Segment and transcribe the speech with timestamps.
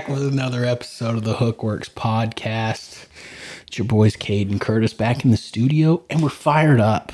[0.00, 3.04] back with another episode of the HookWorks podcast.
[3.66, 7.12] It's your boys Cade and Curtis back in the studio, and we're fired up.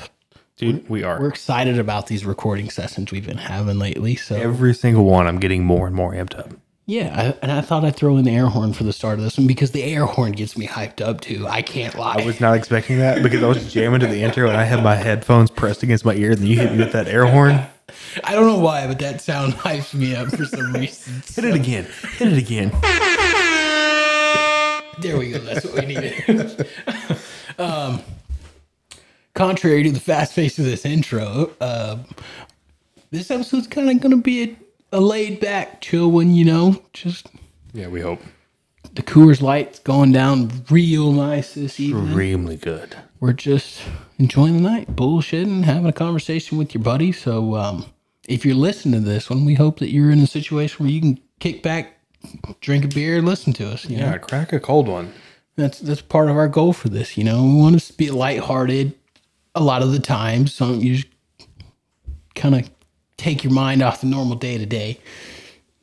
[0.55, 1.19] Dude, we are.
[1.19, 4.15] We're excited about these recording sessions we've been having lately.
[4.15, 6.51] So Every single one, I'm getting more and more amped up.
[6.85, 9.25] yeah, I, and I thought I'd throw in the air horn for the start of
[9.25, 11.45] this one because the air horn gets me hyped up too.
[11.45, 12.15] I can't lie.
[12.19, 14.81] I was not expecting that because I was jamming to the intro and I had
[14.81, 16.35] my headphones pressed against my ear.
[16.35, 17.59] Then you hit me with that air horn.
[18.23, 21.21] I don't know why, but that sound hypes me up for some reason.
[21.33, 21.87] Hit it again.
[22.17, 22.71] Hit it again.
[24.99, 25.37] There we go.
[25.39, 26.67] That's what we needed.
[27.59, 28.01] um,
[29.35, 31.97] contrary to the fast pace of this intro, uh,
[33.11, 34.43] this episode's kind of going to be
[34.91, 36.81] a, a laid back, chill one, you know?
[36.93, 37.27] Just
[37.73, 38.21] Yeah, we hope.
[38.93, 42.07] the Coors Light's going down real nice this evening.
[42.07, 42.95] Extremely good.
[43.19, 43.81] We're just
[44.17, 47.11] enjoying the night, bullshitting, having a conversation with your buddy.
[47.11, 47.85] So, um,
[48.27, 50.99] if you're listening to this one, we hope that you're in a situation where you
[50.99, 51.97] can kick back,
[52.59, 53.85] drink a beer, listen to us.
[53.85, 54.05] You know?
[54.05, 55.13] Yeah, crack a cold one.
[55.55, 57.17] That's that's part of our goal for this.
[57.17, 58.93] You know, we want us to be lighthearted
[59.55, 60.45] a lot of the time.
[60.47, 61.07] So you just
[62.35, 62.69] kind of
[63.17, 64.99] take your mind off the normal day to day.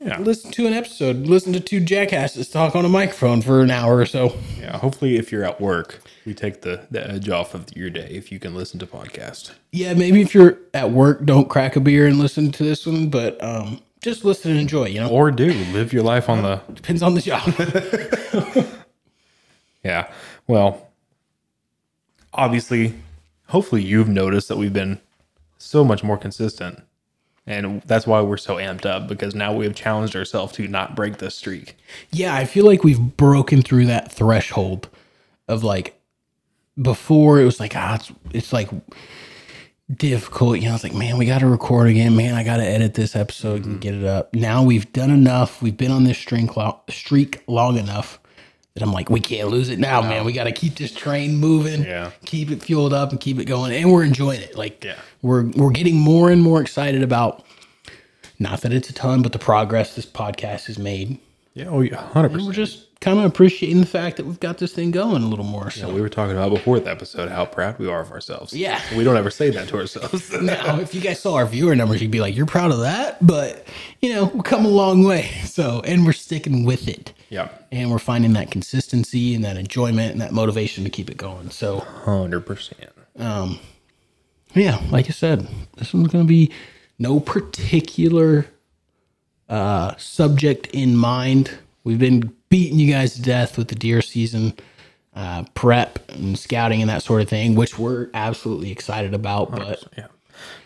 [0.04, 0.18] Yeah.
[0.20, 1.26] Listen to an episode.
[1.26, 4.36] Listen to two jackasses talk on a microphone for an hour or so.
[4.60, 4.76] Yeah.
[4.76, 8.30] Hopefully, if you're at work, we take the, the edge off of your day if
[8.30, 9.52] you can listen to podcast.
[9.72, 13.08] Yeah, maybe if you're at work, don't crack a beer and listen to this one,
[13.08, 14.86] but um, just listen and enjoy.
[14.88, 16.60] You know, Or do live your life on the.
[16.74, 18.66] depends on the job.
[19.84, 20.10] Yeah.
[20.46, 20.88] Well,
[22.32, 22.94] obviously,
[23.48, 24.98] hopefully, you've noticed that we've been
[25.58, 26.82] so much more consistent.
[27.46, 30.96] And that's why we're so amped up because now we have challenged ourselves to not
[30.96, 31.76] break this streak.
[32.10, 34.88] Yeah, I feel like we've broken through that threshold
[35.46, 36.00] of like
[36.80, 38.70] before it was like ah it's, it's like
[39.94, 40.58] difficult.
[40.58, 42.16] You know, it's like man, we got to record again.
[42.16, 44.34] Man, I got to edit this episode and get it up.
[44.34, 45.60] Now we've done enough.
[45.60, 48.18] We've been on this streak lo- streak long enough
[48.74, 50.24] that I'm like we can't lose it now, man.
[50.24, 51.84] We got to keep this train moving.
[51.84, 52.10] Yeah.
[52.24, 54.56] keep it fueled up and keep it going, and we're enjoying it.
[54.56, 54.96] Like Yeah.
[55.22, 57.44] we're we're getting more and more excited about.
[58.40, 61.18] Not that it's a ton, but the progress this podcast has made.
[61.54, 62.44] Yeah, oh, yeah, 100%.
[62.44, 65.44] We're just kind of appreciating the fact that we've got this thing going a little
[65.44, 65.70] more.
[65.70, 68.54] So we were talking about before the episode how proud we are of ourselves.
[68.54, 68.80] Yeah.
[68.96, 70.32] We don't ever say that to ourselves.
[70.40, 73.24] now, if you guys saw our viewer numbers, you'd be like, "You're proud of that,"
[73.24, 73.68] but
[74.00, 75.30] you know, we've come a long way.
[75.54, 77.48] So, and we're sticking with it, yeah.
[77.70, 81.50] and we're finding that consistency and that enjoyment and that motivation to keep it going.
[81.50, 82.72] So, 100%.
[83.18, 83.60] Um,
[84.52, 86.50] yeah, like I said, this one's going to be
[86.98, 88.46] no particular
[89.48, 91.52] uh, subject in mind.
[91.84, 94.54] We've been beating you guys to death with the deer season
[95.16, 99.50] uh, prep and scouting and that sort of thing, which we're absolutely excited about.
[99.50, 100.06] But Yeah.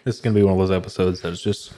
[0.05, 1.73] This is going to be one of those episodes that's just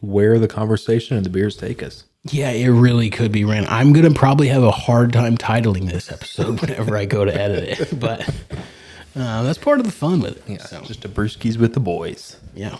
[0.00, 2.06] where the conversation and the beers take us.
[2.24, 3.66] yeah, it really could be ran.
[3.68, 7.32] I'm going to probably have a hard time titling this episode whenever I go to
[7.32, 8.28] edit it, but
[9.14, 10.42] uh, that's part of the fun with it.
[10.58, 10.64] Yeah.
[10.64, 12.36] So, Just a brewskis with the boys.
[12.52, 12.78] yeah.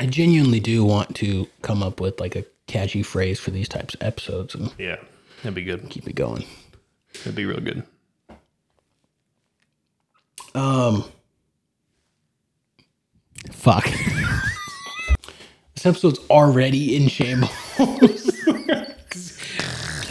[0.00, 3.94] I genuinely do want to come up with like a catchy phrase for these types
[3.94, 4.96] of episodes and Yeah.
[5.42, 5.88] That'd be good.
[5.90, 6.44] keep it going.
[7.18, 7.82] That'd be real good.
[10.54, 11.04] Um,
[13.52, 13.84] fuck.
[15.74, 17.50] this episode's already in shambles.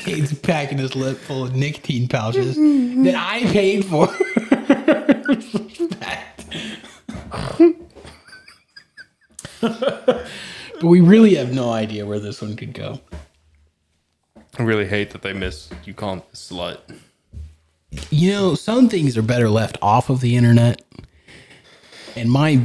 [0.04, 4.08] Cade's packing his lip full of nicotine pouches that I paid for.
[10.80, 13.02] but we really have no idea where this one could go.
[14.58, 16.80] I really hate that they miss you calling it slut.
[18.10, 20.82] You know, some things are better left off of the internet.
[22.16, 22.62] And my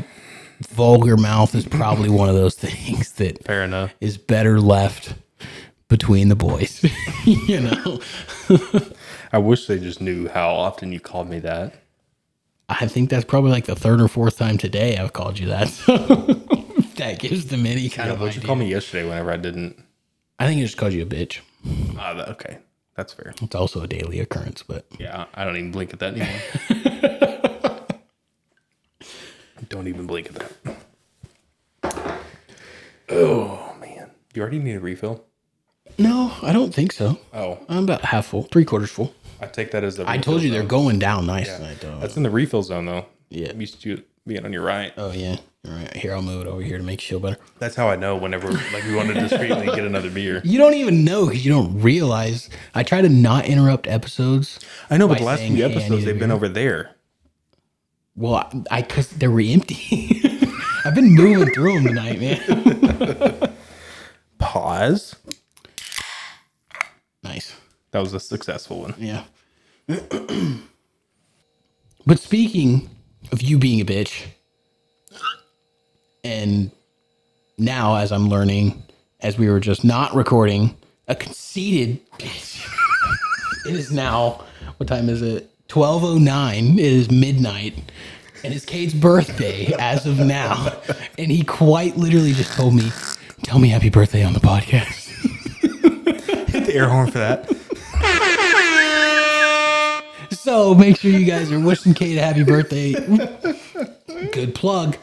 [0.69, 3.95] vulgar mouth is probably one of those things that Fair enough.
[4.01, 5.15] is better left
[5.89, 6.85] between the boys.
[7.25, 8.01] you know,
[9.33, 11.75] I wish they just knew how often you called me that.
[12.69, 15.69] I think that's probably like the third or fourth time today I've called you that.
[15.69, 16.41] So
[17.01, 19.83] that gives them any kind Yeah, of but you called me yesterday whenever I didn't.
[20.39, 21.41] I think I just called you a bitch.
[21.99, 22.59] Ah, okay.
[22.97, 23.35] That's fair.
[23.43, 27.81] It's also a daily occurrence, but Yeah, I don't even blink at that anymore.
[29.69, 30.35] don't even blink at
[31.83, 32.21] that.
[33.09, 34.11] Oh, man.
[34.35, 35.25] You already need a refill?
[35.99, 37.19] no, I don't think so.
[37.35, 39.13] Oh, I'm about half full, three quarters full.
[39.41, 41.99] I take that as the I told you they're going down nice tonight, though.
[41.99, 43.07] That's in the refill zone, though.
[43.29, 43.51] Yeah.
[43.51, 44.93] I'm used to it being on your right.
[44.97, 45.37] Oh yeah.
[45.67, 45.95] All right.
[45.95, 47.41] Here, I'll move it over here to make you feel better.
[47.59, 50.41] That's how I know whenever like we want to discreetly get another beer.
[50.45, 52.49] You don't even know because you don't realize.
[52.75, 54.61] I try to not interrupt episodes.
[54.89, 56.97] I know, but the last saying, few episodes need a they've been over there.
[58.17, 60.23] Well, I because they were empty.
[60.85, 63.55] I've been moving through them tonight, man.
[64.39, 65.17] Pause.
[67.23, 67.55] Nice.
[67.91, 68.95] That was a successful one.
[68.99, 69.25] Yeah.
[72.07, 72.89] but speaking
[73.33, 74.27] of you being a bitch,
[76.25, 76.71] and
[77.59, 78.83] now as I'm learning,
[79.21, 80.77] as we were just not recording,
[81.09, 82.67] a conceited bitch.
[83.67, 84.45] it is now
[84.81, 85.51] what time is it?
[85.71, 86.79] 1209.
[86.79, 87.75] It is midnight.
[88.43, 90.73] And it's Cade's birthday as of now.
[91.19, 92.91] And he quite literally just told me,
[93.43, 95.09] Tell me happy birthday on the podcast.
[96.51, 97.51] Hit the air horn for that.
[100.43, 102.93] So make sure you guys are wishing Cade a happy birthday.
[104.33, 104.97] Good plug.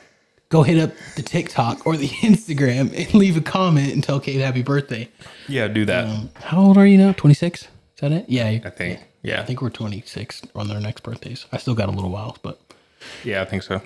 [0.49, 4.41] Go hit up the TikTok or the Instagram and leave a comment and tell Cade
[4.41, 5.09] happy birthday.
[5.47, 6.05] Yeah, do that.
[6.05, 7.11] Um, how old are you now?
[7.11, 7.61] 26?
[7.63, 7.67] Is
[7.99, 8.25] that it?
[8.29, 8.47] Yeah.
[8.63, 8.99] I think.
[9.23, 9.41] Yeah.
[9.41, 11.45] I think we're 26 on their next birthdays.
[11.51, 12.59] I still got a little while, but
[13.23, 13.81] Yeah, I think so.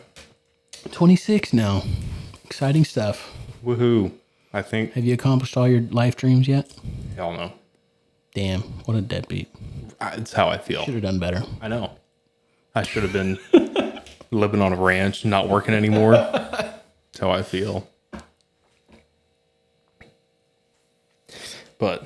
[0.91, 1.83] 26 now.
[2.45, 3.35] Exciting stuff.
[3.65, 4.11] Woohoo.
[4.53, 4.93] I think.
[4.93, 6.71] Have you accomplished all your life dreams yet?
[7.15, 7.53] Hell no.
[8.33, 9.49] Damn, what a deadbeat.
[10.13, 10.83] It's how I feel.
[10.85, 11.43] Should have done better.
[11.61, 11.91] I know.
[12.73, 13.37] I should have been
[14.31, 16.13] living on a ranch, not working anymore.
[16.13, 17.87] That's how I feel.
[21.77, 22.05] But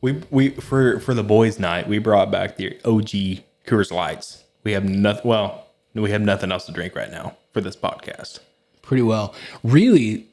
[0.00, 4.44] we we for for the boys' night, we brought back the OG Coors Lights.
[4.64, 5.28] We have nothing.
[5.28, 8.40] Well, we have nothing else to drink right now for this podcast.
[8.80, 9.34] pretty well.
[9.62, 10.26] Really,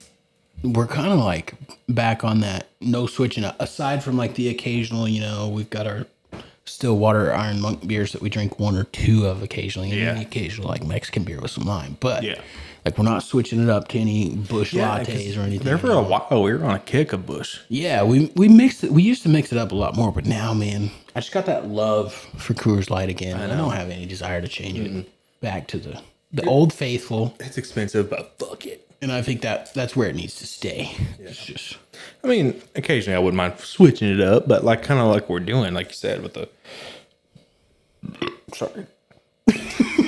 [0.63, 1.53] we're kind of like
[1.87, 3.55] back on that no switching up.
[3.59, 6.05] Aside from like the occasional, you know, we've got our
[6.65, 10.13] Stillwater Iron Monk beers that we drink one or two of occasionally, and Yeah.
[10.13, 11.97] the occasional like Mexican beer with some lime.
[11.99, 12.35] But Yeah.
[12.85, 15.65] like we're not switching it up to any Busch Lattes or anything.
[15.65, 17.57] There for a while, we were on a kick of Busch.
[17.69, 18.91] Yeah, we we mixed it.
[18.91, 21.47] We used to mix it up a lot more, but now, man, I just got
[21.47, 23.39] that love for Coors Light again.
[23.39, 25.09] I, don't have any desire to change it
[25.41, 26.01] back to the
[26.31, 27.33] the old faithful.
[27.39, 28.88] It's expensive, but fuck it.
[29.01, 30.91] And I think that that's where it needs to stay.
[31.19, 31.77] It's just
[32.23, 35.39] I mean, occasionally I wouldn't mind switching it up, but like kind of like we're
[35.39, 36.49] doing, like you said, with the.
[38.53, 38.85] Sorry.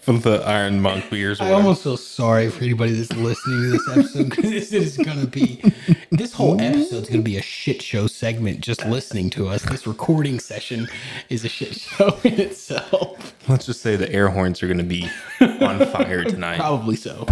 [0.00, 1.40] From the Iron Monk beers.
[1.42, 5.20] I almost feel sorry for anybody that's listening to this episode because this is going
[5.20, 5.62] to be
[6.10, 8.62] this whole episode is going to be a shit show segment.
[8.62, 10.88] Just listening to us, this recording session
[11.28, 13.34] is a shit show in itself.
[13.46, 15.06] Let's just say the air horns are going to be
[15.40, 16.58] on fire tonight.
[16.58, 17.26] Probably so.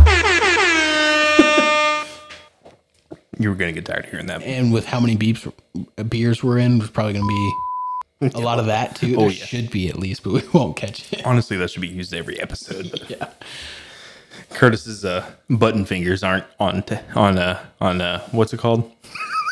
[3.38, 4.42] You were going to get tired of hearing that.
[4.42, 5.50] And with how many beeps
[6.10, 7.52] beers we're in, there's probably going to be
[8.20, 9.16] a lot of that too.
[9.16, 9.44] There Oh, yeah.
[9.44, 11.24] should be at least, but we won't catch it.
[11.26, 12.90] Honestly, that should be used every episode.
[12.90, 13.28] But Yeah.
[14.50, 18.90] Curtis's uh, button fingers aren't on t- on uh, on uh, what's it called?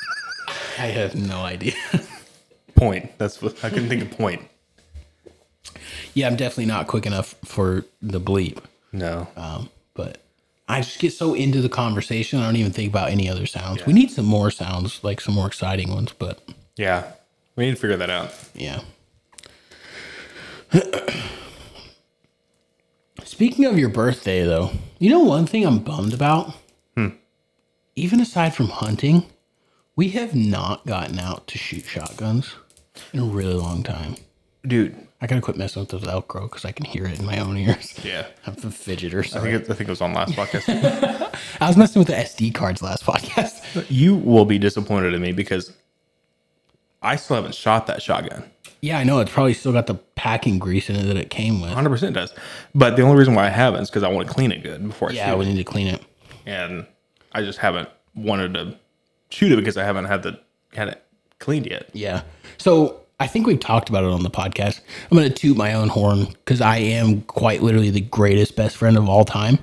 [0.78, 1.74] I have no idea.
[2.74, 3.10] Point.
[3.18, 4.10] That's what I couldn't think of.
[4.12, 4.42] Point.
[6.14, 8.58] yeah, I'm definitely not quick enough for the bleep.
[8.92, 9.26] No.
[9.36, 10.18] Um, but
[10.68, 13.84] I just get so into the conversation, I don't even think about any other sounds.
[13.86, 16.40] We need some more sounds, like some more exciting ones, but
[16.76, 17.04] Yeah.
[17.56, 18.32] We need to figure that out.
[18.55, 18.81] yeah.
[23.25, 26.54] Speaking of your birthday, though, you know one thing I'm bummed about?
[26.97, 27.09] Hmm.
[27.95, 29.25] Even aside from hunting,
[29.95, 32.54] we have not gotten out to shoot shotguns
[33.12, 34.16] in a really long time.
[34.66, 34.97] Dude.
[35.19, 37.57] I gotta quit messing with the Velcro because I can hear it in my own
[37.57, 37.99] ears.
[38.04, 38.26] Yeah.
[38.47, 39.25] I'm a fidgeter.
[39.25, 39.52] I Sorry.
[39.52, 41.35] think, it, I think it was on last podcast.
[41.61, 43.87] I was messing with the SD cards last podcast.
[43.88, 45.73] you will be disappointed in me because
[47.03, 48.45] I still haven't shot that shotgun.
[48.81, 49.21] Yeah, I know.
[49.21, 51.71] It's probably still got the packing grease in it that it came with.
[51.71, 52.35] 100% does.
[52.75, 54.87] But the only reason why I haven't is because I want to clean it good
[54.87, 55.49] before I Yeah, shoot we it.
[55.49, 56.03] need to clean it.
[56.45, 56.87] And
[57.33, 58.76] I just haven't wanted to
[59.31, 60.38] shoot it because I haven't had the
[60.75, 61.03] had it
[61.38, 61.88] cleaned yet.
[61.93, 62.23] Yeah.
[62.59, 64.81] So I think we've talked about it on the podcast.
[65.11, 68.76] I'm going to toot my own horn because I am quite literally the greatest best
[68.76, 69.59] friend of all time.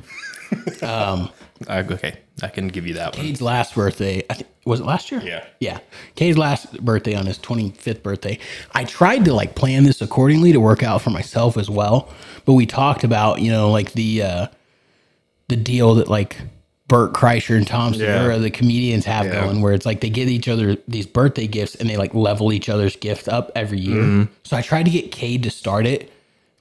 [0.82, 1.30] I, um,
[1.68, 3.25] uh, okay, I can give you that one.
[3.25, 5.22] Cade's last birthday, I think, was it last year?
[5.24, 5.46] Yeah.
[5.60, 5.80] Yeah.
[6.16, 8.40] Cade's last birthday on his 25th birthday.
[8.74, 12.10] I tried to like plan this accordingly to work out for myself as well.
[12.46, 14.48] But we talked about, you know, like the, uh,
[15.48, 16.38] the deal that like
[16.88, 18.38] Bert Kreischer and Tom Segura, Yeah.
[18.40, 19.42] the comedians have Yeah.
[19.46, 22.52] going, where it's like they give each other these birthday gifts and they like level
[22.52, 24.02] each other's gift up every year.
[24.02, 24.34] Mm-hmm.
[24.44, 26.12] So I tried to get Cade to start it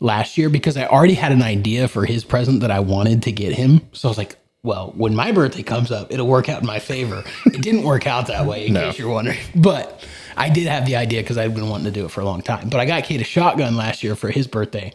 [0.01, 3.33] last year because I already had an idea for his present that I wanted to
[3.33, 3.81] get him.
[3.93, 6.79] So I was like, well, when my birthday comes up, it'll work out in my
[6.79, 7.25] favor.
[7.47, 9.39] it didn't work out that way, in case you're wondering.
[9.57, 10.05] But
[10.37, 12.43] I did have the idea because I've been wanting to do it for a long
[12.43, 12.69] time.
[12.69, 14.93] But I got Cade a shotgun last year for his birthday.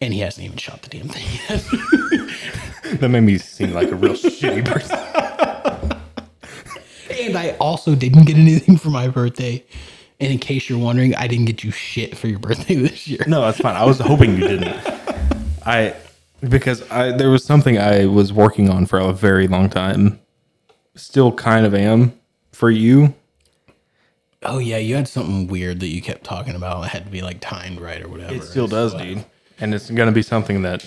[0.00, 1.64] And he hasn't even shot the damn thing yet.
[3.00, 4.98] That made me seem like a real shitty person.
[7.18, 9.64] And I also didn't get anything for my birthday.
[10.20, 13.24] And in case you're wondering, I didn't get you shit for your birthday this year.
[13.26, 13.76] No, that's fine.
[13.76, 14.76] I was hoping you didn't.
[15.64, 15.94] I
[16.48, 20.20] because I there was something I was working on for a very long time.
[20.94, 22.18] Still kind of am
[22.52, 23.14] for you.
[24.42, 26.84] Oh yeah, you had something weird that you kept talking about.
[26.84, 28.34] It had to be like timed right or whatever.
[28.34, 29.24] It still does, dude.
[29.60, 30.84] And it's gonna be something that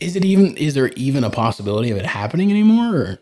[0.00, 0.56] Is it even?
[0.56, 2.96] Is there even a possibility of it happening anymore?
[2.96, 3.18] Or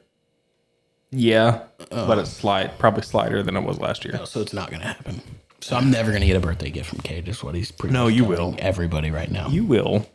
[1.10, 1.62] yeah,
[1.92, 2.06] oh.
[2.06, 4.18] but it's slight, probably slighter than it was last year.
[4.20, 5.20] oh, so it's not gonna happen.
[5.60, 7.28] So I'm never gonna get a birthday gift from Cade.
[7.28, 7.92] Is what he's pretty.
[7.92, 8.56] No, you will.
[8.58, 9.48] Everybody right now.
[9.48, 10.06] You will.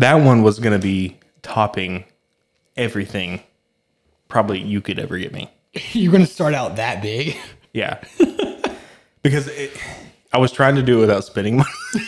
[0.00, 2.04] That one was gonna be topping
[2.76, 3.40] everything
[4.28, 5.50] probably you could ever get me.
[5.92, 7.36] You're gonna start out that big.
[7.72, 8.02] Yeah.
[9.22, 9.76] because it,
[10.32, 11.68] I was trying to do it without spending money.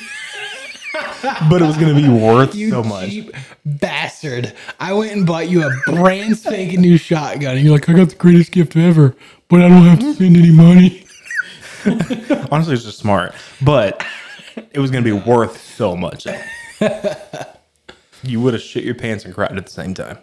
[1.50, 3.08] but it was going to be worth You so much.
[3.10, 4.52] cheap bastard!
[4.78, 8.10] I went and bought you a brand spanking new shotgun, and you're like, "I got
[8.10, 9.16] the greatest gift ever,
[9.48, 11.04] but I don't have to spend any money."
[12.50, 13.34] Honestly, it's just smart.
[13.62, 14.04] But
[14.72, 16.26] it was going to be worth so much.
[18.28, 20.18] You would have shit your pants and cried at the same time.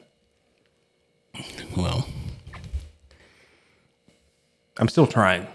[1.75, 2.07] Well,
[4.77, 5.47] I'm still trying.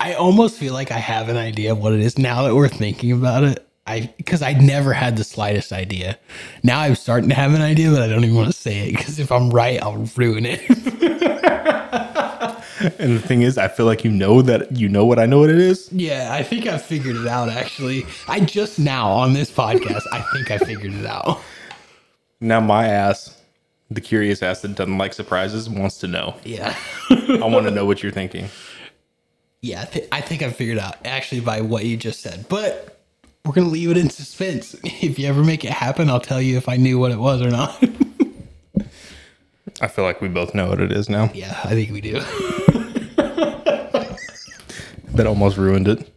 [0.00, 2.68] I almost feel like I have an idea of what it is now that we're
[2.68, 3.66] thinking about it.
[3.86, 6.18] I because I never had the slightest idea.
[6.62, 8.96] Now I'm starting to have an idea, but I don't even want to say it
[8.96, 10.60] because if I'm right, I'll ruin it.
[12.98, 15.38] And the thing is, I feel like you know that you know what I know
[15.38, 15.90] what it is.
[15.92, 17.48] yeah, I think I figured it out.
[17.48, 21.40] Actually, I just now on this podcast, I think I figured it out.
[22.40, 23.40] Now my ass,
[23.90, 26.34] the curious ass that doesn't like surprises, wants to know.
[26.44, 26.76] Yeah,
[27.10, 28.48] I want to know what you're thinking.
[29.62, 32.46] yeah, I, th- I think I figured out actually by what you just said.
[32.48, 33.00] But
[33.44, 34.74] we're gonna leave it in suspense.
[34.84, 37.40] If you ever make it happen, I'll tell you if I knew what it was
[37.42, 37.82] or not.
[39.80, 41.30] I feel like we both know what it is now.
[41.34, 42.20] yeah, I think we do.
[45.14, 46.10] That almost ruined it.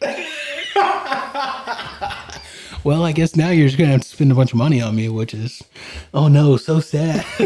[2.87, 4.95] Well, I guess now you're just gonna have to spend a bunch of money on
[4.95, 5.61] me, which is,
[6.13, 7.25] oh no, so sad.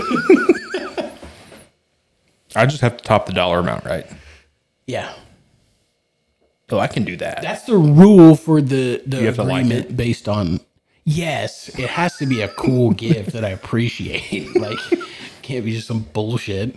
[2.55, 4.05] I just have to top the dollar amount, right?
[4.85, 5.15] yeah,
[6.69, 7.41] Oh, I can do that.
[7.41, 10.59] that's the rule for the the You have to like agreement based on.
[11.05, 14.47] Yes, it has to be a cool gift that I appreciate.
[14.59, 14.77] Like,
[15.41, 16.75] can't be just some bullshit.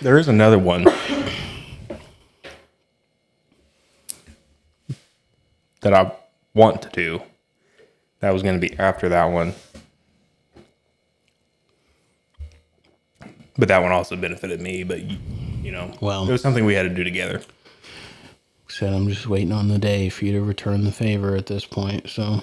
[0.00, 0.84] There is another one
[5.80, 6.12] that I
[6.54, 7.20] want to do.
[8.24, 9.52] That was going to be after that one.
[13.58, 15.18] But that one also benefited me, but you,
[15.62, 17.42] you know, Well- it was something we had to do together.
[18.66, 21.66] Said I'm just waiting on the day for you to return the favor at this
[21.66, 22.08] point.
[22.08, 22.40] So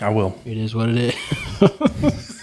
[0.00, 0.36] I will.
[0.44, 1.14] it is what it
[1.60, 2.42] is.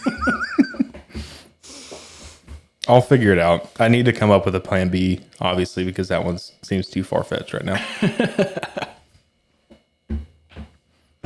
[2.88, 3.70] I'll figure it out.
[3.82, 7.04] I need to come up with a plan B, obviously, because that one seems too
[7.04, 7.86] far fetched right now.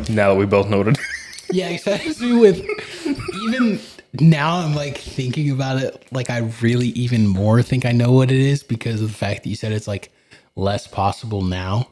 [0.10, 0.98] now that we both noted.
[1.52, 2.64] Yeah, especially with
[3.42, 3.80] even
[4.20, 6.06] now, I'm like thinking about it.
[6.12, 9.42] Like, I really even more think I know what it is because of the fact
[9.42, 10.12] that you said it's like
[10.56, 11.90] less possible now.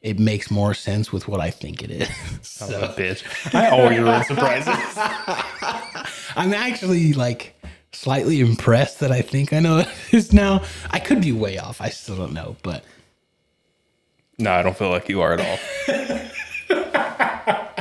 [0.00, 2.08] It makes more sense with what I think it is.
[2.40, 3.22] Son of a bitch.
[3.54, 4.74] I always ruin surprises.
[6.34, 7.60] I'm actually like
[7.92, 10.62] slightly impressed that I think I know what it is now.
[10.92, 11.82] I could be way off.
[11.82, 12.84] I still don't know, but
[14.38, 15.58] No, I don't feel like you are at all.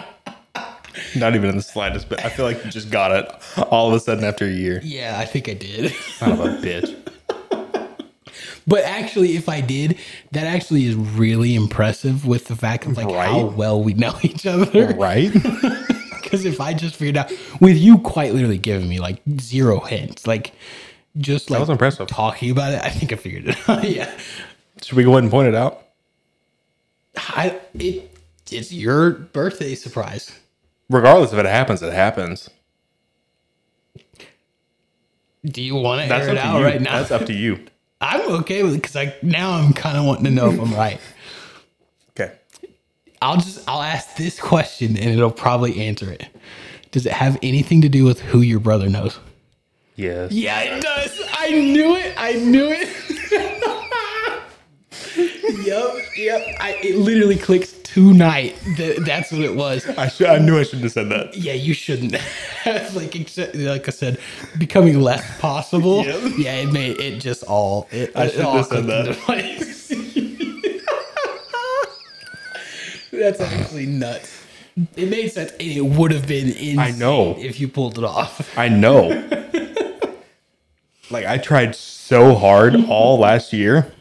[1.16, 2.24] Not even in the slightest bit.
[2.24, 3.28] I feel like you just got it
[3.72, 4.82] all of a sudden after a year.
[4.84, 5.92] yeah, I think I did.
[5.94, 6.96] Son of a bitch.
[8.68, 9.98] But actually, if I did,
[10.34, 14.46] that actually is really impressive with the fact of like how well we know each
[14.46, 14.94] other.
[14.98, 15.32] Right?
[15.32, 20.28] Because if I just figured out with you quite literally giving me like zero hints,
[20.28, 20.52] like
[21.18, 22.08] just like was impressive.
[22.10, 23.90] talking about it, I think I figured it out.
[23.90, 24.12] yeah.
[24.82, 25.84] Should we go ahead and point it out?
[27.18, 28.12] I it
[28.52, 30.38] it's your birthday surprise.
[30.90, 32.50] Regardless if it happens, it happens.
[35.44, 36.66] Do you want to air it out you.
[36.66, 37.00] right now?
[37.00, 37.66] That's up to you.
[38.02, 40.74] I'm okay with it because I now I'm kind of wanting to know if I'm
[40.74, 41.00] right.
[42.12, 42.34] Okay.
[43.22, 46.28] I'll just I'll ask this question and it'll probably answer it.
[46.92, 49.20] Does it have anything to do with who your brother knows?
[49.96, 50.32] Yes.
[50.32, 51.22] Yeah, it does.
[51.34, 52.14] I knew it.
[52.18, 52.88] I knew it.
[55.66, 56.58] yep, yep.
[56.60, 58.56] I, it literally clicks tonight.
[58.78, 59.88] That, that's what it was.
[59.98, 61.36] I, should, I knew I shouldn't have said that.
[61.36, 62.14] Yeah, you shouldn't.
[62.94, 64.20] like except, like I said,
[64.60, 66.06] becoming less possible.
[66.06, 66.34] Yep.
[66.38, 67.88] Yeah, it made it just all.
[67.90, 69.18] It, I shouldn't have said that.
[73.12, 74.44] That's actually nuts.
[74.96, 77.36] It made sense, and it would have been insane I know.
[77.40, 78.56] if you pulled it off.
[78.56, 79.08] I know.
[81.10, 83.92] like I tried so hard all last year.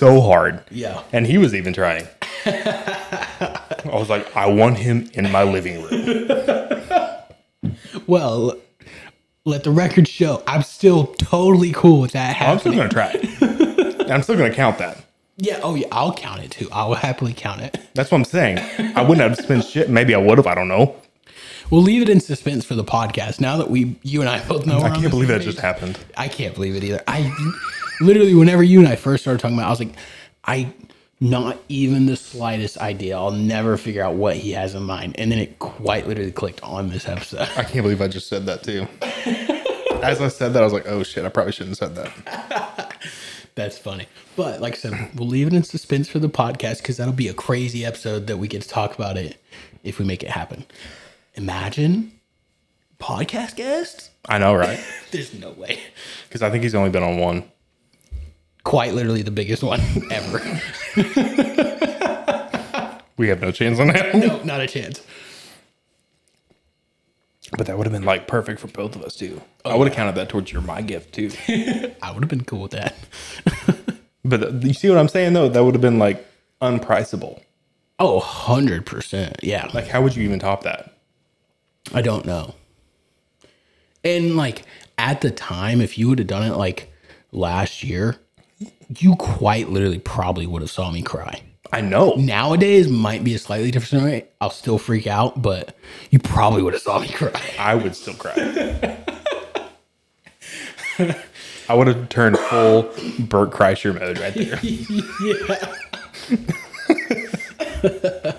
[0.00, 0.64] So hard.
[0.70, 1.02] Yeah.
[1.12, 2.08] And he was even trying.
[2.46, 6.26] I was like, I want him in my living room.
[8.06, 8.56] Well,
[9.44, 12.80] let the record show I'm still totally cool with that happening.
[12.80, 14.06] I'm still gonna try.
[14.12, 15.04] I'm still gonna count that.
[15.36, 15.60] Yeah.
[15.62, 15.86] Oh, yeah.
[15.92, 16.68] I'll count it too.
[16.72, 17.78] I will happily count it.
[17.94, 18.58] That's what I'm saying.
[18.96, 19.90] I wouldn't have spent shit.
[19.90, 20.46] Maybe I would have.
[20.46, 20.96] I don't know.
[21.70, 23.40] We'll leave it in suspense for the podcast.
[23.40, 25.98] Now that we, you and I both know, I can't believe that just happened.
[26.16, 27.02] I can't believe it either.
[27.06, 27.32] I
[28.00, 29.94] literally, whenever you and I first started talking about, it, I was like,
[30.44, 30.72] I
[31.20, 33.16] not even the slightest idea.
[33.16, 35.16] I'll never figure out what he has in mind.
[35.18, 37.46] And then it quite literally clicked on this episode.
[37.56, 38.86] I can't believe I just said that too.
[40.02, 42.96] As I said that, I was like, oh shit, I probably shouldn't have said that.
[43.54, 44.06] That's funny.
[44.34, 47.28] But like I said, we'll leave it in suspense for the podcast because that'll be
[47.28, 49.36] a crazy episode that we get to talk about it
[49.84, 50.64] if we make it happen.
[51.34, 52.12] Imagine
[52.98, 54.08] podcast guests?
[54.26, 54.82] I know, right?
[55.10, 55.80] There's no way.
[56.28, 57.50] Because I think he's only been on one.
[58.64, 60.38] Quite literally the biggest one ever.
[63.16, 64.14] We have no chance on that.
[64.14, 65.02] no, not a chance.
[67.56, 69.42] But that would have been like perfect for both of us too.
[69.64, 71.30] I would have counted that towards your my gift too.
[72.02, 72.94] I would have been cool with that.
[74.24, 75.48] but uh, you see what I'm saying though?
[75.48, 76.24] That would have been like
[76.60, 77.42] unpriceable.
[77.98, 79.36] Oh, 100%.
[79.42, 79.68] Yeah.
[79.74, 80.94] Like, how would you even top that?
[81.92, 82.54] I don't know.
[84.02, 84.62] And like
[84.96, 86.90] at the time, if you would have done it like
[87.32, 88.16] last year,
[88.98, 91.42] you quite literally probably would have saw me cry.
[91.72, 92.14] I know.
[92.14, 94.24] Nowadays might be a slightly different story.
[94.40, 95.76] I'll still freak out, but
[96.10, 97.30] you probably would have saw me cry.
[97.58, 98.34] I would still cry.
[101.68, 102.82] I would have turned full
[103.20, 104.58] Bert Kreischer mode right there.
[108.22, 108.32] yeah.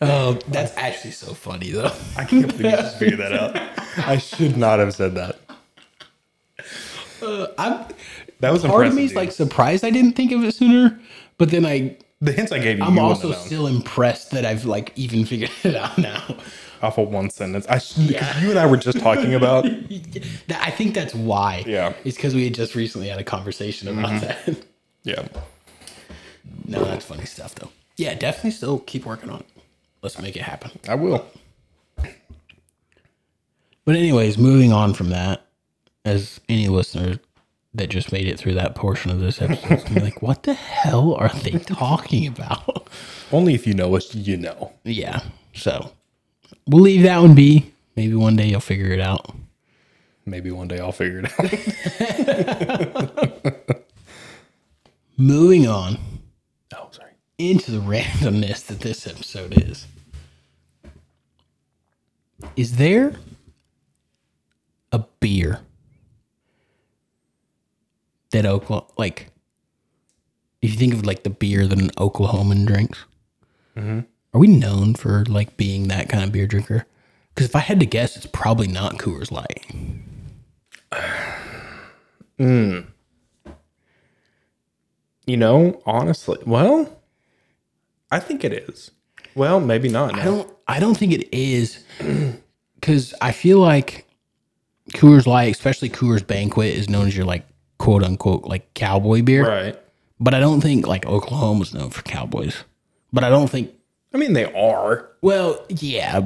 [0.00, 1.90] Oh, that's actually so funny though.
[2.16, 3.56] I can't believe you just figured that out.
[4.08, 5.38] I should not have said that.
[7.28, 7.86] Uh, I'm
[8.40, 8.92] That was part impressive.
[8.92, 9.16] of me's dude.
[9.16, 10.98] like surprised I didn't think of it sooner,
[11.38, 12.84] but then I the hints I gave you.
[12.84, 13.46] I'm you also wouldn't have known.
[13.46, 16.36] still impressed that I've like even figured it out now.
[16.82, 17.66] off of one sentence.
[17.68, 19.64] I because you and I were just talking about.
[20.48, 21.64] That- I think that's why.
[21.66, 21.92] Yeah.
[22.04, 24.52] It's because we had just recently had a conversation about mm-hmm.
[24.52, 24.64] that.
[25.04, 25.28] Yeah,
[26.66, 27.70] no, that's funny stuff though.
[27.96, 29.46] Yeah, definitely still keep working on it.
[30.02, 30.70] Let's make it happen.
[30.88, 31.24] I will.
[33.84, 35.42] But anyways, moving on from that,
[36.04, 37.18] as any listener
[37.74, 40.42] that just made it through that portion of this episode is gonna be like, what
[40.44, 42.88] the hell are they talking about?
[43.30, 44.72] Only if you know us, you know.
[44.84, 45.20] yeah.
[45.54, 45.92] So
[46.66, 47.72] we'll leave that one be.
[47.96, 49.34] Maybe one day you'll figure it out.
[50.24, 51.32] Maybe one day I'll figure it
[53.60, 53.82] out.
[55.16, 55.98] Moving on
[56.76, 57.12] oh, sorry.
[57.38, 59.86] into the randomness that this episode is.
[62.56, 63.14] Is there
[64.92, 65.60] a beer
[68.30, 69.30] that Oklahoma, like,
[70.60, 73.04] if you think of like the beer that an Oklahoman drinks,
[73.76, 74.00] mm-hmm.
[74.34, 76.86] are we known for like being that kind of beer drinker?
[77.34, 79.66] Because if I had to guess, it's probably not Coors Light.
[82.38, 82.82] Hmm.
[85.26, 87.00] You know, honestly, well,
[88.12, 88.92] I think it is.
[89.34, 90.14] Well, maybe not.
[90.14, 90.48] I don't.
[90.68, 91.82] I don't think it is,
[92.76, 94.06] because I feel like
[94.92, 97.44] Coors Light, especially Coors Banquet, is known as your like
[97.78, 99.48] quote unquote like cowboy beer.
[99.48, 99.78] Right.
[100.20, 102.64] But I don't think like Oklahoma's known for cowboys.
[103.12, 103.72] But I don't think.
[104.12, 105.08] I mean, they are.
[105.20, 106.20] Well, yeah,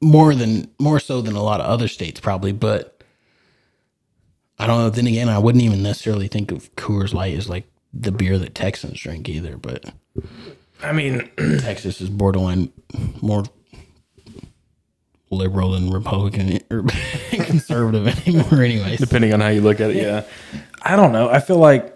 [0.00, 2.52] more than more so than a lot of other states probably.
[2.52, 3.02] But
[4.58, 4.90] I don't know.
[4.90, 8.54] Then again, I wouldn't even necessarily think of Coors Light as like the beer that
[8.54, 9.56] Texans drink either.
[9.56, 9.92] But
[10.82, 12.72] I mean, Texas is borderline
[13.22, 13.44] more
[15.30, 16.84] liberal than Republican or
[17.32, 18.62] conservative anymore.
[18.62, 20.24] Anyways, depending on how you look at it, yeah.
[20.82, 21.28] I don't know.
[21.28, 21.94] I feel like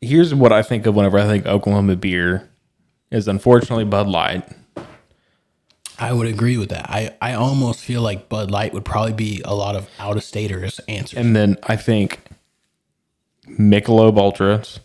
[0.00, 2.48] here's what I think of whenever I think Oklahoma beer
[3.10, 4.48] is unfortunately Bud Light.
[6.00, 6.88] I would agree with that.
[6.88, 10.22] I, I almost feel like Bud Light would probably be a lot of out of
[10.22, 11.18] staters answers.
[11.18, 12.20] And then I think
[13.48, 14.78] Michelob Ultras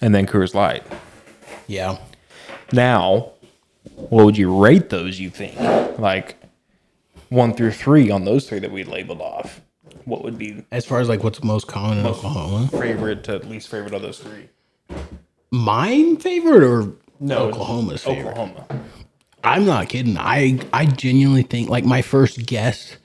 [0.00, 0.82] and then Coors Light.
[1.68, 1.98] yeah.
[2.72, 3.32] Now,
[3.96, 5.58] what would you rate those, you think?
[5.98, 6.36] Like
[7.28, 9.60] one through three on those three that we labeled off.
[10.04, 13.68] What would be As far as like what's most common in Oklahoma, favorite to least
[13.68, 14.48] favorite of those three?
[15.50, 18.30] mine favorite or Oklahoma's favorite?
[18.32, 18.66] Oklahoma.
[19.44, 20.16] I'm not kidding.
[20.18, 22.96] I I genuinely think like my first guess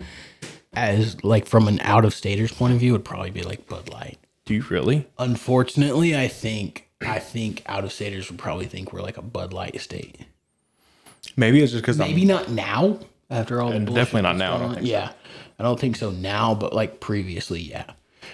[0.74, 3.89] as like from an out of staters point of view would probably be like Bud
[3.89, 4.17] Light.
[4.46, 5.08] Do you really?
[5.17, 9.54] Unfortunately, I think I think out of staters would probably think we're like a Bud
[9.54, 10.19] Light state.
[11.36, 14.38] Maybe it's just because I'm Maybe not now after all the And bullshit definitely not
[14.38, 14.76] that's now, I going don't on.
[14.76, 14.91] think so.
[14.91, 15.12] yeah,
[15.60, 17.86] I don't think so now, but like previously, yeah.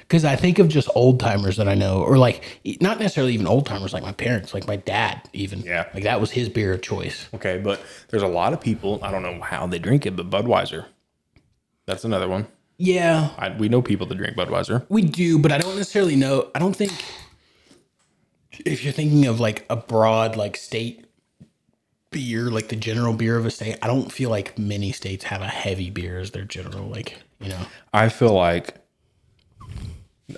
[0.02, 3.34] Because I think of just old timers that I know, or like e- not necessarily
[3.34, 5.62] even old timers, like my parents, like my dad, even.
[5.62, 5.88] Yeah.
[5.94, 7.28] like that was his beer of choice.
[7.34, 10.30] Okay, but there's a lot of people, I don't know how they drink it, but
[10.30, 10.86] Budweiser.
[11.86, 12.48] That's another one.
[12.78, 14.86] Yeah, I, we know people that drink Budweiser.
[14.90, 16.50] we do, but I don't necessarily know.
[16.56, 16.92] I don't think
[18.66, 21.06] if you're thinking of like a broad like state
[22.12, 25.42] beer, like the general beer of a state, I don't feel like many states have
[25.42, 27.66] a heavy beer as their general like you know.
[27.94, 28.76] I feel like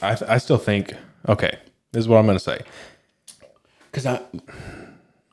[0.01, 0.93] I, I still think
[1.27, 1.57] okay.
[1.91, 2.61] This is what I'm going to say.
[3.91, 4.21] Because I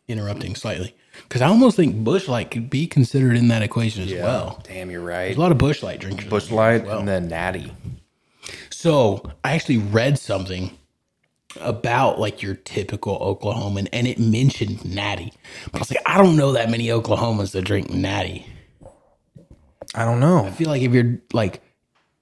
[0.09, 4.12] interrupting slightly because I almost think Busch Light could be considered in that equation as
[4.12, 4.62] well.
[4.64, 5.27] Damn, you're right.
[5.27, 6.29] There's A lot of Busch Light drinkers.
[6.29, 7.72] Busch Light and then Natty.
[8.70, 10.77] So I actually read something
[11.61, 15.33] about like your typical Oklahoman, and it mentioned Natty.
[15.73, 18.47] But I was like, I don't know that many Oklahomans that drink Natty.
[19.95, 20.45] I don't know.
[20.45, 21.63] I feel like if you're like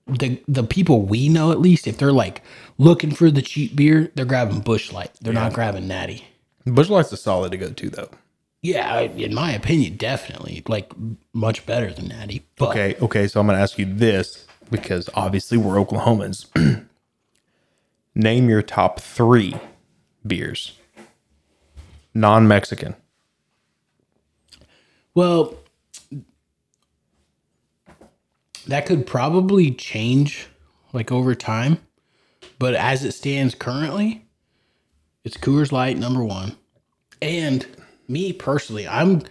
[0.07, 2.43] the the people we know at least, if they're like
[2.79, 5.11] looking for the cheap beer, they're grabbing Busch Light.
[5.21, 6.25] They're not grabbing Natty.
[6.65, 8.11] Busch Light's a solid to go to though.
[8.63, 10.93] Yeah, in my opinion, definitely like
[11.33, 12.47] much better than Natty.
[12.57, 13.29] But Okay, okay.
[13.29, 16.47] So I'm going to ask you this because obviously we're Oklahomans.
[18.17, 19.55] Name your top three
[20.27, 20.79] beers,
[22.15, 22.97] non-Mexican.
[25.15, 25.55] Well,
[28.67, 30.49] that could probably change
[30.95, 31.77] like over time,
[32.59, 34.25] but as it stands currently,
[35.23, 36.57] it's Coors Light number one.
[37.21, 37.67] And
[38.09, 39.25] me personally, I'm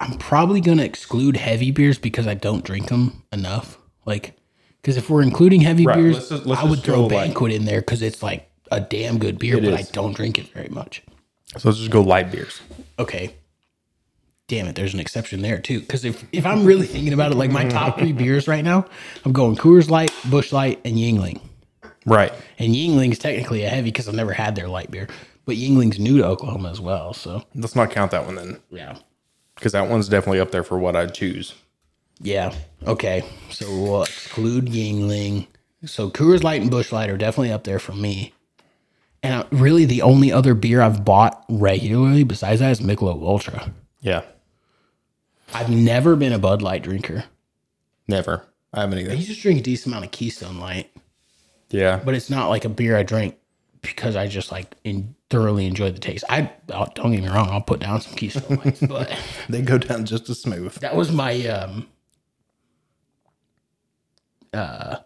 [0.00, 3.78] I'm probably gonna exclude heavy beers because I don't drink them enough.
[4.06, 4.39] Like,
[4.80, 7.64] because if we're including heavy Right, beers, let's just- let's I would throw Banquet in
[7.64, 10.68] there because it's like a damn good beer, It but I don't drink it very
[10.68, 11.02] much.
[11.58, 12.60] So let's just go light beers.
[12.98, 13.34] okay
[14.46, 17.36] damn it there's an exception there too because if, if i'm really thinking about it
[17.36, 18.84] like my top three beers right now
[19.24, 21.40] i'm going coors light Busch Light and Yuengling
[22.04, 22.32] Right.
[22.58, 25.06] and Yuengling's technically a heavy because i've never had their light beer
[25.44, 28.98] but Yuengling's new to oklahoma as well so Let's not count that one then, yeah
[29.54, 31.54] because that one's definitely up there for what I'd choose.
[32.20, 32.54] Yeah
[32.86, 35.46] okay so we'll exclude Yuengling
[35.84, 38.32] so coors light and Busch Light are definitely up there for me
[39.22, 43.70] and uh, really the only other beer i've bought regularly besides that is michelob ultra
[44.00, 44.22] Yeah.
[45.52, 47.24] i've never been a bud light drinker
[48.08, 48.44] Never.
[48.72, 49.12] I haven't either.
[49.12, 50.90] I just drink a decent amount of Keystone Light,
[51.70, 52.00] Yeah.
[52.04, 53.36] but it's not like a beer I drink
[53.82, 56.24] because I just like in, thoroughly enjoy the taste.
[56.28, 59.16] I don't get me wrong, I'll put down some Keystone Lights, but
[59.48, 60.74] They go down just as smooth.
[60.80, 61.86] that was my um
[64.52, 64.96] uh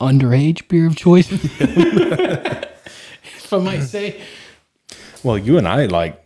[0.00, 1.30] underage beer of choice.
[1.32, 2.72] if
[3.52, 4.20] I might say.
[5.22, 6.18] Well, you and I like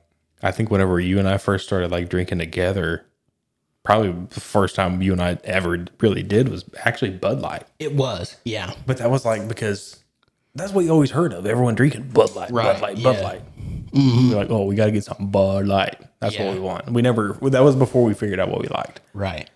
[0.43, 3.05] I think whenever you and I first started like drinking together,
[3.83, 7.65] probably the first time you and I ever really did was actually Bud Light.
[7.79, 8.73] It was, yeah.
[8.87, 10.03] But that was like because
[10.55, 11.47] that's what you always heard of.
[11.47, 13.23] Everyone drinking Bud Light, Right, Bud Light, Bud yeah.
[13.23, 13.43] Light.
[13.93, 15.97] We're like, oh, we got to get something Bud Light.
[16.21, 16.47] That's Yeah.
[16.47, 16.91] what we want.
[16.91, 17.39] We never.
[17.43, 19.49] That was before we figured out what we liked, Right.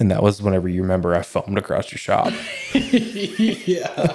[0.00, 2.32] And that was whenever you remember I foamed across your shop.
[2.74, 4.14] yeah.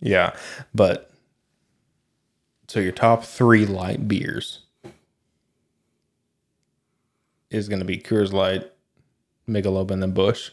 [0.00, 0.36] yeah,
[0.74, 1.10] but
[2.68, 4.60] so your top three light beers
[7.50, 8.70] is going to be Coors Light,
[9.48, 10.50] Michelob, and then Busch.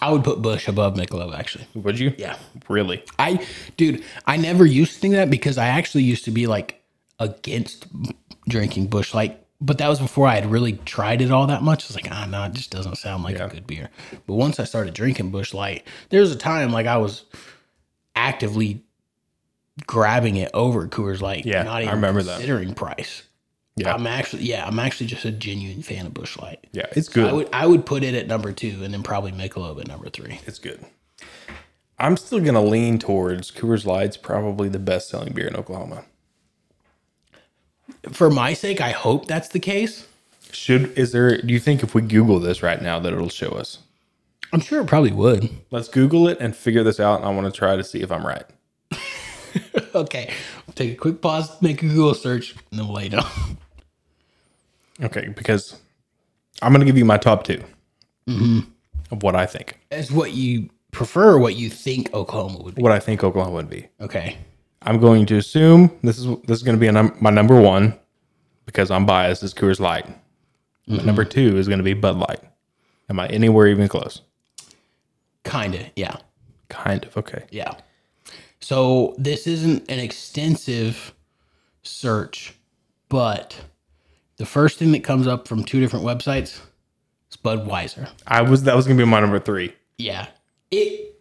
[0.00, 1.66] I would put Busch above Michelob actually.
[1.74, 2.14] Would you?
[2.18, 2.36] Yeah.
[2.68, 3.02] Really?
[3.18, 3.44] I,
[3.76, 6.82] dude, I never used to think that because I actually used to be like
[7.18, 7.86] against
[8.48, 11.84] drinking Busch Light, but that was before I had really tried it all that much.
[11.84, 13.46] I was like, ah, no, it just doesn't sound like Yeah.
[13.46, 13.90] a good beer.
[14.26, 17.24] But once I started drinking Busch Light, there was a time like I was
[18.14, 18.82] actively
[19.86, 21.44] grabbing it over Coors Light.
[21.46, 22.34] Yeah, not even I remember that.
[22.36, 23.24] considering price.
[23.76, 23.94] Yeah.
[23.94, 26.66] I'm actually, yeah, I'm actually just a genuine fan of Busch Light.
[26.72, 27.32] Yeah, it's I good.
[27.34, 30.40] would, I would put it at number two, and then probably Michelob at number three.
[30.46, 30.84] It's good.
[31.96, 36.04] I'm still gonna lean towards Coors Light's probably the best selling beer in Oklahoma.
[38.10, 40.06] For my sake, I hope that's the case.
[40.52, 41.40] Should is there?
[41.40, 43.78] Do you think if we Google this right now that it'll show us?
[44.52, 45.50] I'm sure it probably would.
[45.70, 47.20] Let's Google it and figure this out.
[47.20, 48.44] And I want to try to see if I'm right.
[49.94, 50.32] okay,
[50.66, 53.26] we'll take a quick pause, make a Google search, and then we'll lay down.
[55.02, 55.78] Okay, because
[56.62, 57.62] I'm gonna give you my top 2
[58.26, 58.60] mm-hmm.
[59.10, 59.78] of what I think.
[59.90, 62.82] As what you prefer, what you think Oklahoma would be.
[62.82, 63.88] What I think Oklahoma would be.
[64.00, 64.38] Okay,
[64.82, 67.98] I'm going to assume this is this is going to be num- my number one
[68.66, 69.42] because I'm biased.
[69.42, 70.06] Is Coors Light.
[70.86, 71.06] My mm-hmm.
[71.06, 72.40] number two is going to be Bud Light.
[73.10, 74.22] Am I anywhere even close?
[75.44, 76.16] kinda, yeah,
[76.68, 77.16] Kind of.
[77.16, 77.44] Okay.
[77.50, 77.72] yeah.
[78.60, 81.14] So this isn't an extensive
[81.82, 82.54] search,
[83.08, 83.58] but
[84.36, 86.60] the first thing that comes up from two different websites
[87.30, 88.08] is Budweiser.
[88.26, 89.74] I was that was going to be my number three.
[89.96, 90.26] Yeah,
[90.70, 91.16] it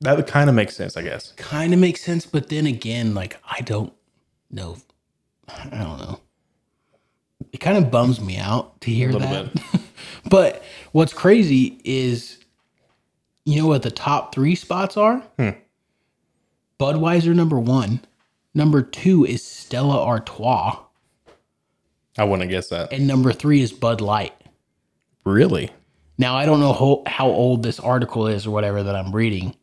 [0.00, 1.32] That kind of makes sense, I guess.
[1.36, 3.92] kind of makes sense, but then again, like I don't
[4.50, 4.76] know,
[5.48, 6.20] I don't know.
[7.52, 9.80] it kind of bums me out to hear little that.
[10.30, 12.38] but what's crazy is,
[13.44, 15.20] you know what the top three spots are?
[15.38, 15.50] Hmm.
[16.78, 18.00] Budweiser number one,
[18.54, 20.76] number two is Stella Artois,
[22.18, 22.92] I wouldn't guess that.
[22.92, 24.34] and number three is Bud Light.
[25.24, 25.70] Really?
[26.18, 29.54] Now I don't know how, how old this article is or whatever that I'm reading,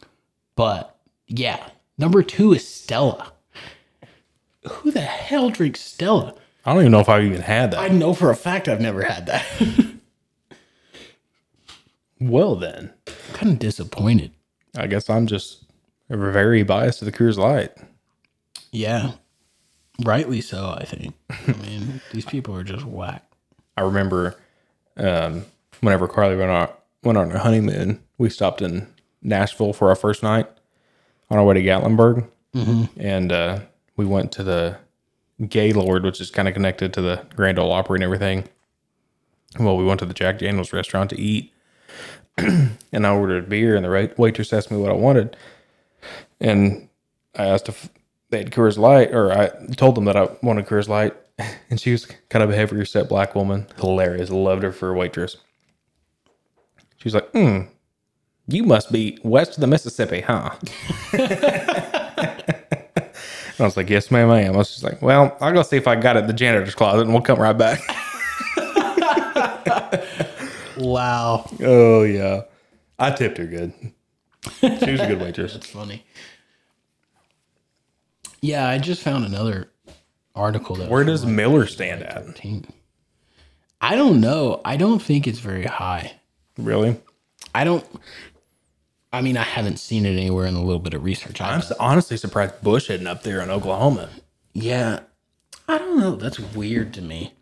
[0.55, 3.33] but yeah, number two is Stella.
[4.69, 6.35] Who the hell drinks Stella?
[6.65, 7.79] I don't even know if I've even had that.
[7.79, 9.45] I know for a fact I've never had that.
[12.19, 12.93] well, then.
[13.33, 14.31] kind of disappointed.
[14.75, 15.65] I guess I'm just
[16.09, 17.71] very biased to the Coors Light.
[18.71, 19.11] Yeah,
[20.03, 20.75] rightly so.
[20.77, 21.13] I think.
[21.29, 23.23] I mean, these people are just whack.
[23.75, 24.35] I remember
[24.97, 25.45] um,
[25.81, 26.69] whenever Carly went on
[27.03, 28.87] went on her honeymoon, we stopped in
[29.23, 30.47] Nashville for our first night
[31.29, 32.27] on our way to Gatlinburg,
[32.97, 33.59] and uh,
[33.97, 34.77] we went to the
[35.47, 38.47] Gaylord, which is kind of connected to the Grand Ole Opry and everything.
[39.59, 41.51] Well, we went to the Jack Daniels restaurant to eat,
[42.37, 45.35] and I ordered a beer, and the wait- waitress asked me what I wanted,
[46.39, 46.89] and
[47.35, 47.89] I asked if
[48.29, 51.15] they had Coors Light, or I told them that I wanted Coors Light,
[51.69, 54.93] and she was kind of a heavier set black woman, hilarious, loved her for a
[54.93, 55.37] waitress.
[56.97, 57.61] She was like, "Hmm,
[58.47, 60.51] you must be west of the Mississippi, huh?"
[63.59, 65.77] I was like, "Yes, ma'am, I am." I was just like, "Well, I'll go see
[65.77, 67.81] if I got it in the janitor's closet, and we'll come right back."
[70.77, 72.41] Wow, oh yeah,
[72.97, 73.73] I tipped her good.
[74.59, 75.53] She was a good waitress.
[75.53, 76.03] that's funny.
[78.41, 79.69] Yeah, I just found another
[80.35, 80.89] article that.
[80.89, 82.25] Where was does Miller stand at?
[82.25, 82.65] 13.
[83.79, 84.61] I don't know.
[84.65, 86.13] I don't think it's very high.
[86.57, 86.99] Really?
[87.55, 87.85] I don't.
[89.13, 91.39] I mean, I haven't seen it anywhere in a little bit of research.
[91.39, 94.09] I'm I've honestly surprised Busch isn't up there in Oklahoma
[94.53, 95.01] Yeah.
[95.69, 96.15] I don't know.
[96.15, 97.33] That's weird to me.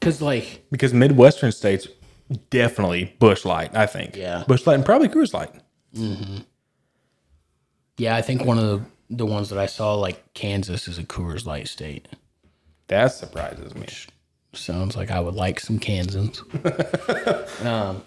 [0.00, 1.86] Cause like because Midwestern states
[2.50, 3.74] definitely Busch Light.
[3.76, 4.16] I think.
[4.16, 4.44] Yeah.
[4.48, 5.52] Busch Light and probably Coors Light.
[7.98, 11.04] yeah, I think one of the the ones that I saw like Kansas is a
[11.04, 12.08] Coors Light state.
[12.88, 13.86] That surprises me.
[14.54, 16.42] Sounds like I would like some Kansans.
[17.62, 18.02] um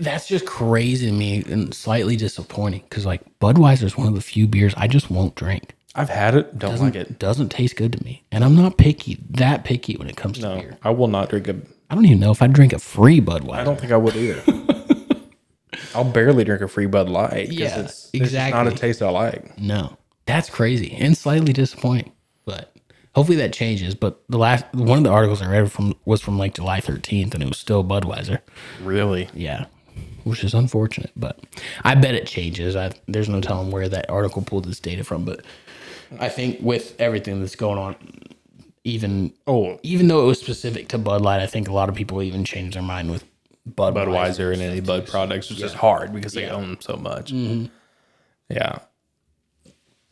[0.00, 4.20] that's just crazy to me and slightly disappointing because like Budweiser is one of the
[4.20, 5.74] few beers I just won't drink.
[5.94, 6.58] I've had it.
[6.58, 7.18] Don't like it.
[7.18, 10.42] Doesn't taste good to me, and I'm not picky that picky when it comes to
[10.48, 10.78] No, beer.
[10.82, 11.56] I will not drink a.
[11.90, 13.54] I don't even know if I drink a free Budweiser.
[13.56, 14.42] I don't think I would either.
[15.94, 17.48] I'll barely drink a free Bud Light.
[17.48, 18.76] 'cause Yeah, it's, it's just not a exactly.
[18.78, 19.58] taste I like.
[19.58, 22.12] No, that's crazy and slightly disappointing.
[22.46, 22.71] But
[23.14, 23.94] hopefully that changes.
[23.94, 27.34] But the last one of the articles I read from was from like July 13th,
[27.34, 28.40] and it was still Budweiser.
[28.82, 29.28] Really?
[29.34, 29.66] Yeah,
[30.24, 31.12] which is unfortunate.
[31.16, 31.38] But
[31.84, 32.76] I bet it changes.
[32.76, 35.24] I, there's no telling where that article pulled this data from.
[35.24, 35.44] But
[36.18, 37.96] I think with everything that's going on,
[38.84, 41.94] even Oh, even though it was specific to Bud Light, I think a lot of
[41.94, 43.24] people even changed their mind with
[43.68, 44.06] Budweiser.
[44.06, 47.32] Budweiser and any Bud products which is just hard because they own so much.
[47.32, 47.66] Mm-hmm.
[48.48, 48.80] Yeah.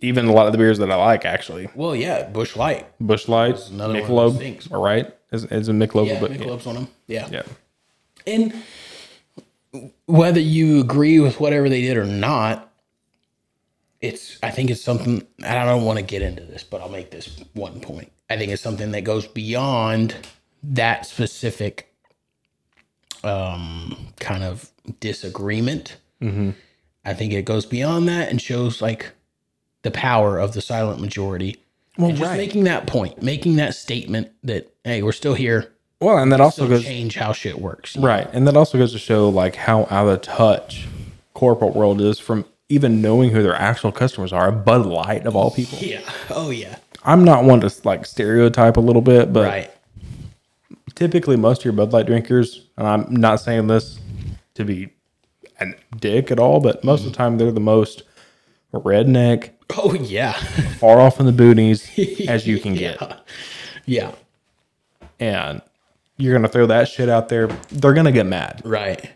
[0.01, 2.87] Even a lot of the beers that I like, actually, Well, yeah, Busch Light.
[3.01, 6.67] Busch Light, another one of Michelob, all right, is, is a Michelob, Yeah, but Michelob's
[6.67, 6.89] on them.
[7.07, 7.29] Yeah.
[7.31, 7.43] yeah,
[8.27, 8.55] And
[10.07, 12.73] whether you agree with whatever they did or not,
[14.01, 16.89] it's I think it's something and I don't want to get into this, but I'll
[16.89, 18.11] make this one point.
[18.31, 20.17] I think it's something that goes beyond
[20.63, 21.95] that specific
[23.23, 25.97] um kind of disagreement.
[26.23, 29.11] I think it goes beyond that and shows like
[29.83, 31.57] the power of the silent majority.
[31.99, 32.37] Well, just right.
[32.37, 35.73] making that point, making that statement that hey, we're still here.
[36.01, 37.97] Well, and that also goes change how shit works.
[37.97, 40.87] right, and that also goes to show like how out of touch
[41.35, 44.51] corporate world is from even knowing who their actual customers are.
[44.53, 45.79] Bud Light of all people.
[45.79, 46.01] Yeah.
[46.31, 46.77] Oh yeah.
[47.05, 49.71] I'm not one to like stereotype a little bit, but Right.
[50.95, 53.99] typically most of your Bud Light drinkers, and I'm not saying this
[54.55, 54.91] to be
[55.61, 55.67] a
[55.99, 58.03] dick at all, but most of the time they're the most
[58.73, 60.33] redneck, Oh yeah.
[60.79, 62.99] far off in the boonies as you can get.
[63.87, 64.13] Yeah.
[65.19, 65.63] And
[66.17, 68.63] you're gonna throw that shit out there, they're gonna get mad.
[68.65, 69.11] Right.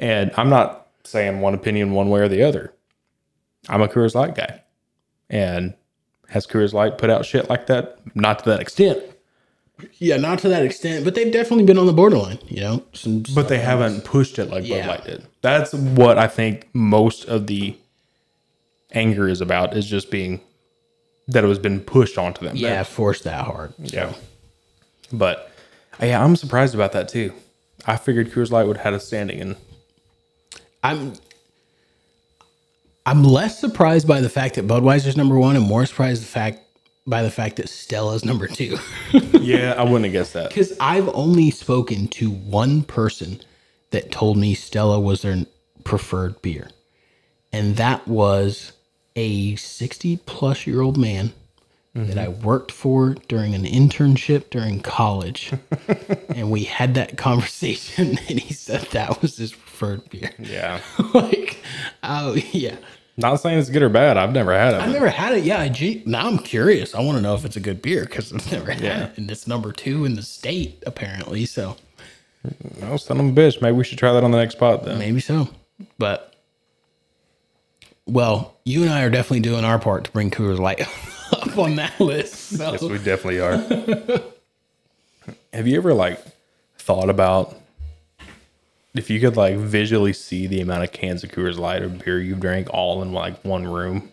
[0.00, 2.72] And I'm not saying one opinion one way or the other.
[3.68, 4.62] I'm a Coors Light guy.
[5.28, 5.74] And
[6.28, 7.98] has Coors Light put out shit like that?
[8.14, 9.02] Not to that extent.
[9.98, 12.84] Yeah, not to that extent, but they've definitely been on the borderline, you know.
[12.94, 14.86] Some But they haven't pushed it like Yeah.
[14.86, 15.26] Bud Light did.
[15.42, 17.76] That's what I think most of the
[18.92, 20.40] anger is about is just being
[21.28, 22.56] that it was been pushed onto them.
[22.56, 23.72] yeah, forced that hard.
[23.78, 24.12] yeah.
[25.12, 25.50] But
[26.00, 27.32] yeah, I'm surprised about that too.
[27.86, 29.56] I figured Coors Light would have had a standing and
[30.82, 31.14] I'm
[33.04, 36.60] I'm less surprised by the fact that Budweiser's number one and more surprised the fact
[37.06, 38.78] by the fact that Stella's number two.
[39.40, 40.48] Yeah, I wouldn't have guessed that.
[40.48, 43.40] Because I've only spoken to one person
[43.90, 45.44] that told me Stella was their
[45.84, 46.68] preferred beer.
[47.52, 48.72] And that was
[49.16, 51.32] a 60 plus year old man
[51.94, 55.50] that I worked for during an internship during college.
[56.28, 60.30] and we had that conversation, and he said that was his preferred beer.
[60.38, 60.82] Yeah.
[61.14, 61.56] like,
[62.02, 62.76] oh, yeah.
[63.16, 64.18] Not saying it's good or bad.
[64.18, 64.80] I've never had it.
[64.82, 65.44] I've never had it.
[65.44, 66.94] Yeah, I, gee, now I'm curious.
[66.94, 69.04] I want to know if it's a good beer because I've never had Yeah.
[69.06, 69.16] it.
[69.16, 71.46] And it's number two in the state, apparently.
[71.46, 71.76] So
[72.82, 73.62] Oh, son of a bitch.
[73.62, 74.98] Maybe we should try that on the next spot then.
[74.98, 75.48] maybe so.
[75.98, 76.35] But,
[78.06, 80.80] well, you and I are definitely doing our part to bring Coors Light
[81.32, 82.34] up on that list.
[82.56, 82.72] So.
[82.72, 83.56] Yes, we definitely are.
[85.52, 86.20] Have you ever like
[86.78, 87.56] thought about
[88.94, 92.20] if you could like visually see the amount of cans of Coors Light or beer
[92.20, 94.10] you've drank all in like one room?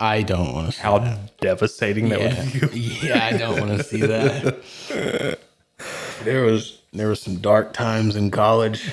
[0.00, 1.36] I don't want to see How that.
[1.38, 2.44] devastating that Yeah.
[2.62, 2.80] would be.
[3.02, 5.38] yeah, I don't want to see that.
[6.24, 8.92] There was there was some dark times in college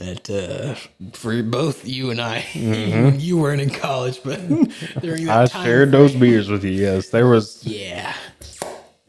[0.00, 0.76] that uh,
[1.12, 4.40] for both you and I, you weren't in college, but
[5.02, 6.72] during that I time, shared those beers with you.
[6.72, 7.64] Yes, there was.
[7.64, 8.14] yeah,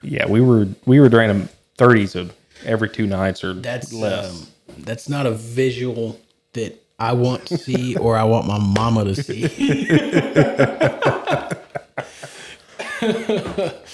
[0.03, 2.33] Yeah, we were we were drinking thirties of
[2.65, 4.41] every two nights or that's less.
[4.41, 4.47] um,
[4.79, 6.19] that's not a visual
[6.53, 9.47] that I want to see or I want my mama to see.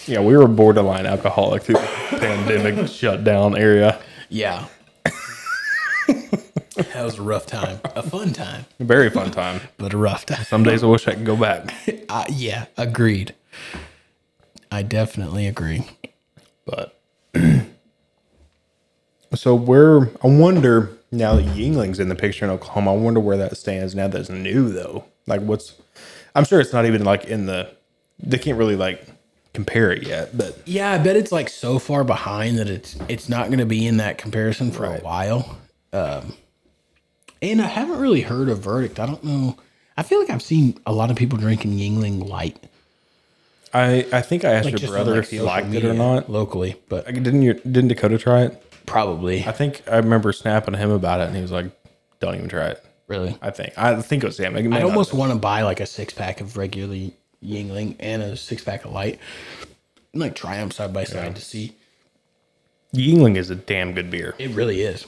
[0.07, 3.99] yeah, we were borderline alcoholic through the pandemic shutdown area.
[4.29, 4.67] yeah.
[6.77, 9.61] That was a rough time, a fun time, a Very fun time.
[9.77, 10.43] but a rough time.
[10.45, 11.73] Some days I wish I could go back.
[12.09, 13.35] Uh, yeah, agreed.
[14.71, 15.83] I definitely agree.
[16.65, 16.97] But
[19.35, 23.35] so where I wonder now that Yuengling's in the picture in Oklahoma, I wonder where
[23.37, 25.03] that stands now that's new though.
[25.25, 25.73] Like what's
[26.33, 27.69] I'm sure it's not even like in the
[28.19, 29.05] they can't really like
[29.53, 33.27] compare it yet, but Yeah, I bet it's like so far behind that it's it's
[33.27, 35.57] not going to be in that comparison for a while.
[35.91, 36.33] Um,
[37.41, 38.99] and I haven't really heard a verdict.
[38.99, 39.57] I don't know.
[39.95, 42.57] I feel like I've seen a lot of people drinking Yuengling Light.
[43.73, 46.29] I I think I asked Like your brother like, if he liked it or not.
[46.29, 48.63] locally, but Didn't you didn't Dakota try it?
[48.85, 51.65] probably I think I remember snapping him about it and he was like,
[52.19, 52.83] Don't even try it.
[53.07, 53.37] really.
[53.41, 53.73] I think.
[53.77, 54.55] I think it was him.
[54.55, 58.37] It I almost want to buy like a six pack of regularly Yuengling and a
[58.37, 59.19] six pack of Light,
[60.13, 61.75] and like try them side by side to see.
[62.95, 64.33] Yuengling is a damn good beer.
[64.39, 65.05] It really is.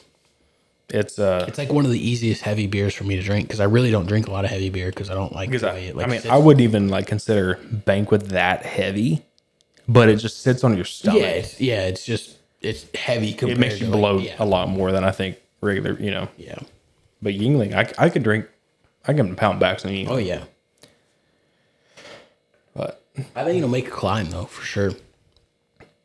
[0.92, 3.60] It's uh It's like one of the easiest heavy beers for me to drink because
[3.60, 5.78] I really don't drink a lot of heavy beer because I don't like Because I,
[5.78, 9.24] it like I mean, sits I wouldn't even like consider banquet that heavy,
[9.88, 11.22] but it just sits on your stomach.
[11.22, 14.36] Yeah, it's, yeah, it's just it's heavy compared it makes you to like- bloat yeah,
[14.40, 16.28] a lot more than I think regular, you know.
[16.38, 16.58] yeah.
[17.22, 18.48] But Yuengling, I, I could drink,
[19.06, 20.10] I can pound back some Yuengling.
[20.10, 20.44] Oh yeah.
[22.74, 23.04] But
[23.36, 24.92] I think it'll make a climb though for sure.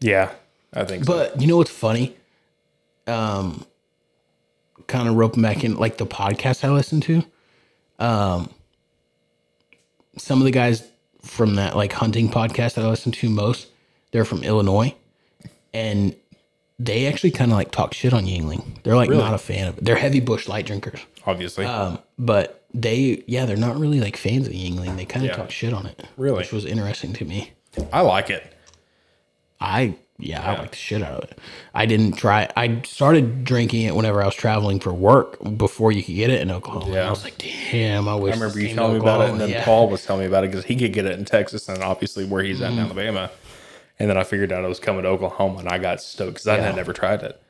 [0.01, 0.33] yeah,
[0.73, 1.13] I think so.
[1.13, 2.17] But you know what's funny?
[3.07, 3.65] Um,
[4.87, 7.25] kind of roping back in like the podcast I listen to.
[7.99, 8.51] Um,
[10.17, 10.87] some of the guys
[11.23, 13.69] from that like hunting podcast that I listen to most,
[14.13, 14.95] they're from Illinois,
[15.73, 16.15] and
[16.79, 18.83] they actually kind of like talk shit on Yuengling.
[18.83, 19.85] They're like not a fan of it.
[19.85, 21.01] They're heavy Busch Light drinkers.
[21.27, 21.65] Obviously.
[21.65, 24.97] Um, but they, yeah, they're not really like fans of Yuengling.
[24.97, 25.37] They kind of Yeah.
[25.37, 26.39] talk shit on it, Really?
[26.39, 27.53] which was interesting to me.
[27.93, 28.45] I like it.
[29.61, 31.39] I, yeah, I like the shit out of it.
[31.75, 32.49] I didn't try.
[32.57, 36.41] I started drinking it whenever I was traveling for work before you could get it
[36.41, 36.95] in Oklahoma.
[36.95, 37.07] Yeah.
[37.09, 38.33] I was like, damn, I wish.
[38.35, 39.65] I remember you telling me about it, and then yeah.
[39.65, 42.25] Paul was telling me about it because he could get it in Texas and obviously
[42.25, 42.79] where he's at Mm-hmm.
[42.79, 43.31] in Alabama.
[43.99, 46.49] And then I figured out it was coming to Oklahoma, and I got stoked because
[46.49, 47.41] I had never tried it.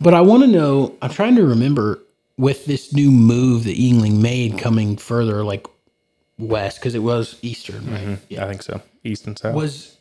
[0.00, 0.96] But I want to know.
[1.02, 2.00] I'm trying to remember
[2.36, 5.66] with this new move that Yuengling made coming further, like
[6.38, 8.18] west, because it was eastern, right?
[8.40, 8.80] I think so.
[9.04, 9.54] East and South.
[9.54, 9.96] Was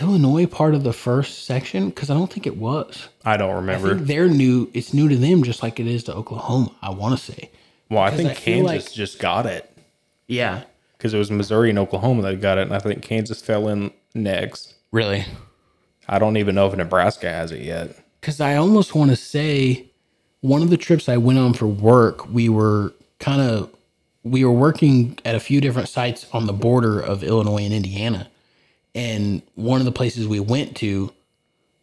[0.00, 1.90] Illinois part of the first section?
[1.90, 3.08] Because I don't think it was.
[3.24, 3.94] I don't I remember.
[3.94, 4.70] think they're new.
[4.74, 6.72] It's new to them, just like it is to Oklahoma.
[6.82, 7.50] I want to say.
[7.90, 9.70] well, I think I Kansas like- just got it
[10.26, 10.62] Yeah.
[10.96, 13.90] because it was Missouri and Oklahoma that got it, and I think Kansas fell in
[14.14, 14.74] next.
[14.92, 15.24] Really.
[16.08, 17.96] I don't even know if Nebraska has it yet.
[18.20, 19.86] Because I almost want to say
[20.40, 23.70] one of the trips I went on for work, we were kind of
[24.24, 28.28] we were working at a few different sites on the border of Illinois and Indiana,
[28.94, 31.12] and one of the places we went to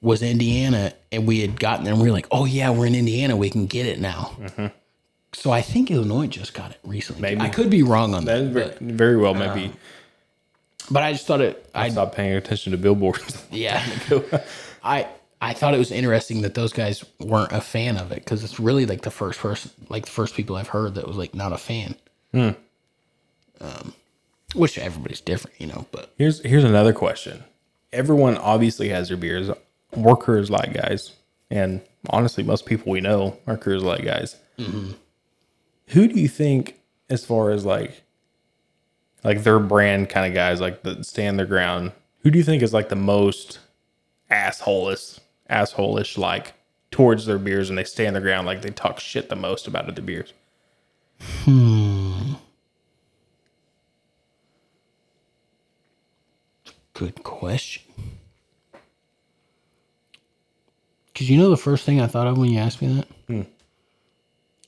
[0.02, 2.96] was Indiana, and we had gotten there, and we were like, "Oh yeah, we're in
[2.96, 4.32] Indiana, we can get it now."
[5.34, 7.22] So I think Illinois just got it recently.
[7.22, 7.42] Maybe.
[7.42, 9.68] I could be wrong on That that, very, very well maybe.
[9.68, 9.72] Uh,
[10.92, 11.70] but I just thought it.
[11.76, 13.46] I stopped paying attention to billboards.
[13.52, 13.84] Yeah.
[14.84, 15.08] I
[15.42, 18.60] I thought it was interesting that those guys weren't a fan of it because it's
[18.60, 21.54] really like the first person, like the first people I've heard that was like not
[21.54, 21.96] a fan.
[22.34, 22.50] Hmm.
[23.62, 23.94] Um,
[24.56, 25.86] which everybody's different, you know.
[25.92, 27.44] But Here's here's another question.
[27.92, 29.50] Everyone obviously has their beers.
[29.96, 31.14] We're Coors Light guys,
[31.50, 34.36] and honestly, most people we know are Coors Light guys.
[34.58, 34.92] Mm-hmm.
[35.88, 36.80] Who do you think,
[37.10, 38.04] as far as like,
[39.24, 41.94] like their brand kind of guys, like that stand their ground?
[42.20, 43.60] Who do you think is like the most
[44.30, 45.20] assholeish,
[45.50, 46.54] assholeish like
[46.92, 49.88] towards their beers, and they stand their ground, like they talk shit the most about
[49.90, 50.34] other beers?
[51.44, 52.34] Hmm.
[57.00, 57.84] Good question.
[61.14, 63.08] Because you know the first thing I thought of when you asked me that?
[63.28, 63.42] Hmm.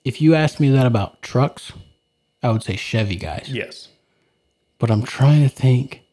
[0.06, 1.74] If you asked me that about trucks,
[2.42, 3.50] I would say Chevy guys.
[3.52, 3.90] Yes.
[4.80, 6.04] But I'm trying to think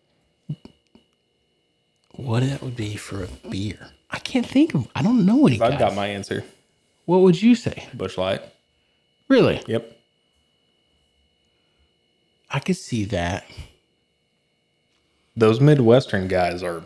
[2.17, 3.91] what it would be for a beer.
[4.11, 4.89] I can't think of.
[4.97, 5.61] I don't know any.
[5.61, 5.79] I've guys.
[5.79, 6.43] got my answer.
[7.05, 7.87] What would you say?
[7.95, 8.43] Busch Light.
[9.29, 9.63] Really?
[9.69, 9.97] Yep.
[12.51, 13.45] I could see that.
[15.39, 16.85] Those Midwestern guys are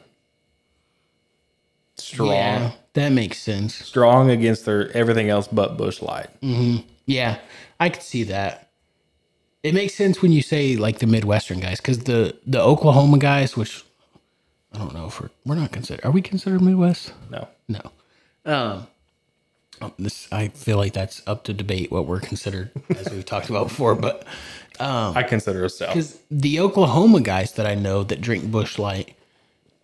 [1.96, 2.28] strong.
[2.30, 3.74] Yeah, that makes sense.
[3.74, 6.28] strong against their everything else but Busch Light.
[7.06, 7.38] Yeah,
[7.80, 8.68] I could see that.
[9.62, 13.56] It makes sense when you say like the Midwestern guys, because the the Oklahoma guys,
[13.56, 13.84] which
[14.72, 16.04] I don't know if we're we're not considered.
[16.04, 17.12] Are we considered Midwest?
[17.30, 17.90] No, No.
[18.44, 18.86] Um,
[19.98, 23.68] this I feel like that's up to debate what we're considered, as we've talked about
[23.68, 23.94] before.
[23.94, 24.26] But
[24.80, 25.88] I consider us south.
[25.90, 29.14] because the Oklahoma guys that I know that drink Busch Light,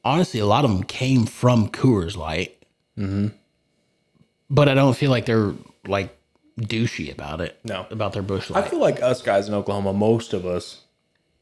[0.05, 2.57] honestly, a lot of them came from Coors Light.
[2.99, 3.29] Mm-hmm.
[4.51, 5.53] But I don't feel like they're
[5.87, 6.17] like
[6.59, 7.59] douchey about it.
[7.65, 7.87] No.
[7.91, 8.65] about their Busch Light.
[8.65, 10.83] I feel like us guys in Oklahoma, most of us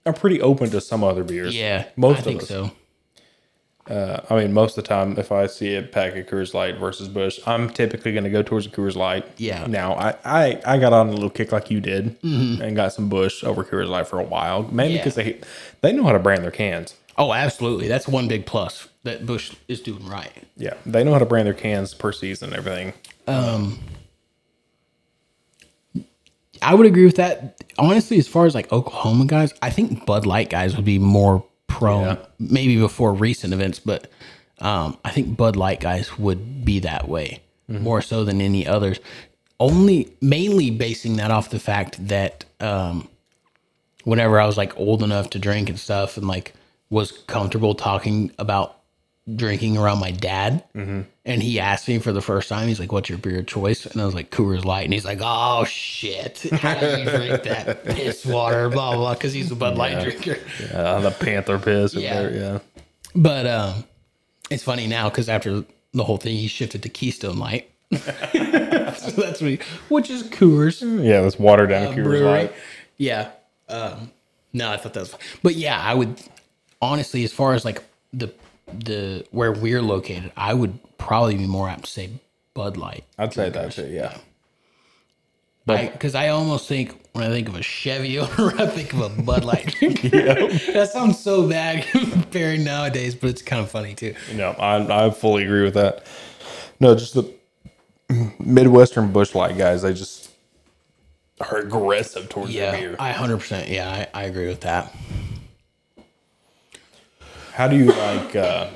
[0.04, 1.56] are pretty open to some other beers.
[1.56, 2.48] yeah, most I of think us.
[2.48, 2.70] so.
[3.88, 6.76] Uh, I mean, most of the time, if I see a pack of Coors Light
[6.78, 9.24] versus Busch, I'm typically going to go towards the Coors Light.
[9.36, 9.62] Yeah.
[9.62, 9.72] Mm-hmm.
[9.72, 13.08] Now, I I, I got on a little kick like you did, and got some
[13.08, 15.00] Busch over Coors Light for a while, mainly Yeah.
[15.02, 15.40] because they
[15.82, 16.94] they know how to brand their cans.
[17.18, 17.88] Oh, absolutely.
[17.88, 20.32] That's one big plus that Busch is doing right.
[20.56, 22.92] Yeah, they know how to brand their cans per season and everything.
[23.26, 23.78] Um,
[26.62, 27.62] I would agree with that.
[27.78, 31.44] Honestly, as far as like Oklahoma guys, I think Bud Light guys would be more
[31.78, 32.16] prone, Yeah.
[32.38, 34.08] maybe before recent events, but
[34.60, 38.98] um, I think Bud Light guys would be that way more so than any others.
[39.58, 43.08] Only mainly basing that off the fact that um,
[44.04, 46.54] whenever I was like old enough to drink and stuff and like
[46.90, 48.75] was comfortable talking about
[49.34, 53.08] drinking around my dad and he asked me for the first time he's like what's
[53.08, 56.74] your beer choice and i was like coors light and he's like oh shit how
[56.78, 60.38] do you drink that piss water blah blah blah because he's a bud light drinker
[60.72, 61.92] Uh, the Panther piss.
[61.94, 62.14] Yeah.
[62.22, 62.58] whatever, yeah.
[63.16, 63.84] but um
[64.48, 67.98] it's funny now because after the whole thing he shifted to keystone light so
[69.20, 69.58] that's he
[69.88, 72.20] which is coors Yeah, that's watered down Coors brewery.
[72.20, 72.52] Light.
[72.96, 73.30] Yeah.
[73.68, 74.10] Um,
[74.52, 75.20] no, I thought that was fun.
[75.42, 76.20] But yeah, I would
[76.80, 78.32] honestly, as far as like the
[78.72, 82.10] the where we're located, I would probably be more apt to say
[82.54, 83.04] Bud Light.
[83.18, 83.86] I'd say that too.
[83.86, 84.16] Yeah.
[85.66, 89.22] Because I, almost think when I think of a Chevy owner, I think of a
[89.22, 90.08] Bud Light drinker.
[90.08, 94.14] that sounds so bad comparing nowadays, but it's kind of funny too.
[94.34, 96.06] No, I I fully agree with that.
[96.78, 97.32] No, just the
[98.38, 99.82] Midwestern Busch Light guys.
[99.82, 100.30] They just
[101.40, 102.96] are aggressive towards their beer.
[102.98, 103.68] I hundred percent.
[103.68, 104.94] Yeah, I, I agree with that.
[107.56, 108.36] How do you like?
[108.36, 108.68] uh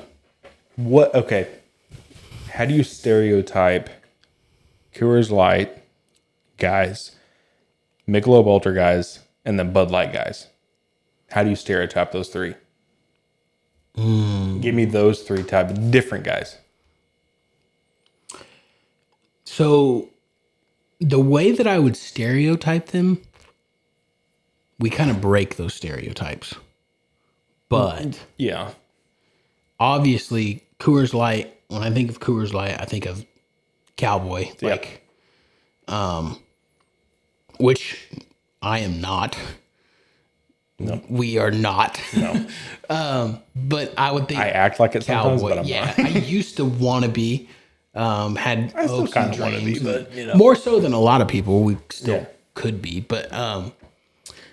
[0.75, 1.13] What?
[1.13, 1.47] Okay.
[2.49, 3.91] How do you stereotype
[4.95, 5.83] Coors Light
[6.57, 7.11] guys,
[8.07, 10.47] Michelob Ultra guys, and then Bud Light guys?
[11.29, 12.55] How do you stereotype those three?
[14.61, 16.57] Give me those three type of different guys.
[19.43, 20.09] So,
[20.99, 23.21] the way that I would stereotype them,
[24.79, 26.55] we kind of break those stereotypes.
[27.71, 28.71] But Yeah.
[29.79, 33.25] obviously, Coors Light, when I think of Coors Light, I think of
[33.97, 35.07] cowboy, like,
[35.87, 36.37] um,
[37.59, 38.07] which
[38.61, 39.37] I am not.
[40.79, 41.01] No.
[41.09, 41.99] We are not.
[42.15, 42.45] No.
[42.89, 45.61] um, but I would think I act like it sometimes, cowboy.
[45.63, 45.93] yeah.
[45.97, 47.47] I used to want to be.
[47.93, 50.35] Um, had I still kinda wanna be, but, you know.
[50.35, 51.61] more so than a lot of people.
[51.63, 52.25] We still Yeah.
[52.53, 53.73] could be, but um,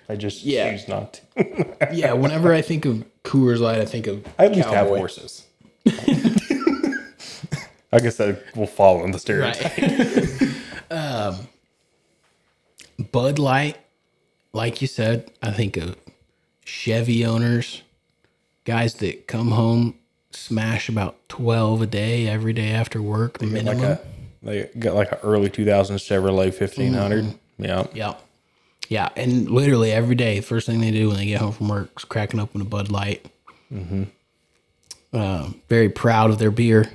[0.08, 0.70] I just Yeah.
[0.70, 1.76] choose not to.
[1.92, 2.12] yeah.
[2.12, 5.44] Whenever I think of Coors Light, I think of I at least have horses.
[7.90, 9.78] I guess that will fall in the stereotype.
[9.78, 10.54] Right.
[10.90, 11.48] um,
[13.12, 13.78] Bud Light,
[14.52, 15.96] like you said, I think of
[16.64, 17.82] Chevy owners,
[18.64, 19.94] guys that come home,
[20.32, 23.80] smash about twelve a day every day after work, minimum.
[23.80, 24.00] Like a,
[24.42, 27.24] they got like an early 2000s Chevrolet 1500.
[27.24, 27.64] Mm-hmm.
[27.64, 27.86] Yeah.
[27.94, 28.14] Yeah.
[28.88, 31.90] Yeah, and literally every day, first thing they do when they get home from work
[31.98, 33.26] is cracking open a Bud Light.
[33.72, 34.04] Mm-hmm.
[35.12, 36.90] Uh, very proud of their beer.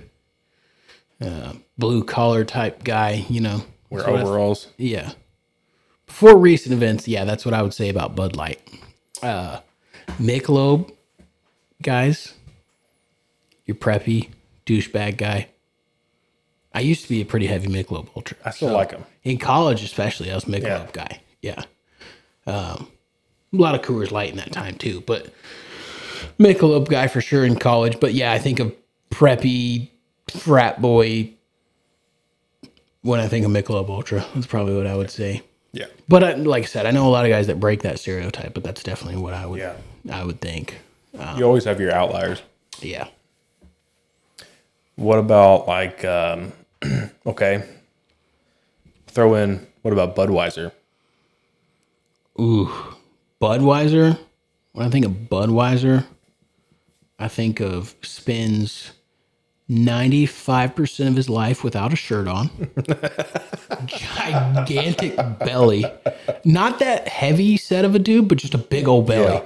[1.21, 3.61] Uh, blue collar type guy, you know.
[3.89, 4.67] Wear That's what I- overalls.
[4.77, 5.11] yeah.
[6.07, 8.59] Before recent events, yeah, that's what I would say about Bud Light.
[9.21, 9.59] Uh,
[10.19, 10.91] Michelob,
[11.81, 12.33] guys,
[13.65, 14.29] you're preppy
[14.65, 15.47] douchebag guy.
[16.73, 18.37] I used to be a pretty heavy Michelob ultra.
[18.45, 19.05] I still like them.
[19.23, 20.87] In college, especially, I was Michelob Yeah.
[20.91, 21.21] guy.
[21.41, 21.63] Yeah.
[22.45, 22.87] Um,
[23.53, 25.31] a lot of Coors Light in that time too, but
[26.39, 27.99] Michelob guy for sure in college.
[27.99, 28.75] But yeah, I think of
[29.11, 29.89] preppy
[30.29, 31.33] frat boy
[33.01, 34.25] when I think of Michelob Ultra.
[34.33, 35.43] That's probably what I would say.
[35.71, 35.85] Yeah.
[36.07, 38.53] But I, like I said, I know a lot of guys that break that stereotype,
[38.53, 39.59] but that's definitely what I would.
[39.59, 39.75] Yeah.
[40.11, 40.79] I would think.
[41.37, 42.41] You always have your outliers.
[42.81, 43.07] Yeah.
[44.95, 46.53] What about like um
[47.25, 47.63] okay.
[49.07, 50.71] Throw in what about Budweiser?
[52.39, 52.71] Ooh,
[53.41, 54.17] Budweiser.
[54.73, 56.05] When I think of Budweiser,
[57.19, 58.91] I think of spends
[59.69, 62.49] ninety five percent of his life without a shirt on.
[63.85, 65.85] Gigantic belly,
[66.43, 69.41] not that heavy set of a dude, but just a big old belly.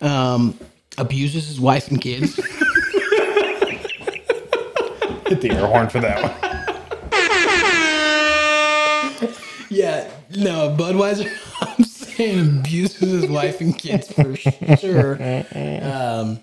[0.00, 0.56] Um,
[0.96, 2.36] abuses his wife and kids.
[5.26, 6.32] Hit the air horn for that one.
[9.70, 11.30] Yeah, no, Budweiser.
[11.78, 11.84] I'm
[12.18, 15.18] saying abuses his wife and kids for sure.
[15.82, 16.40] Um,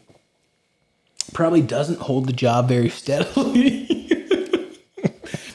[1.34, 3.86] probably doesn't hold the job very steadily.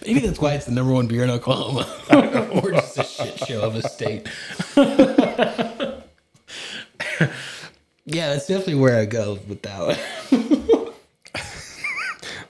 [0.07, 1.87] Maybe that's why it's the number one beer in Oklahoma.
[2.63, 4.29] We're just a shit show of a state.
[8.05, 9.97] yeah, that's definitely where I go with that one.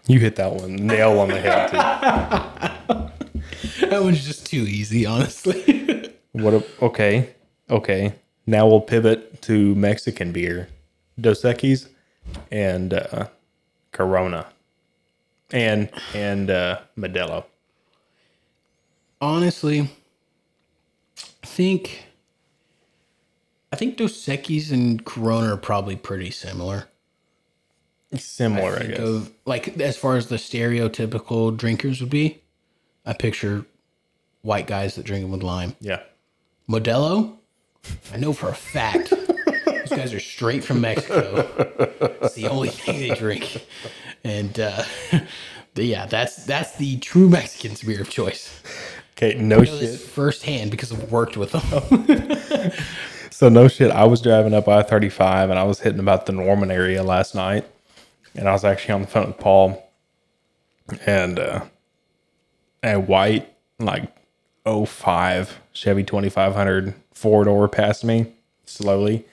[0.09, 1.77] You hit that one nail on the head too.
[3.87, 6.13] That one's just too easy, honestly.
[6.33, 7.35] What a, okay.
[7.71, 8.15] Okay.
[8.47, 10.69] Now we'll pivot to Mexican beer.
[11.21, 11.89] Dos Equis
[12.51, 13.29] and uh,
[13.93, 14.47] Corona.
[15.53, 17.45] And and uh, Modelo.
[19.21, 19.81] honestly,
[21.43, 22.05] I think
[23.73, 26.87] I think Dos Equis and Corona are probably pretty similar.
[28.17, 29.01] Similar, I, Think guess.
[29.01, 32.43] of like as far as the stereotypical drinkers would be.
[33.07, 33.65] I picture
[34.43, 35.77] white guys that drink them with lime.
[35.81, 36.01] yeah.
[36.69, 37.37] Modelo,
[38.13, 39.11] I know for a fact
[39.67, 41.49] these guys are straight from Mexico.
[42.23, 43.67] It's the only thing they drink,
[44.25, 44.85] and uh,
[45.75, 48.63] yeah, that's that's the true Mexican beer of choice.
[49.17, 49.81] Okay, no shit.
[49.81, 52.73] this firsthand because I've worked with them.
[53.33, 53.91] So no shit.
[53.91, 57.03] I was driving up I thirty five and I was hitting about the Norman area
[57.03, 57.65] last night,
[58.35, 59.91] and I was actually on the phone with Paul,
[61.07, 61.65] and uh,
[62.83, 64.13] a white like
[64.67, 68.33] 05 Chevy twenty five hundred four door passed me
[68.65, 69.27] slowly.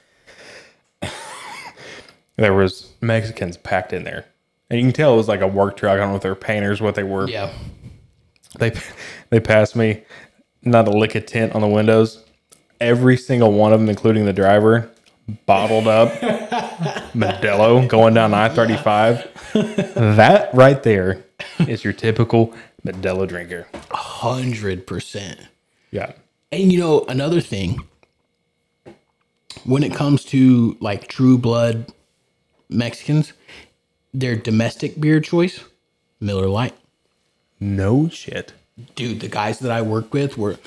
[2.35, 4.25] there was Mexicans packed in there,
[4.69, 5.93] and you can tell it was like a work truck.
[5.93, 7.29] I don't know if they were painters, what they were.
[7.29, 7.51] yeah.
[8.59, 8.71] They
[9.29, 10.03] they passed me,
[10.63, 12.23] not a lick of tint on the windows.
[12.79, 14.89] Every single one of them, including the driver,
[15.45, 16.11] bottled up
[17.13, 19.27] Modelo going down I thirty five.
[19.95, 21.23] That right there
[21.59, 22.53] is your typical
[22.85, 23.67] Modelo drinker.
[23.91, 25.39] Hundred percent.
[25.91, 26.13] Yeah,
[26.51, 27.83] And you know, another thing,
[29.65, 31.91] when it comes to like true blood
[32.69, 33.33] Mexicans,
[34.13, 35.63] their domestic beer choice,
[36.19, 36.75] Miller Lite.
[37.59, 38.53] no shit.
[38.95, 40.57] Dude, the guys that I work with were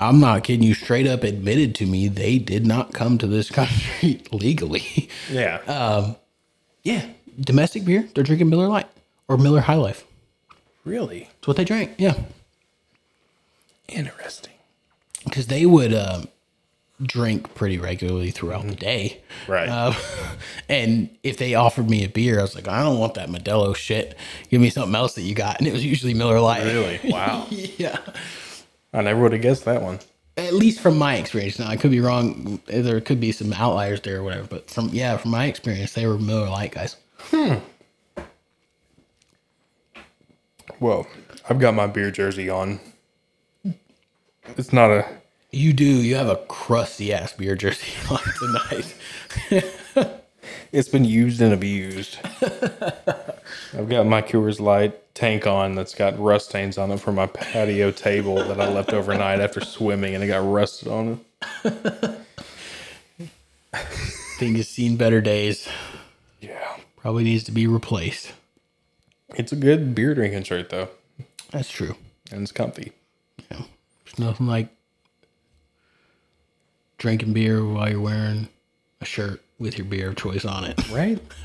[0.00, 3.50] I'm not kidding you, straight up admitted to me they did not come to this
[3.60, 5.08] country legally.
[5.30, 6.16] Yeah, Um,
[6.82, 7.06] yeah.
[7.40, 8.88] Domestic beer, they're drinking Miller Lite
[9.28, 10.04] or Miller High Life.
[10.84, 11.92] really That's what they drank.
[11.98, 12.14] Yeah.
[13.88, 14.52] interesting.
[15.24, 16.22] Because they would uh,
[17.02, 19.20] drink pretty regularly throughout the day.
[19.46, 19.68] Right.
[19.68, 19.94] Uh,
[20.68, 23.74] and if they offered me a beer, I was like, I don't want that Modelo
[23.74, 24.16] shit.
[24.50, 25.58] Give me something else that you got.
[25.58, 26.64] And it was usually Miller Lite.
[26.64, 27.00] Really?
[27.12, 27.46] Wow.
[27.50, 27.98] yeah.
[28.92, 29.98] I never would have guessed that one.
[30.36, 31.58] At least from my experience.
[31.58, 32.60] Now, I could be wrong.
[32.66, 34.46] There could be some outliers there or whatever.
[34.46, 36.96] But from, yeah, from my experience, they were Miller Lite guys.
[37.18, 37.54] Hmm.
[40.80, 41.08] Well,
[41.48, 42.78] I've got my beer jersey on.
[44.56, 45.06] It's not a
[45.50, 45.84] You do.
[45.84, 50.14] You have a crusty ass beer jersey on tonight.
[50.70, 52.18] It's been used and abused.
[52.42, 57.26] I've got my Coors Light tank on that's got rust stains on it from my
[57.26, 61.20] patio table that I left overnight after swimming and it got rusted on
[61.64, 62.18] it.
[64.38, 65.68] Thing has seen better days.
[66.40, 66.76] Yeah.
[66.96, 68.32] Probably needs to be replaced.
[69.36, 70.88] It's a good beer drinking shirt though.
[71.50, 71.96] That's true.
[72.30, 72.92] And it's comfy.
[74.18, 74.68] Nothing like
[76.98, 78.48] drinking beer while you're wearing
[79.00, 80.90] a shirt with your beer of choice on it.
[80.90, 81.20] Right?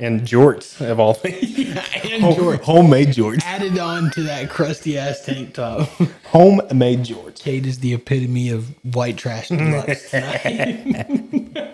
[0.00, 1.58] and jorts of all things.
[1.72, 3.42] Yeah, and Home- George Homemade jorts.
[3.44, 5.88] added on to that crusty ass tank top.
[6.26, 7.38] Homemade jorts.
[7.40, 11.71] Cade is the epitome of white trash deluxe tonight.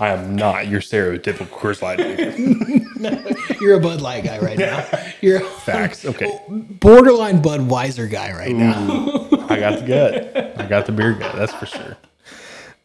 [0.00, 3.54] I am not your stereotypical Coors Light drinker.
[3.60, 4.88] You're a Bud Light guy right now.
[5.20, 6.06] You're Facts.
[6.06, 6.40] Okay.
[6.48, 9.28] borderline Budweiser guy right now.
[9.50, 10.60] I got the gut.
[10.60, 11.36] I got the beer gut.
[11.36, 11.98] That's for sure.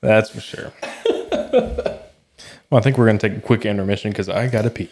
[0.01, 0.74] That's for sure.
[2.70, 4.89] Well, I think we're going to take a quick intermission because I got to pee.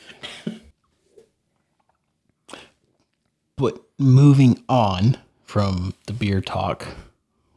[3.57, 6.87] But moving on from the beer talk,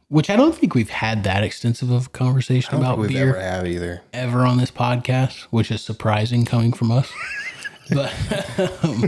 [0.09, 4.01] which I don't think we've had that extensive of a conversation about beer have either.
[4.13, 7.11] ever on this podcast, which is surprising coming from us.
[7.91, 8.13] but
[8.83, 9.01] um,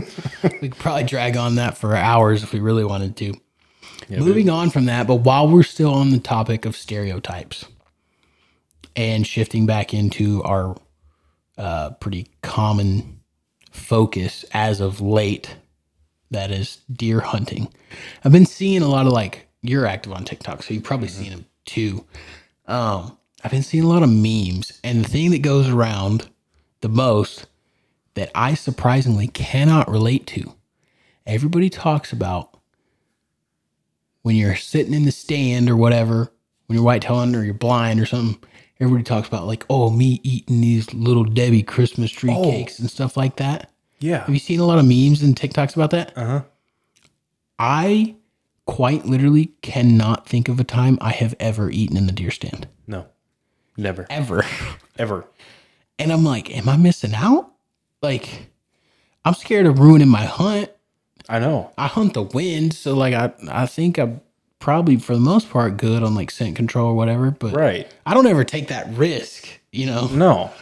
[0.60, 3.34] we could probably drag on that for hours if we really wanted to.
[4.08, 7.64] Moving on from that, but while we're still on the topic of stereotypes
[8.96, 10.76] and shifting back into our
[11.56, 13.20] uh, pretty common
[13.70, 15.56] focus as of late,
[16.32, 17.72] that is deer hunting.
[18.24, 21.30] I've been seeing a lot of like, you're active on TikTok, so you've probably seen
[21.30, 22.04] them too.
[22.66, 26.28] Um, I've been seeing a lot of memes, and the thing that goes around
[26.80, 27.46] the most
[28.14, 30.54] that I surprisingly cannot relate to,
[31.26, 32.56] everybody talks about
[34.22, 36.30] when you're sitting in the stand or whatever,
[36.66, 38.42] when you're white hunting or you're blind or something.
[38.78, 42.44] Everybody talks about like, oh, me eating these little Debbie Christmas tree Oh.
[42.44, 43.70] cakes and stuff like that.
[43.98, 44.20] Yeah.
[44.20, 46.16] Have you seen a lot of memes and TikToks about that?
[46.16, 46.42] Uh huh.
[47.58, 48.14] I
[48.70, 52.68] quite literally cannot think of a time I have ever eaten in the deer stand.
[52.86, 53.06] No.
[53.76, 54.06] Never.
[54.08, 54.44] Ever.
[54.98, 55.24] Ever.
[55.98, 57.50] And I'm like, am I missing out?
[58.00, 58.46] Like,
[59.24, 60.70] I'm scared of ruining my hunt.
[61.28, 61.72] I know.
[61.76, 64.20] I hunt the wind, so like I I think I'm
[64.60, 67.92] probably for the most part good on like scent control or whatever, but Right.
[68.06, 70.06] I don't ever take that risk, you know.
[70.08, 70.52] No.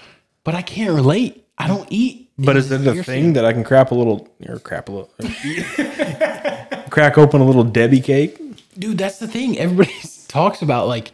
[0.45, 1.45] But I can't relate.
[1.59, 2.31] I don't eat.
[2.39, 4.93] But is the it a thing that I can crap a little or crap a
[4.93, 5.11] little
[6.89, 8.39] crack open a little Debbie cake?
[8.79, 9.93] dude that's the thing everybody
[10.29, 11.11] talks about like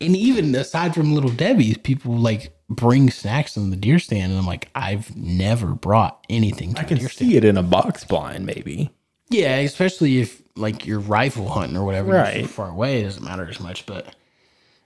[0.00, 4.38] and even aside from little debbie's people like bring snacks in the deer stand and
[4.40, 7.62] i'm like i've never brought anything to I can deer stand see it in a
[7.62, 8.90] box blind, maybe.
[9.28, 12.48] yeah especially if like you're rifle hunting or whatever so Right.
[12.48, 14.14] far away it doesn't matter as much but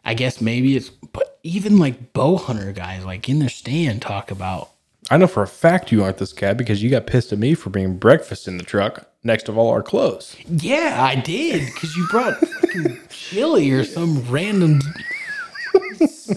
[0.04, 4.30] i guess maybe it's but even like bow hunter guys like in their stand talk
[4.32, 4.70] about
[5.10, 7.54] I know for a fact you aren't this cat because you got pissed at me
[7.54, 10.36] for bringing breakfast in the truck next to all our clothes.
[10.48, 14.80] yeah i did because you brought fucking chili or some random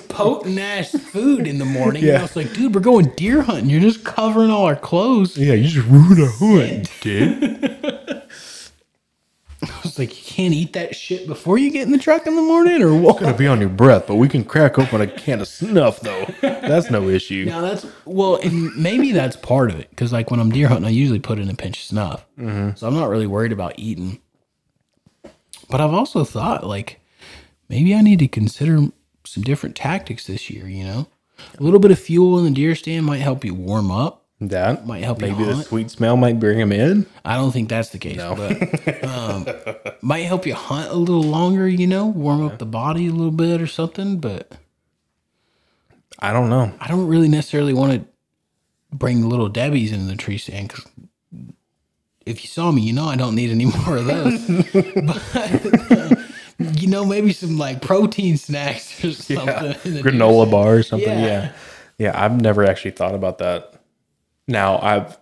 [0.10, 2.04] potent ass food in the morning.
[2.04, 3.70] And I was like, dude, we're going deer hunting.
[3.70, 5.38] You're just covering all our clothes.
[5.38, 8.24] Yeah, you just ruined a hunt, dude.
[10.00, 12.82] Like, you can't eat that shit before you get in the truck in the morning
[12.82, 13.20] or what?
[13.20, 16.26] Gonna be on your breath, but we can crack open a can of snuff though.
[16.42, 17.46] That's no issue.
[17.46, 20.86] Now that's well, and maybe that's part of it because like when I'm deer hunting,
[20.86, 22.76] I usually put in a pinch of snuff, mm-hmm.
[22.76, 24.20] so I'm not really worried about eating.
[25.70, 27.00] But I've also thought like
[27.70, 28.88] maybe I need to consider
[29.26, 30.68] some different tactics this year.
[30.68, 31.08] You know,
[31.60, 34.24] a little bit of fuel in the deer stand might help you warm up.
[34.40, 37.08] That Might help you maybe the sweet smell might bring him in.
[37.26, 39.48] I don't think that's the case, but um,
[40.02, 41.68] might help you hunt a little longer.
[41.68, 44.20] You know, warm up the body a little bit or something.
[44.20, 44.52] But
[46.20, 46.72] I don't know.
[46.80, 48.06] I don't really necessarily want to
[48.96, 50.86] bring little Debbie's into the tree stand because
[52.28, 54.48] if you saw me, you know I don't need any more of those.
[54.94, 56.16] but uh,
[56.76, 59.76] you know, maybe some like protein snacks or something.
[59.84, 61.10] in the Granola bar or something.
[61.10, 61.26] Yeah.
[61.26, 61.52] Yeah.
[61.98, 62.24] yeah.
[62.24, 63.74] I've never actually thought about that.
[64.48, 65.18] Now I've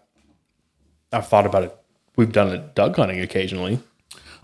[1.12, 1.76] I've thought about it.
[2.16, 3.80] We've done it duck hunting occasionally.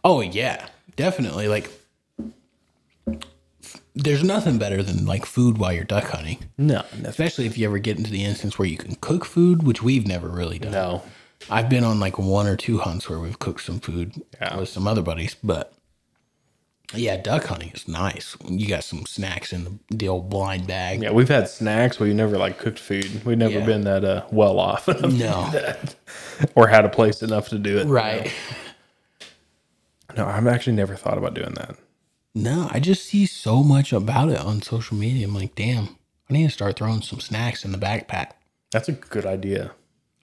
[0.04, 1.48] Oh yeah, definitely.
[1.48, 1.70] Like,
[3.94, 7.68] there's nothing better than like food while you're duck hunting, No, no, especially if you
[7.68, 10.72] ever get into the instance where you can cook food, which we've never really done.
[10.72, 11.04] no.
[11.50, 14.58] I've been on like one or two hunts where we've cooked some food Yeah.
[14.58, 15.74] with some other buddies, but
[16.94, 18.36] yeah, duck hunting is nice.
[18.48, 21.02] You got some snacks in the, the old blind bag.
[21.02, 22.00] Yeah, we've had snacks.
[22.00, 23.24] We've never like cooked food.
[23.26, 23.66] We've never Yeah.
[23.66, 25.50] been that uh, well off No,
[26.56, 27.88] or had a place enough to do it.
[27.88, 28.32] right.
[30.18, 31.76] No, I've actually never thought about doing that.
[32.36, 35.26] No, I just see so much about it on social media.
[35.28, 35.98] I'm like, damn,
[36.30, 38.32] I need to start throwing some snacks in the backpack.
[38.72, 39.72] That's a good idea.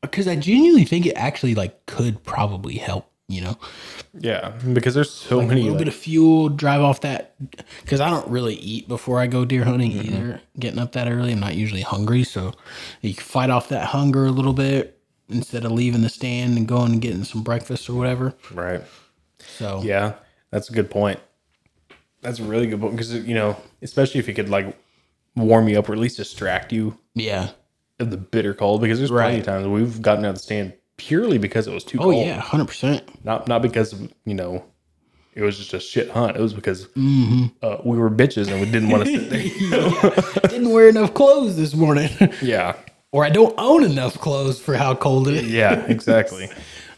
[0.03, 3.08] because I genuinely think it actually like could probably help.
[3.31, 3.59] You know,
[4.19, 5.61] Yeah, because there's so a many.
[5.61, 7.35] little like- bit of fuel, drive off that.
[7.83, 10.15] Because I don't really eat before I go deer hunting Mm-hmm.
[10.15, 10.41] either.
[10.59, 12.55] Getting up that early, I'm not usually hungry, so
[13.03, 14.99] you fight off that hunger a little bit
[15.29, 18.33] instead of leaving the stand and going and getting some breakfast or whatever.
[18.55, 18.83] right.
[19.59, 20.15] So Yeah,
[20.51, 21.21] that's a good point.
[22.23, 24.75] That's a really good point because you know, especially if it could like
[25.37, 27.51] warm you up or at least distract you Yeah.
[28.01, 28.81] of the bitter cold.
[28.81, 29.41] Because there's plenty Right.
[29.41, 32.27] of times we've gotten out of the stand purely because it was too Oh cold.
[32.27, 33.03] yeah, hundred percent.
[33.25, 33.95] Not not because
[34.27, 34.65] you know
[35.35, 36.37] it was just a shit hunt.
[36.37, 37.47] It was because Mm-hmm.
[37.63, 40.41] uh, we were bitches and we didn't want to sit there.
[40.51, 42.11] Didn't wear enough clothes this morning,
[42.43, 42.75] yeah,
[43.13, 45.51] or I don't own enough clothes for how cold it is.
[45.51, 46.51] yeah, exactly.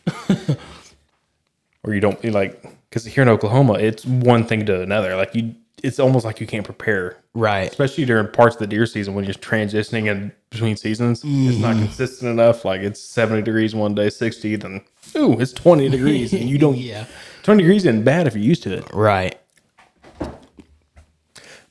[1.84, 5.16] or you don't like because here in Oklahoma, it's one thing to another.
[5.16, 7.70] Like you, it's almost like you can't prepare Right.
[7.70, 11.22] especially during parts of the deer season when you're transitioning in between seasons.
[11.24, 11.84] It's not mm-hmm.
[11.84, 12.64] consistent enough.
[12.64, 14.80] Like it's 70 degrees one day, 60, then
[15.16, 16.76] ooh, it's 20 degrees, and you don't.
[16.78, 17.06] Yeah.
[17.42, 19.38] 20 degrees isn't bad if you're used to it, Right.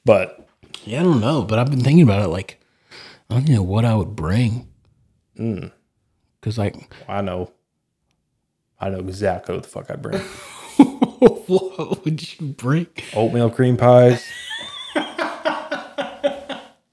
[0.06, 0.48] but
[0.86, 2.30] Yeah, I don't know, but I've been thinking about it.
[2.30, 2.60] Like,
[3.30, 4.68] I don't know what I would bring.
[5.38, 5.72] Mm.
[6.42, 6.76] Cause like,
[7.08, 7.52] I know,
[8.80, 10.22] I know exactly what the fuck I'd bring:
[11.78, 12.88] what would you bring?
[13.16, 14.24] oatmeal cream pies.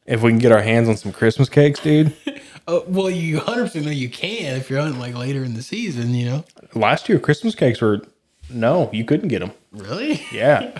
[0.06, 2.14] if we can get our hands on some Christmas cakes, dude.
[2.68, 5.62] Uh, well, you hundred percent know you can if you're hunting like later in the
[5.62, 6.12] season.
[6.14, 6.44] You know.
[6.74, 8.02] Last year, Christmas cakes were
[8.50, 9.52] no, you couldn't get them.
[9.70, 10.20] Really?
[10.32, 10.76] Yeah.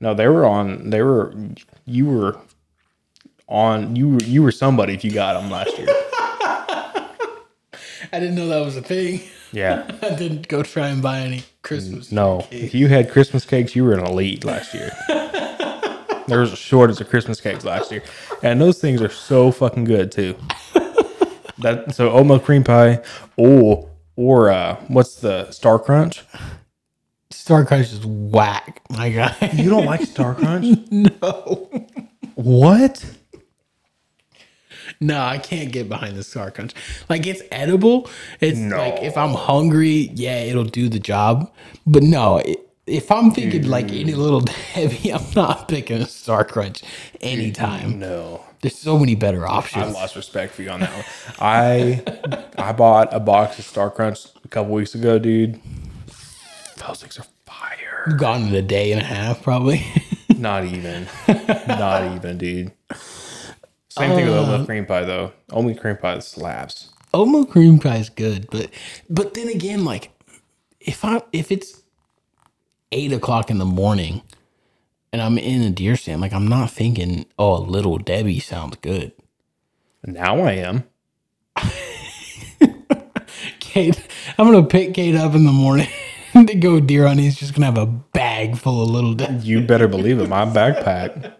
[0.00, 0.90] No, they were on.
[0.90, 1.32] They were.
[1.86, 2.36] You were
[3.48, 3.96] on.
[3.96, 4.22] You were.
[4.24, 5.86] You were somebody if you got them last year.
[5.88, 7.06] I
[8.20, 9.22] didn't know that was a thing.
[9.52, 9.84] Yeah.
[10.02, 12.10] I didn't go try and buy any Christmas.
[12.10, 14.90] No, if you had Christmas cakes, you were an elite last year.
[16.26, 18.02] there was a shortage of Christmas cakes last year,
[18.42, 20.36] and those things are so fucking good too.
[21.58, 23.02] That so oatmeal cream pie,
[23.36, 26.24] or or uh, what's the Star Crunch?
[27.30, 29.36] Star Crunch is whack, my guy.
[29.54, 30.78] You don't like Star Crunch?
[30.90, 31.86] no,
[32.34, 33.04] what?
[35.02, 36.72] No, I can't get behind the Star Crunch.
[37.08, 38.08] Like it's edible.
[38.40, 41.52] It's like if I'm hungry, yeah, it'll do the job.
[41.86, 44.00] But no, i if I'm thinking like mm.
[44.00, 46.82] any little heavy, I'm not picking a Star Crunch
[47.20, 47.94] anytime.
[47.94, 48.44] Mm, no.
[48.60, 49.84] There's so many better options.
[49.84, 51.04] I lost respect for you on that one.
[51.40, 52.02] I
[52.58, 55.60] I bought a box of Star Crunch a couple weeks ago, dude.
[56.86, 58.16] Those things are fire.
[58.16, 59.84] Gone in a day and a half, probably.
[60.36, 61.08] Not even.
[61.68, 62.72] Not even, dude.
[63.98, 65.32] Same thing with oatmeal uh, cream pie though.
[65.52, 66.90] Oatmeal cream pie slaps.
[67.14, 68.70] oatmeal cream pie is good, but
[69.10, 70.10] but then again, like
[70.80, 71.82] if I if it's
[72.92, 74.22] eight o'clock in the morning
[75.12, 78.76] and I'm in a deer stand, like I'm not thinking, oh, a little Debbie sounds
[78.82, 79.12] good.
[80.06, 80.84] Now I am.
[83.60, 84.02] Cade,
[84.38, 85.88] I'm gonna pick Cade up in the morning
[86.34, 87.24] to go deer hunting.
[87.26, 89.44] He's just gonna have a bag full of little Debbie.
[89.44, 90.28] You better believe it.
[90.28, 91.34] My backpack.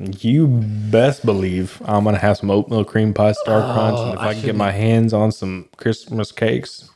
[0.00, 4.28] You best believe I'm gonna have some oatmeal cream pie Star Crunch, and if uh,
[4.28, 6.88] I, can get my hands on some Christmas cakes,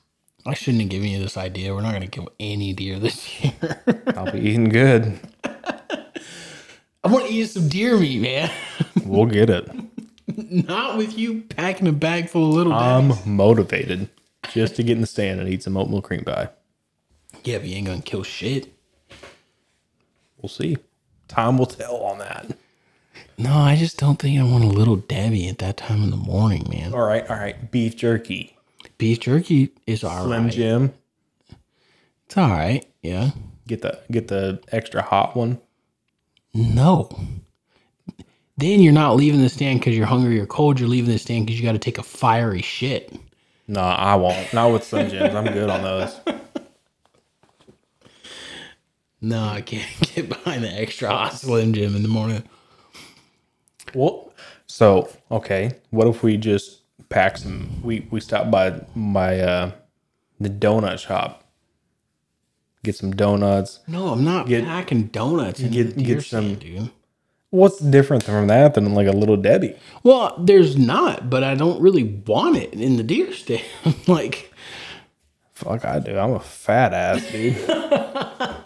[0.47, 1.75] I shouldn't have given you this idea.
[1.75, 3.53] We're not gonna kill any deer this year.
[4.17, 5.21] I'll be eating good.
[5.45, 8.51] I want to eat some deer meat, man.
[9.05, 9.69] We'll get it.
[10.67, 14.09] not with you packing a bag full of little I'm motivated
[14.51, 16.49] just to get in the stand and eat some oatmeal cream pie.
[17.45, 18.73] yeah, but you ain't gonna kill shit.
[20.41, 20.79] We'll see.
[21.29, 22.57] Time will tell on that.
[23.37, 26.17] No, I just don't think I want a little Debbie at that time in the
[26.17, 26.95] morning, man.
[26.95, 27.71] All right, all right.
[27.71, 28.57] Beef jerky.
[28.99, 30.53] Beef jerky is all Slim right.
[30.53, 30.95] Jim.
[32.27, 32.87] It's all right.
[33.03, 33.31] Yeah.
[33.67, 35.59] Get the get the extra hot one.
[36.55, 37.09] No.
[38.57, 40.79] Then you're not leaving the stand because you're hungry or cold.
[40.79, 43.13] You're leaving the stand because you got to take a fiery shit.
[43.67, 44.53] No, I won't.
[44.55, 45.35] Not with Slim Jims.
[45.35, 46.21] I'm good on those.
[49.21, 52.43] No, I can't get behind the extra hot Slim Jim in the morning.
[53.95, 54.33] Well,
[54.67, 55.73] so okay.
[55.91, 57.83] What if we just pack some?
[57.83, 59.71] We we stop by my uh
[60.41, 61.45] the donut shop.
[62.83, 63.81] Get some donuts.
[63.87, 65.61] No, I'm not Get- packing donuts.
[65.61, 66.91] In get- get some- stand, dude.
[67.51, 69.77] What's different from that than like a little Debbie?
[70.03, 73.63] Well, there's not, but I don't really want it in the deer stand.
[74.09, 74.53] like,
[75.53, 76.19] Fuck, I do.
[76.19, 77.57] I'm a fat ass dude.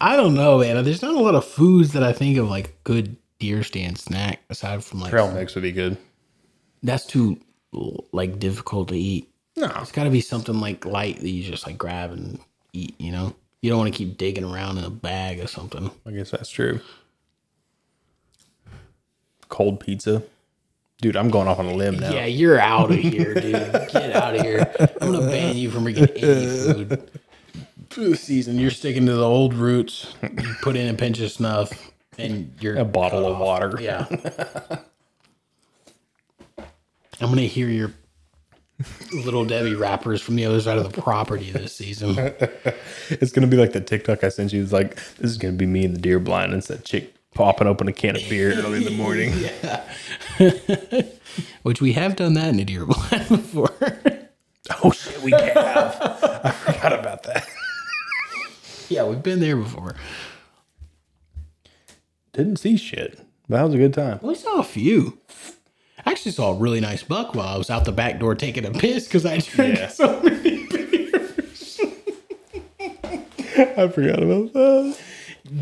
[0.00, 0.84] I don't know, man.
[0.84, 4.40] There's not a lot of foods that I think of like good deer stand snack
[4.50, 5.96] aside from like Trail mix would be good.
[6.82, 7.38] that's too
[8.12, 9.28] like difficult to eat.
[9.56, 12.38] No, It's got to be something like light that you just like grab and
[12.72, 12.94] eat.
[12.98, 15.90] You know, you don't want to keep digging around in a bag or something.
[16.06, 16.80] I guess that's true.
[19.48, 20.22] Cold pizza.
[21.00, 22.10] Dude, I'm going off on a limb now.
[22.12, 23.52] Yeah, you're out of here, dude.
[23.52, 24.72] Get out of here.
[25.00, 27.10] I'm gonna ban you from bringing any food
[27.96, 28.58] the season.
[28.58, 30.14] You're sticking to the old roots.
[30.22, 33.78] You put in a pinch of snuff, and you're A bottle of water.
[33.80, 34.06] Yeah.
[37.20, 37.92] I'm gonna hear your
[39.12, 42.16] little Debbie wrappers from the other side of the property this season.
[43.10, 44.62] It's gonna be like the TikTok I sent you.
[44.62, 46.52] It's like this is gonna be me and the deer blind.
[46.52, 49.32] And it's that chick popping open a can of beer early in the morning.
[51.62, 53.72] Which we have done that in a deer blind before.
[54.82, 55.98] Oh shit, we have.
[56.44, 57.46] I forgot about that.
[58.88, 59.94] yeah, we've been there before.
[62.34, 63.18] Didn't see shit.
[63.48, 64.18] That was a good time.
[64.22, 65.18] We saw a few.
[66.04, 68.64] I actually saw a really nice buck while I was out the back door taking
[68.66, 69.88] a piss because I drank Yeah.
[69.88, 71.80] so many beers.
[73.56, 74.98] I forgot about that.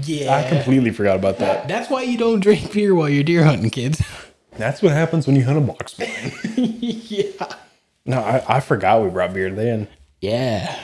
[0.05, 0.35] Yeah.
[0.35, 1.69] I completely forgot about that.
[1.69, 4.03] That's why you don't drink beer while you're deer hunting, kids.
[4.57, 6.33] That's what happens when you hunt a box blind.
[6.57, 7.47] yeah.
[8.05, 9.89] No, I, I forgot we brought beer then.
[10.21, 10.79] Yeah.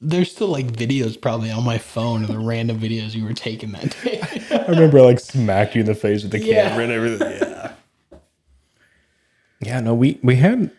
[0.00, 3.72] There's still like videos probably on my phone of the random videos you were taking
[3.72, 4.20] that day.
[4.56, 6.68] I remember I like smacked you in the face with the Yeah.
[6.68, 7.40] camera and everything.
[7.48, 7.72] Yeah.
[9.60, 10.70] Yeah, no, we we had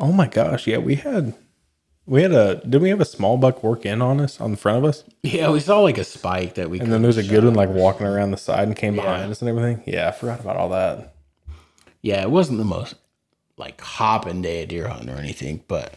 [0.00, 1.34] oh my gosh, yeah, we had
[2.06, 4.56] we had a did we have a small buck work in on us on the
[4.56, 5.04] front of us?
[5.22, 7.68] yeah, we saw like a spike that we And then there's a good one like
[7.68, 9.02] walking around the side and came Yeah.
[9.02, 9.82] behind us and everything.
[9.86, 11.14] Yeah, I forgot about all that.
[12.02, 12.96] Yeah, it wasn't the most
[13.56, 15.94] like hopping day of deer hunting or anything, but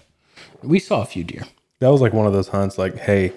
[0.62, 1.44] we saw a few deer.
[1.80, 3.34] That was like one of those hunts like, hey,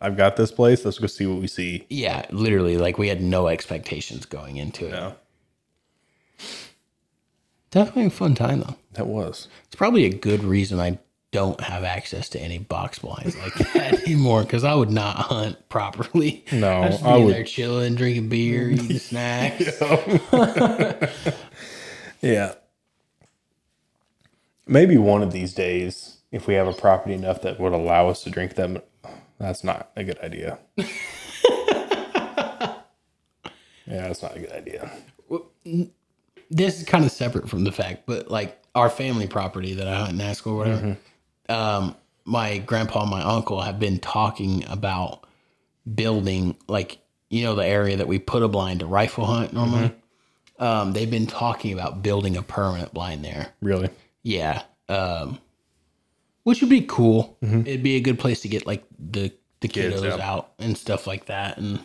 [0.00, 1.84] I've got this place, let's go see what we see.
[1.88, 4.90] Yeah, literally, like we had no expectations going into it.
[4.92, 5.12] Yeah.
[7.70, 8.76] Definitely a fun time though.
[8.92, 9.48] That was.
[9.66, 10.98] It's probably a good reason I
[11.30, 15.68] don't have access to any box blinds like that anymore because I would not hunt
[15.70, 16.44] properly.
[16.52, 19.80] No, I'd I would- there chilling, drinking beer, eating snacks.
[22.20, 22.54] Yeah.
[24.66, 28.24] Maybe one of these days, if we have a property enough that would allow us
[28.24, 28.78] to drink them,
[29.38, 30.58] that's not a good idea.
[30.76, 30.88] yeah,
[33.86, 34.90] that's not a good idea.
[36.50, 39.94] This is kind of separate from the fact, but like our family property that I
[39.96, 40.96] hunt in Nasco or whatever,
[41.48, 45.26] um, my grandpa and my uncle have been talking about
[45.94, 46.98] building like
[47.30, 49.92] you know the area that we put a blind to rifle hunt normally.
[50.58, 53.52] Um, they've been talking about building a permanent blind there.
[53.60, 53.90] Really?
[54.22, 54.62] Yeah.
[54.88, 55.38] Um,
[56.44, 57.36] which would be cool.
[57.42, 60.20] It'd be a good place to get like the the Kids kiddos out.
[60.20, 61.56] out and stuff like that.
[61.56, 61.80] And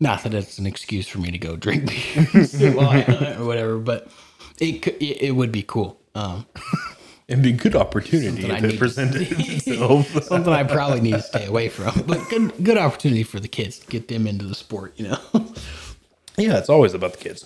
[0.00, 3.44] not that it's an excuse for me to go drink beer while I hunt or
[3.44, 4.08] whatever, but
[4.58, 6.00] it could, it, it would be cool.
[6.14, 6.46] Um,
[7.28, 10.06] It'd be a good opportunity if it presented itself.
[10.24, 13.80] something I probably need to stay away from, but good good opportunity for the kids
[13.80, 14.94] to get them into the sport.
[14.96, 15.18] You know.
[16.38, 17.44] yeah, it's always about the kids.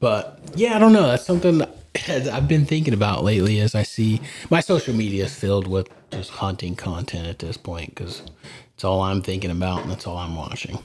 [0.00, 1.06] But yeah, I don't know.
[1.06, 1.76] That's something that
[2.08, 4.20] I've been thinking about lately as I see
[4.50, 8.22] my social media is filled with just hunting content at this point because
[8.74, 10.78] it's all I'm thinking about and that's all I'm watching.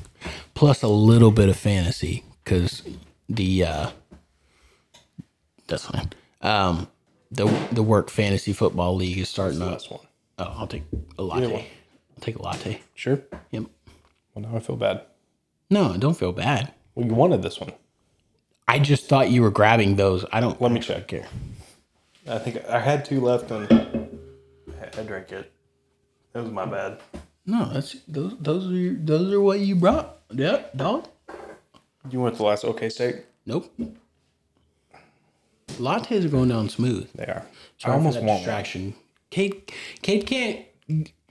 [0.53, 2.83] Plus a little bit of fantasy because
[3.27, 3.89] the uh,
[5.67, 6.11] that's fine.
[6.41, 6.87] Um,
[7.31, 9.81] the the work fantasy football league is starting up.
[9.89, 10.01] One.
[10.37, 10.83] Oh, I'll take
[11.17, 11.53] a latte.
[11.53, 12.81] I'll take a latte.
[12.93, 13.21] Sure.
[13.51, 13.65] Yep.
[14.33, 15.01] Well, now I feel bad.
[15.69, 16.73] No, don't feel bad.
[16.95, 17.71] Well, you wanted this one.
[18.67, 20.25] I just thought you were grabbing those.
[20.31, 20.59] I don't.
[20.61, 21.11] Let me check.
[21.11, 21.27] Here.
[22.27, 23.67] I think I had two left and
[24.97, 25.51] I drank it.
[26.33, 26.99] That was my bad.
[27.45, 28.35] No, that's those.
[28.39, 30.17] Those are your, those are what you brought.
[30.31, 31.07] Yep, dog.
[32.09, 33.25] You went to the last OK State?
[33.45, 33.73] Nope.
[35.73, 37.09] Lattes are going down smooth.
[37.15, 37.45] They are.
[37.77, 38.45] Sorry I almost for that want one.
[38.45, 38.93] distraction.
[39.29, 40.65] Cade, Cade can't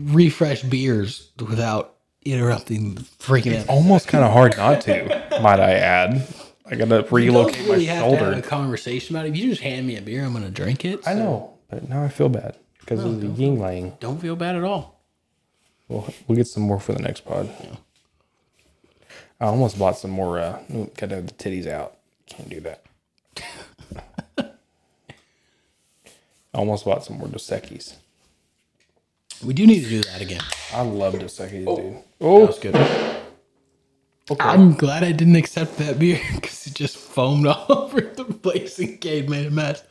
[0.00, 3.52] refresh beers without interrupting the freaking.
[3.52, 3.68] episode.
[3.70, 6.26] Almost kind of hard not to, might I add.
[6.70, 9.30] I gotta You don't relocate really my have to have a conversation about it.
[9.30, 11.06] If you just hand me a beer, I'm gonna drink it.
[11.06, 13.98] I know, but now I feel bad because of the Yuengling.
[13.98, 15.00] Don't feel bad at all.
[15.88, 17.50] We'll, we'll get some more for the next pod.
[19.40, 20.38] I almost bought some more.
[20.38, 20.60] Uh,
[20.96, 21.96] gotta have the titties out.
[22.26, 22.84] Can't do that.
[26.54, 27.94] I almost bought some more Dos Equis.
[29.44, 30.42] We do need to do that again.
[30.72, 31.94] I love Dos Equis, dude.
[31.94, 32.74] That Oh, was good.
[34.38, 38.78] I'm glad I didn't accept that beer because it just foamed all over the place
[38.78, 39.82] and Cade made a mess.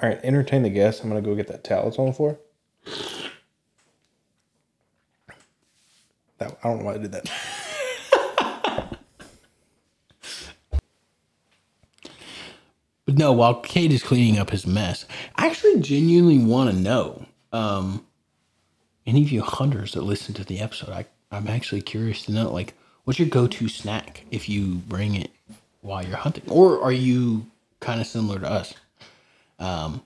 [0.00, 0.20] all right.
[0.22, 1.02] Entertain the guests.
[1.02, 2.38] I'm gonna go get that towel that's on the floor.
[6.38, 7.30] That, I don't know why I did that.
[13.06, 17.26] But no, while Cade is cleaning up his mess, I actually genuinely want to know.
[17.52, 18.04] Um,
[19.06, 22.52] any of you hunters that listen to the episode, I, I'm actually curious to know,
[22.52, 22.74] like,
[23.04, 25.30] what's your go-to snack if you bring it
[25.80, 27.46] while you're hunting, or are you
[27.80, 28.74] kind of similar to us?
[29.58, 30.02] Um,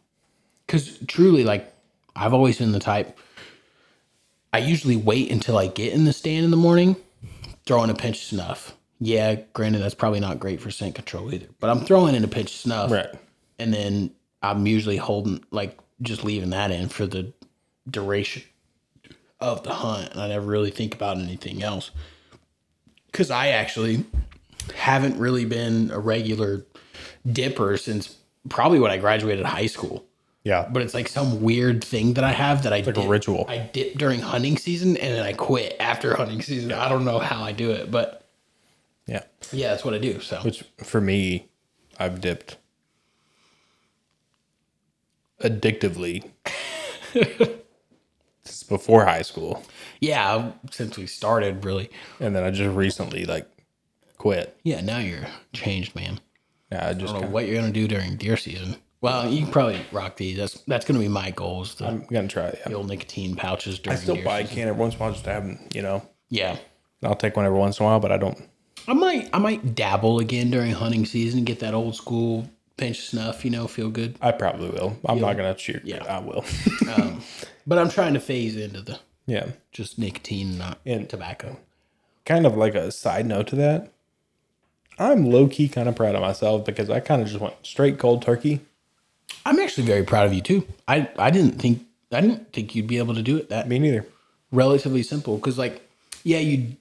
[0.66, 1.72] because truly, like,
[2.14, 3.18] I've always been the type.
[4.52, 6.96] I usually wait until I get in the stand in the morning
[7.66, 8.74] throwing a pinch of snuff.
[9.00, 11.46] Yeah, granted, that's probably not great for scent control either.
[11.60, 13.08] But I'm throwing in a pinch of snuff, Right.
[13.58, 14.10] and then
[14.42, 17.32] I'm usually holding like just leaving that in for the
[17.88, 18.42] duration
[19.40, 21.90] of the hunt, and I never really think about anything else.
[23.06, 24.04] Because I actually
[24.74, 26.64] haven't really been a regular
[27.30, 28.16] dipper since
[28.48, 30.04] probably when I graduated high school.
[30.44, 30.68] Yeah.
[30.70, 33.44] But it's like some weird thing that I have that I like a dip- ritual.
[33.48, 36.72] I dip during hunting season and then I quit after hunting season.
[36.72, 38.26] I don't know how I do it, but
[39.06, 39.24] yeah.
[39.52, 40.20] yeah, that's what I do.
[40.20, 41.48] So Which for me,
[41.98, 42.56] I've dipped
[45.42, 46.30] addictively
[48.44, 49.62] since before high school.
[50.00, 53.46] yeah, since we started, really, And then I just recently like
[54.18, 54.56] quit.
[54.64, 54.80] yeah.
[54.80, 56.20] Now you're changed, man.
[56.72, 58.76] Yeah, I just I don't know kinda, what you're gonna do during deer season.
[59.02, 60.36] Well, you can probably rock these.
[60.36, 61.74] That's that's gonna be my goals.
[61.76, 62.62] The, I'm gonna try it.
[62.64, 63.98] the old nicotine pouches during.
[63.98, 65.82] I still buy a can every once in a while just to have them, you
[65.82, 66.06] know.
[66.28, 66.56] Yeah,
[67.02, 68.38] I'll take one every once in a while, but I don't.
[68.86, 71.38] I might I might dabble again during hunting season.
[71.38, 72.48] And get that old school
[72.80, 73.44] pinch snuff.
[73.44, 74.16] You know, feel good.
[74.20, 74.96] I probably will.
[75.04, 75.80] I'm not gonna cheer.
[75.84, 76.02] Yeah.
[76.04, 76.44] I will.
[76.90, 77.22] Um,
[77.66, 79.50] but I'm trying to phase into the yeah.
[79.70, 81.56] just nicotine, not And- tobacco.
[82.24, 83.92] Kind of like a side note to that.
[84.98, 87.98] I'm low key kind of proud of myself because I kind of just went straight
[87.98, 88.60] cold turkey.
[89.46, 90.66] I'm actually very proud of you too.
[90.88, 93.78] I I didn't think I didn't think you'd be able to do it that Me
[93.78, 94.04] neither.
[94.52, 95.88] relatively simple because like
[96.24, 96.76] yeah you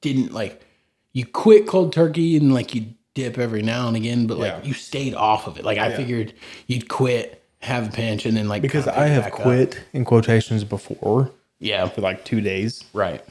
[0.00, 0.64] didn't like
[1.12, 4.62] you quit cold turkey and like you dip every now and again but like Yeah.
[4.64, 5.64] you stayed off of it.
[5.64, 6.32] Like I figured
[6.66, 9.40] you'd quit, have a pinch, and then like Because I have back up.
[9.40, 13.24] quit in quotations before Yeah, for like two days, right.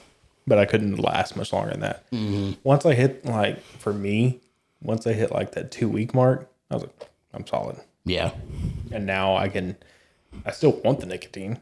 [0.47, 2.09] but I couldn't last much longer than that.
[2.11, 2.53] Mm-hmm.
[2.63, 4.39] Once I hit like for me,
[4.81, 7.77] once I hit like that two week mark, I was like, I'm solid.
[8.05, 8.31] Yeah,
[8.91, 9.75] And now I can.
[10.45, 11.59] I still want the nicotine.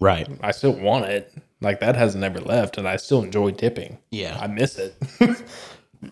[0.00, 0.26] right.
[0.40, 1.32] I still want it.
[1.60, 3.98] Like that hasn't never left, and I still enjoy dipping.
[4.10, 4.36] Yeah.
[4.40, 4.94] I miss it,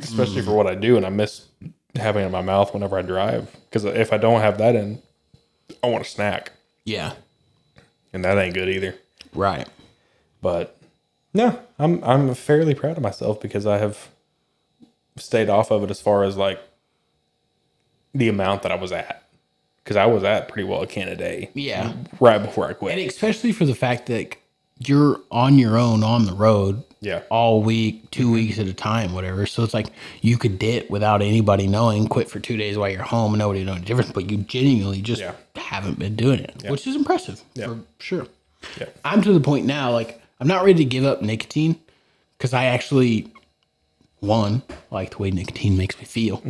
[0.01, 1.47] especially for what I do, and I miss
[1.97, 3.51] having it in my mouth whenever I drive.
[3.69, 5.01] Because if I don't have that in,
[5.83, 6.53] I want a snack,
[6.85, 7.15] Yeah,
[8.13, 8.95] and that ain't good either.
[9.35, 9.69] right.
[10.41, 10.77] But
[11.35, 14.09] no, I'm I'm fairly proud of myself because I have
[15.17, 16.61] stayed off of it as far as like
[18.15, 19.19] the amount that I was at.
[19.83, 21.93] Because I was at pretty well a can a day Yeah.
[22.21, 22.99] right before I quit.
[22.99, 24.37] And especially for the fact that
[24.79, 29.13] you're on your own on the road yeah, all week, 2 weeks at a time,
[29.13, 29.45] whatever.
[29.45, 29.89] So it's like
[30.23, 33.65] you could dip without anybody knowing, quit for two days while you're home, and nobody
[33.65, 34.13] know the difference.
[34.13, 35.33] But you genuinely just Yeah.
[35.57, 38.27] haven't been doing it, which is impressive for sure.
[38.81, 38.87] Yeah.
[39.05, 41.77] I'm to the point now, like I'm not ready to give up nicotine
[42.39, 43.29] because I actually,
[44.21, 46.41] one, like the way nicotine makes me feel.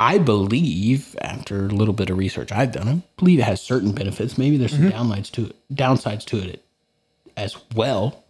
[0.00, 3.90] I believe, after a little bit of research I've done, I believe it has certain
[3.92, 4.38] benefits.
[4.38, 6.62] Maybe there's some downsides to it, downsides to it
[7.36, 8.22] as well.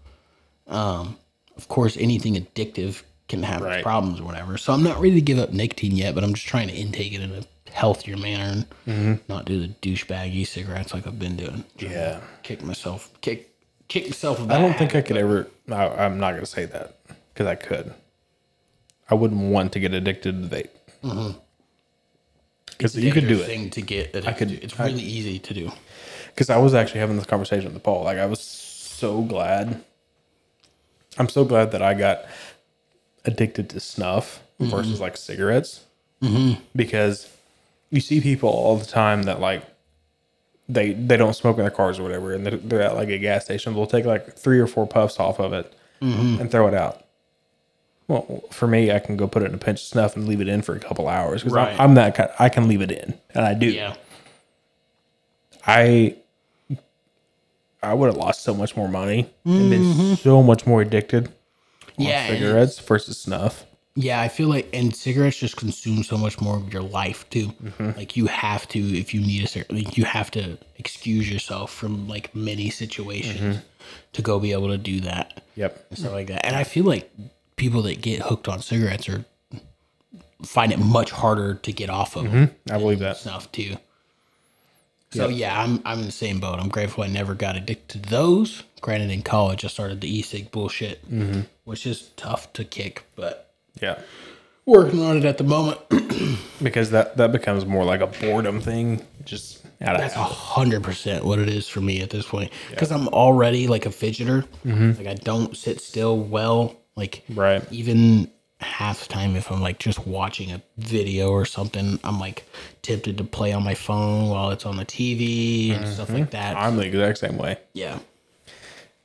[0.67, 1.17] Um,
[1.59, 3.83] of course, anything addictive can have Right.
[3.83, 4.57] problems or whatever.
[4.57, 7.13] So I'm not ready to give up nicotine yet, but I'm just trying to intake
[7.13, 9.15] it in a healthier manner and mm-hmm.
[9.29, 11.65] not do the douchebag e-cigarettes like I've been doing.
[11.77, 12.21] yeah.
[12.43, 13.51] Kick myself, kick,
[13.89, 14.41] kick myself.
[14.41, 15.49] I don't think I could ever.
[15.71, 16.97] I, I'm not going to say that
[17.35, 17.93] because I could.
[19.11, 20.71] I wouldn't want to get addicted to vape.
[21.03, 21.39] Mm-hmm.
[22.67, 23.47] Because you could do it.
[23.47, 24.53] Thing to get, I could-.
[24.53, 25.73] It's really easy to do.
[26.29, 28.05] Because I was actually having this conversation with Paul.
[28.05, 29.85] Like I was so glad.
[31.19, 32.25] I'm so glad that I got
[33.25, 34.71] addicted to snuff mm-hmm.
[34.71, 35.85] versus like cigarettes.
[36.23, 36.61] Mm-hmm.
[36.75, 37.31] Because
[37.91, 39.63] you see people all the time that like
[40.69, 43.19] they they don't smoke in their cars or whatever, and they're, they're at like a
[43.19, 43.75] gas station.
[43.75, 46.41] They'll take like three or four puffs off of it mm-hmm.
[46.41, 47.05] and throw it out.
[48.07, 50.41] Well, for me, I can go put it in a pinch of snuff and leave
[50.41, 51.75] it in for a couple hours because Right.
[51.75, 52.31] I'm, I'm that kind.
[52.39, 53.67] I can leave it in, and I do.
[53.67, 53.95] Yeah,
[55.67, 56.17] I
[57.83, 60.15] I would have lost so much more money and been Mm-hmm.
[60.15, 61.31] so much more addicted
[61.97, 63.65] yeah, and- cigarettes versus snuff.
[63.95, 64.21] yeah.
[64.21, 67.49] I feel like, and cigarettes just consume so much more of your life too.
[67.49, 67.91] Mm-hmm.
[67.97, 71.73] Like you have to, if you need a cigarette, like you have to excuse yourself
[71.73, 73.59] from like many situations Mm-hmm.
[74.15, 75.87] to go be able to do that Yep.
[75.91, 76.45] and stuff like that.
[76.47, 77.11] And I feel like
[77.57, 79.25] people that get hooked on cigarettes are
[80.45, 82.55] find it much harder to get off of them.
[82.71, 83.17] I believe that.
[83.17, 83.77] snuff too.
[85.11, 86.59] So yeah, I'm I'm in the same boat.
[86.61, 88.63] I'm grateful I never got addicted to those.
[88.81, 91.41] Granted, in college I started the e-cig bullshit, mm-hmm.
[91.65, 93.51] which is tough to kick, but
[93.81, 93.99] Yeah.
[94.67, 95.81] working on it at the moment.
[96.61, 99.01] Because that that becomes more like a boredom thing.
[99.25, 102.51] Just out of That's a hundred percent what it is for me at this point.
[102.71, 104.45] Because I'm already like a fidgeter.
[104.67, 104.99] Mm-hmm.
[104.99, 106.77] Like I don't sit still well.
[106.97, 107.63] Like Right.
[107.71, 108.29] even
[108.61, 112.45] half the time if I'm like just watching a video or something, I'm like
[112.83, 116.31] tempted to play on my phone while it's on the TV and stuff like mm-hmm.
[116.31, 116.57] that.
[116.57, 117.59] I'm the exact same way.
[117.73, 117.99] yeah.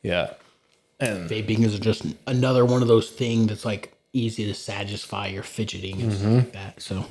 [0.01, 0.33] Yeah.
[0.99, 5.43] And vaping is just another one of those things that's like easy to satisfy your
[5.43, 6.51] fidgeting and stuff like mm-hmm.
[6.51, 6.81] that.
[6.81, 7.05] So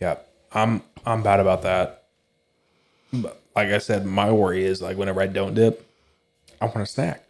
[0.00, 0.16] yeah,
[0.52, 2.04] I'm I'm bad about that.
[3.12, 5.86] But like I said, my worry is like whenever I don't dip,
[6.60, 7.24] I want a snack.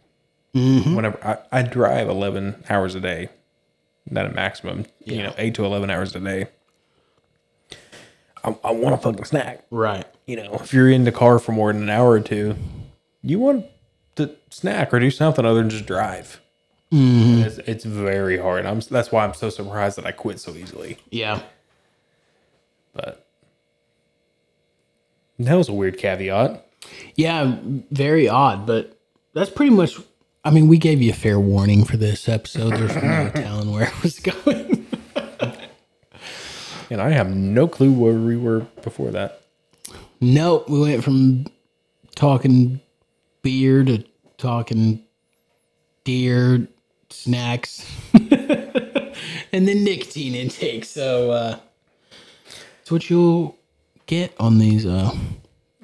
[0.55, 0.95] Mm-hmm.
[0.95, 3.29] Whenever I, I drive 11 hours a day,
[4.11, 6.47] not a maximum, you know, eight to 11 hours a day.
[8.43, 9.65] I, I want a fucking snack.
[9.69, 12.55] right, You know, if you're in the car for more than an hour or two,
[13.21, 13.65] you want
[14.15, 16.39] to snack or do something other than just drive.
[16.91, 18.65] And It's, it's very hard.
[18.65, 20.97] I'm that's why I'm so surprised that I quit so easily.
[21.11, 21.41] yeah,
[22.93, 23.27] But
[25.37, 26.65] that was a weird caveat.
[27.15, 27.57] yeah,
[27.91, 28.97] very odd, but
[29.33, 29.97] that's pretty much.
[30.43, 32.71] I mean, we gave you a fair warning for this episode.
[32.73, 34.85] There's no telling where it was going.
[36.91, 39.41] And I have no clue where we were before that.
[40.19, 41.45] Nope, we went from
[42.15, 42.79] talking
[43.43, 44.03] beer to
[44.37, 45.03] talking
[46.03, 46.67] deer
[47.11, 50.83] snacks and then nicotine intake.
[50.85, 51.59] So uh
[52.81, 53.55] it's what you'll
[54.07, 55.15] get on these uh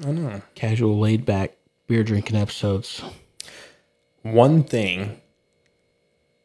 [0.03, 0.41] I know.
[0.55, 1.55] casual laid back
[1.87, 3.03] beer drinking episodes.
[4.26, 5.21] One thing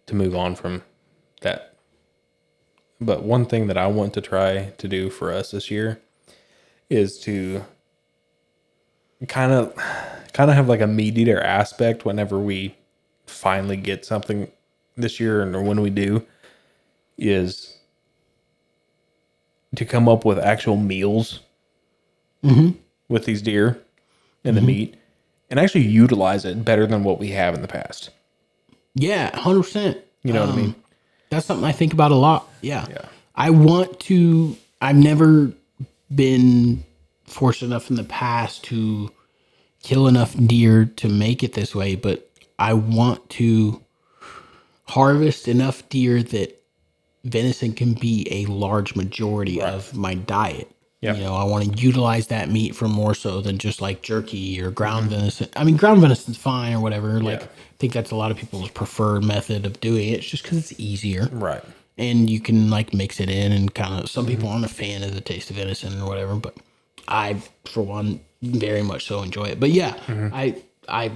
[0.05, 0.83] to move on from
[1.41, 1.77] that,
[3.01, 5.99] but one thing that I want to try to do for us this year
[6.91, 7.65] is to
[9.29, 9.75] kind of
[10.35, 12.77] kind of have like a meat eater aspect whenever we
[13.25, 14.53] finally get something
[14.95, 16.27] this year and or when we do
[17.17, 17.79] is
[19.75, 21.41] to come up with actual meals
[22.45, 22.77] mm-hmm.
[23.09, 23.83] with these deer
[24.45, 24.67] and the mm-hmm.
[24.67, 25.00] meat
[25.51, 28.11] and actually utilize it better than what we have in the past.
[28.95, 29.99] Yeah, hundred percent.
[30.23, 30.75] You know what I um, mean?
[31.31, 32.49] That's something I think about a lot.
[32.61, 32.87] Yeah.
[32.91, 33.07] Yeah.
[33.35, 35.53] I want to I've never
[36.15, 36.85] been
[37.25, 39.11] fortunate enough in the past to
[39.83, 43.83] kill enough deer to make it this way, but I want to
[44.89, 46.63] harvest enough deer that
[47.25, 50.71] venison can be a large majority of my diet.
[51.01, 51.15] Yeah.
[51.15, 54.61] You know, I want to utilize that meat for more so than just like jerky
[54.61, 55.49] or ground venison.
[55.57, 57.21] I mean, ground venison's fine or whatever.
[57.21, 57.47] Like, Yeah.
[57.47, 60.19] I think that's a lot of people's preferred method of doing it.
[60.19, 61.63] It's just because it's easier Right.
[61.97, 65.03] and you can like mix it in and kind of some people aren't a fan
[65.03, 66.55] of the taste of venison or whatever but
[67.09, 67.35] i
[67.65, 70.29] for one very much so enjoy it but yeah mm-hmm.
[70.35, 70.55] i
[70.89, 71.11] i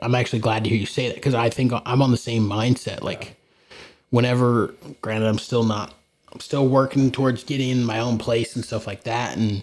[0.00, 2.42] i'm actually glad to hear you say that because i think i'm on the same
[2.48, 3.36] mindset like
[4.10, 5.94] whenever granted i'm still not
[6.34, 9.62] i'm still working towards getting my own place and stuff like that and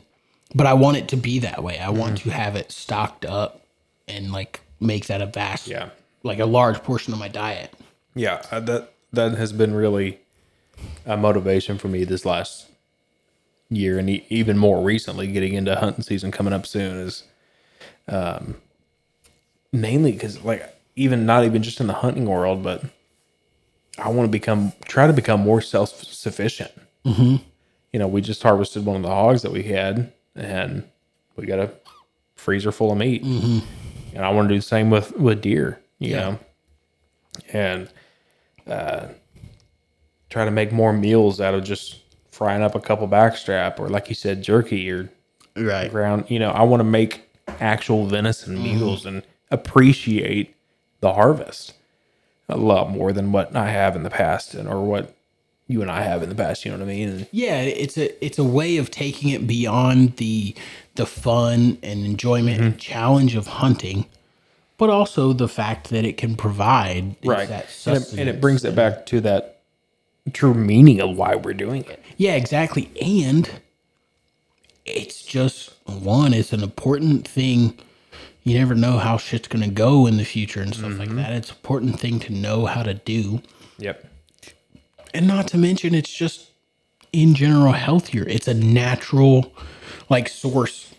[0.56, 1.78] but i want it to be that way.
[1.80, 3.62] I want to have it stocked up
[4.08, 5.90] and like make that a vast Yeah.
[6.24, 7.74] like a large portion of my diet.
[8.16, 10.20] Yeah, uh, that that has been really
[11.06, 12.68] a motivation for me this last
[13.70, 17.24] year, and even more recently, getting into hunting season coming up soon is,
[18.10, 18.56] um,
[19.72, 22.84] mainly because like even not even just in the hunting world, but
[23.98, 26.72] I want to become try to become more self sufficient.
[27.06, 27.38] Mm-hmm.
[27.94, 30.84] You know, we just harvested one of the hogs that we had, and
[31.36, 31.72] we got a
[32.36, 35.80] freezer full of meat, and I want to do the same with with deer.
[36.00, 36.20] You Yeah.
[36.20, 36.40] know,
[37.54, 37.90] and
[38.68, 39.08] uh,
[40.30, 42.00] try to make more meals out of just
[42.32, 45.12] frying up a couple backstrap or like you said jerky or
[45.58, 47.24] right ground you know i want to make
[47.60, 49.22] actual venison meals and
[49.52, 50.56] appreciate
[51.02, 51.74] the harvest
[52.52, 55.16] a lot more than what i have in the past and or what
[55.68, 58.26] you and i have in the past you know what i mean Yeah, it's a
[58.26, 60.54] it's a way of taking it beyond the
[60.96, 62.80] the fun and enjoyment and mm-hmm.
[62.80, 64.06] challenge of hunting,
[64.78, 68.66] but also the fact that it can provide right that and it, and it brings
[68.66, 69.60] it back to that
[70.34, 72.92] true meaning of why we're doing it Yeah, exactly.
[73.02, 73.50] And
[74.86, 77.78] it's just one, it's an important thing.
[78.44, 81.18] You never know how shit's gonna go in the future and stuff like mm-hmm.
[81.18, 81.34] that.
[81.34, 83.42] It's an important thing to know how to do.
[83.78, 84.06] yep
[85.14, 86.50] and not to mention it's just
[87.14, 89.54] in general healthier it's a natural
[90.10, 90.94] like source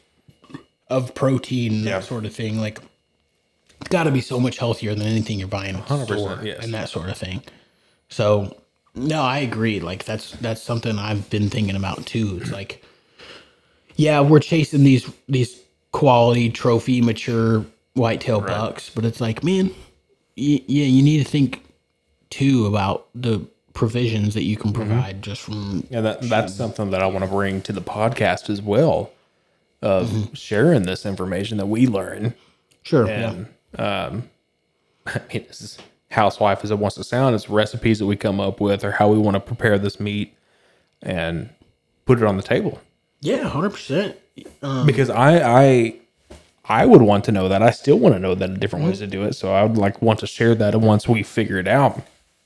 [0.89, 1.99] of protein Yeah.
[1.99, 2.79] that sort of thing like
[3.81, 6.63] it's got to be so much healthier than anything you're buying at the store yes.
[6.63, 7.43] and that sort of thing
[8.09, 8.57] so
[8.95, 12.85] no i agree like that's that's something i've been thinking about too it's like
[13.97, 15.62] yeah we're chasing these these
[15.93, 17.65] quality trophy mature
[17.95, 19.67] whitetail bucks but it's like man
[20.37, 21.63] y- yeah you need to think
[22.31, 27.03] too about the provisions that you can provide just from And that that's something that
[27.03, 29.11] I want to bring to the podcast as well
[29.81, 32.35] of sharing this information that we learn.
[32.83, 33.47] sure And
[33.79, 34.31] um,
[35.07, 35.79] I mean, this is
[36.11, 37.35] housewife as it wants to sound.
[37.35, 40.35] It's recipes that we come up with or how we want to prepare this meat
[41.03, 41.49] and
[42.05, 42.79] put it on the table.
[43.21, 44.15] yeah 100%
[44.63, 45.95] Um, because I I
[46.65, 47.63] I would want to know that.
[47.63, 49.35] I still want to know that different ways to do it.
[49.35, 52.01] So I would like want to share that once we figure it out.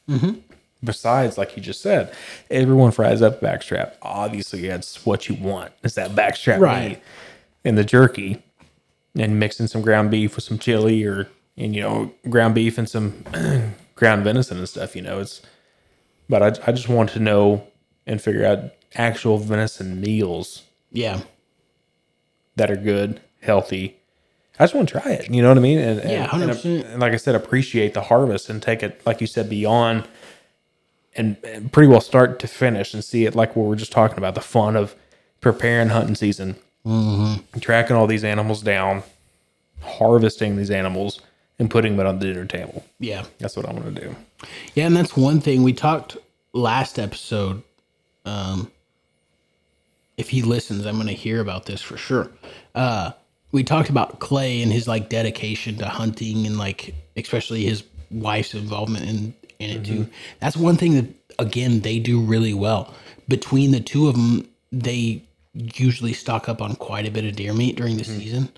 [0.08, 0.40] Mm-hmm.
[0.84, 2.14] Besides, like you just said,
[2.50, 3.94] everyone fries up backstrap.
[4.02, 5.72] Obviously, that's what you want.
[5.82, 6.88] Is that backstrap Right.
[6.90, 6.98] meat
[7.64, 8.42] and the jerky,
[9.16, 12.88] and mixing some ground beef with some chili or and you know ground beef and
[12.88, 13.24] some
[13.94, 14.94] ground venison and stuff.
[14.96, 15.40] You know, it's.
[16.28, 17.66] But I, I just want to know
[18.06, 21.20] and figure out actual venison meals Yeah.
[22.56, 23.96] That are good, healthy.
[24.58, 25.30] I just want to try it.
[25.30, 25.78] You know what I mean?
[25.78, 26.84] And, and- Yeah, and, 100%.
[26.92, 30.08] and like I said, appreciate the harvest and take it, like you said, beyond
[31.14, 33.92] and, and pretty well start to finish and see it like what we were just
[33.92, 34.94] talking about the fun of
[35.40, 36.56] preparing hunting season,
[36.86, 37.58] Mm-hmm.
[37.60, 39.02] tracking all these animals down,
[39.82, 41.20] harvesting these animals,
[41.58, 42.84] and putting them on the dinner table.
[43.00, 43.24] Yeah.
[43.38, 44.16] That's what I want to do.
[44.74, 46.16] Yeah, and that's one thing we talked
[46.52, 47.62] last episode.
[48.24, 48.70] Um,
[50.16, 52.30] if he listens, I'm going to hear about this for sure.
[52.74, 53.12] Uh,
[53.52, 58.55] we talked about Clay and his like dedication to hunting and like especially his wife's
[58.55, 60.09] involvement in in it too.
[60.40, 61.06] That's one thing that
[61.38, 62.94] again they do really well.
[63.28, 65.22] Between the two of them, they
[65.55, 68.51] usually stock up on quite a bit of deer meat during the season.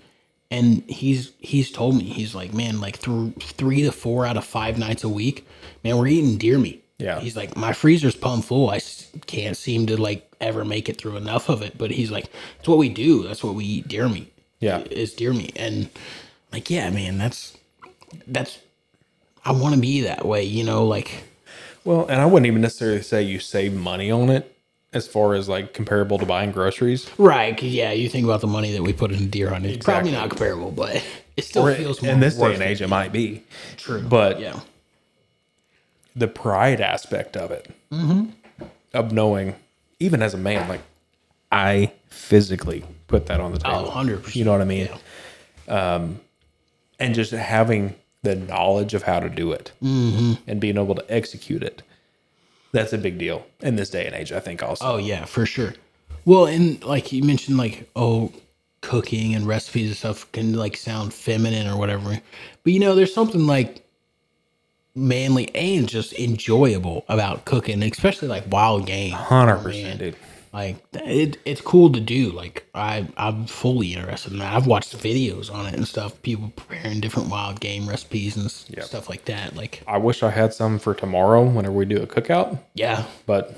[0.51, 4.43] And he's he's told me he's like, man, like through three to four out of
[4.43, 5.47] five nights a week,
[5.83, 6.83] man, we're eating deer meat.
[6.97, 7.19] Yeah.
[7.19, 8.69] He's like, my freezer's pumped full.
[8.69, 8.81] I
[9.27, 11.77] can't seem to like ever make it through enough of it.
[11.77, 12.25] But he's like,
[12.59, 13.23] it's what we do.
[13.23, 14.31] That's what we eat deer meat.
[14.59, 14.79] Yeah.
[14.91, 15.53] is deer meat.
[15.55, 15.89] And
[16.51, 17.57] like, yeah, man, that's
[18.27, 18.59] that's.
[19.45, 20.85] I want to be that way, you know.
[20.85, 21.23] Like,
[21.85, 24.55] Well, and I wouldn't even necessarily say you save money on it
[24.91, 27.09] as far as like comparable to buying groceries.
[27.17, 27.55] right?
[27.55, 29.71] 'cause, yeah, you think about the money that we put in deer hunting.
[29.73, 31.01] It's probably not comparable, but
[31.37, 33.43] it still Or feels more in this day and age, it might be.
[33.77, 34.59] True, But yeah,
[36.15, 38.31] the pride aspect of it, mm-hmm.
[38.93, 39.55] of knowing,
[39.99, 40.81] even as a man, like
[41.51, 43.79] I physically put that on the table.
[43.79, 44.35] oh, 100 percent.
[44.35, 44.89] You know what I mean?
[45.67, 46.19] Um,
[46.99, 51.63] and just having the knowledge of how to do it and being able to execute
[51.63, 51.81] it.
[52.71, 54.85] That's a big deal in this day and age, I think, also.
[54.85, 55.73] Oh yeah, for sure.
[56.25, 58.31] Well, and like you mentioned, like oh,
[58.81, 62.19] cooking and recipes and stuff can like sound feminine or whatever,
[62.63, 63.83] but you know, there's something like
[64.95, 69.13] manly and just enjoyable about cooking, especially like wild game.
[69.13, 70.15] 100%, dude.
[70.51, 72.31] Like it, it's cool to do.
[72.31, 74.51] Like I, I'm fully interested in that.
[74.53, 76.19] I've watched videos on it and stuff.
[76.23, 79.55] People preparing different wild game recipes and s- stuff like that.
[79.55, 83.05] Like I wish I had some for tomorrow whenever we do a cookout, yeah.
[83.27, 83.55] but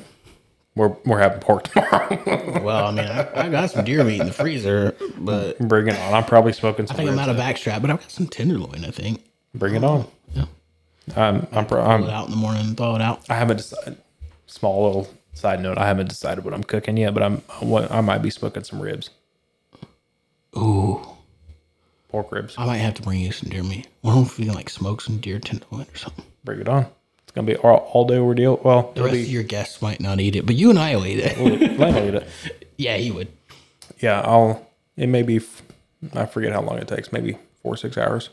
[0.76, 2.62] we're, we're having pork tomorrow.
[2.62, 5.96] Well, I mean, I, I got some deer meat in the freezer, but Bring it
[5.98, 6.14] on.
[6.14, 8.84] I'm probably smoking some I think I'm out of backstrap, but I've got some tenderloin.
[8.86, 9.24] I think.
[9.54, 10.08] Bring it on.
[10.34, 10.46] Yeah.
[11.16, 13.30] I'm, I'm, pro- Pull I'm it out in the morning and thaw it out.
[13.30, 13.98] I haven't decided.
[14.48, 18.02] Small little side note: I haven't decided what I'm cooking yet, but I'm what I
[18.02, 19.10] might be smoking some ribs,
[20.58, 21.02] Ooh,
[22.10, 22.56] pork ribs.
[22.58, 23.88] I might have to bring you some deer meat.
[24.02, 26.26] Wonder if we can like smoke some deer tenderloin or something.
[26.44, 26.86] Bring it on.
[27.24, 28.60] It's gonna be all, all day ordeal.
[28.64, 30.78] Well, The it'll rest be of your guests might not eat it, but you and
[30.80, 31.38] I will eat it.
[31.38, 32.28] Len will eat it.
[32.78, 33.30] yeah, he would.
[34.00, 34.68] Yeah, I'll.
[34.98, 35.38] It may be.
[35.38, 35.62] f-
[36.14, 37.14] I forget how long it takes.
[37.14, 38.30] Maybe four or six hours.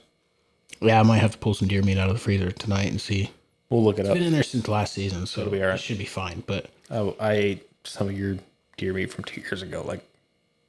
[0.80, 3.00] Yeah, I might have to pull some deer meat out of the freezer tonight and
[3.00, 3.30] see.
[3.70, 4.10] We'll look it up.
[4.12, 5.74] It's been in there since last season, so be all right.
[5.74, 6.42] it should be fine.
[6.46, 8.38] But I, I ate some of your
[8.76, 10.00] deer meat from two years ago, like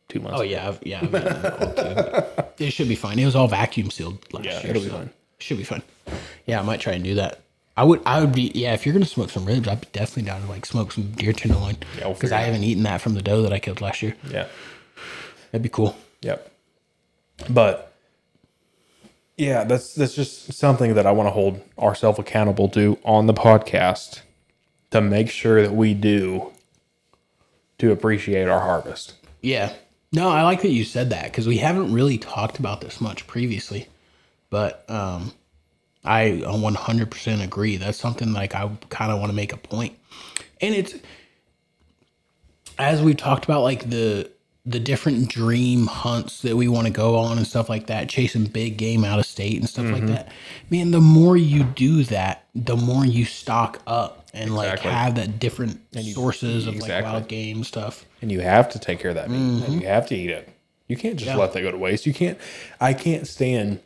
[0.10, 0.38] two months.
[0.40, 0.50] oh ago.
[0.52, 3.18] yeah, I've, yeah, I've eaten that before, too, but it should be fine.
[3.20, 4.70] It was all vacuum sealed last Yeah, year.
[4.72, 5.10] it'll be so fine.
[5.40, 5.84] Should be fine.
[6.46, 7.40] Yeah, I might try and do that.
[7.78, 8.02] I would.
[8.06, 8.52] I would be.
[8.54, 11.12] Yeah, if you're gonna smoke some ribs, I'd be definitely down to like smoke some
[11.12, 11.78] deer tenderloin.
[11.98, 12.46] Yeah, we'll because figure I it out.
[12.48, 14.16] haven't eaten that from the doe that I killed last year.
[14.30, 14.48] Yeah.
[15.52, 15.96] That'd be cool.
[16.22, 16.52] Yep.
[17.50, 17.89] But
[19.40, 23.34] yeah, that's that's just something that I want to hold ourselves accountable to on the
[23.34, 24.20] podcast
[24.92, 26.52] to make sure that we do
[27.78, 29.14] to appreciate our harvest.
[29.42, 29.72] Yeah.
[30.12, 33.28] No, I like that you said that because we haven't really talked about this much
[33.28, 33.88] previously.
[34.50, 35.32] But um,
[36.04, 37.78] I 100% agree.
[37.78, 39.60] That's something like I kind of want to make a.
[39.72, 40.96] And it's
[42.78, 44.30] as we've talked about like the
[44.70, 48.46] the different dream hunts that we want to go on and stuff like that, chasing
[48.46, 50.14] big game out of state and stuff like mm-hmm.
[50.14, 50.32] that.
[50.70, 55.40] Man, the more you do that, the more you stock up and like have that
[55.40, 55.80] different
[56.14, 58.06] sources of like wild game stuff.
[58.22, 59.66] And you have to take care of that meat.
[59.66, 60.50] And you have to eat it.
[60.88, 62.06] You can't just let that go to waste.
[62.06, 62.38] You can't
[62.80, 63.80] I can't stand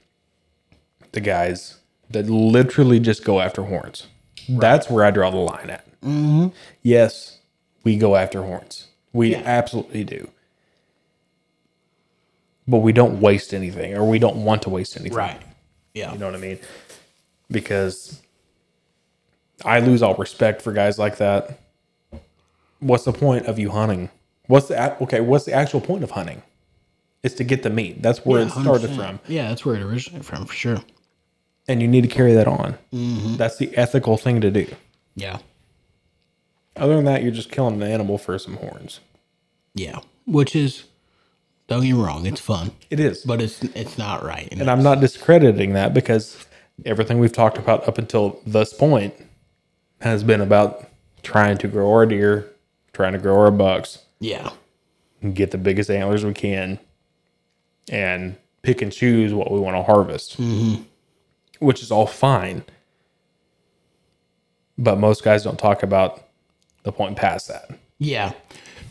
[1.14, 1.78] the guys
[2.10, 4.08] that literally just go after horns.
[4.50, 5.86] That's where I draw the line at.
[6.02, 6.48] Mm-hmm.
[6.82, 7.40] Yes,
[7.86, 8.88] we go after horns.
[9.14, 9.44] We Yeah.
[9.46, 10.30] absolutely do.
[12.68, 15.18] But we don't waste anything, or we don't want to waste anything.
[15.18, 15.42] Right.
[15.94, 16.14] Yeah.
[16.14, 16.60] You know what I mean?
[17.52, 18.22] Because
[19.66, 21.60] I lose all respect for guys like that.
[22.80, 24.10] What's the point of you hunting?
[24.48, 25.22] What's the okay?
[25.22, 26.42] What's the actual point of hunting?
[27.22, 28.02] It's to get the meat.
[28.02, 28.96] That's where it started 100%.
[28.96, 29.20] from.
[29.28, 30.80] Yeah, that's where it originated from for sure.
[31.68, 32.78] And you need to carry that on.
[32.92, 33.38] Mm-hmm.
[33.38, 34.68] That's the ethical thing to do.
[35.16, 35.40] Yeah.
[36.76, 39.00] Other than that, you're just killing an animal for some horns.
[39.74, 40.00] Yeah.
[40.26, 40.84] Which is
[41.74, 42.72] don't get me wrong, it's fun.
[42.90, 43.24] It is.
[43.24, 44.48] But it's it's not right.
[44.52, 46.46] And I'm not discrediting that because
[46.86, 49.14] everything we've talked about up until this point
[50.02, 50.88] has been about
[51.24, 52.50] trying to grow our deer,
[52.94, 54.52] trying to grow our bucks, yeah.
[55.22, 56.80] and get the biggest antlers we can,
[57.90, 60.84] and pick and choose what we want to harvest, mm-hmm.
[61.60, 62.64] which is all fine.
[64.78, 66.24] But most guys don't talk about
[66.84, 67.72] the point past that.
[68.00, 68.34] Yeah.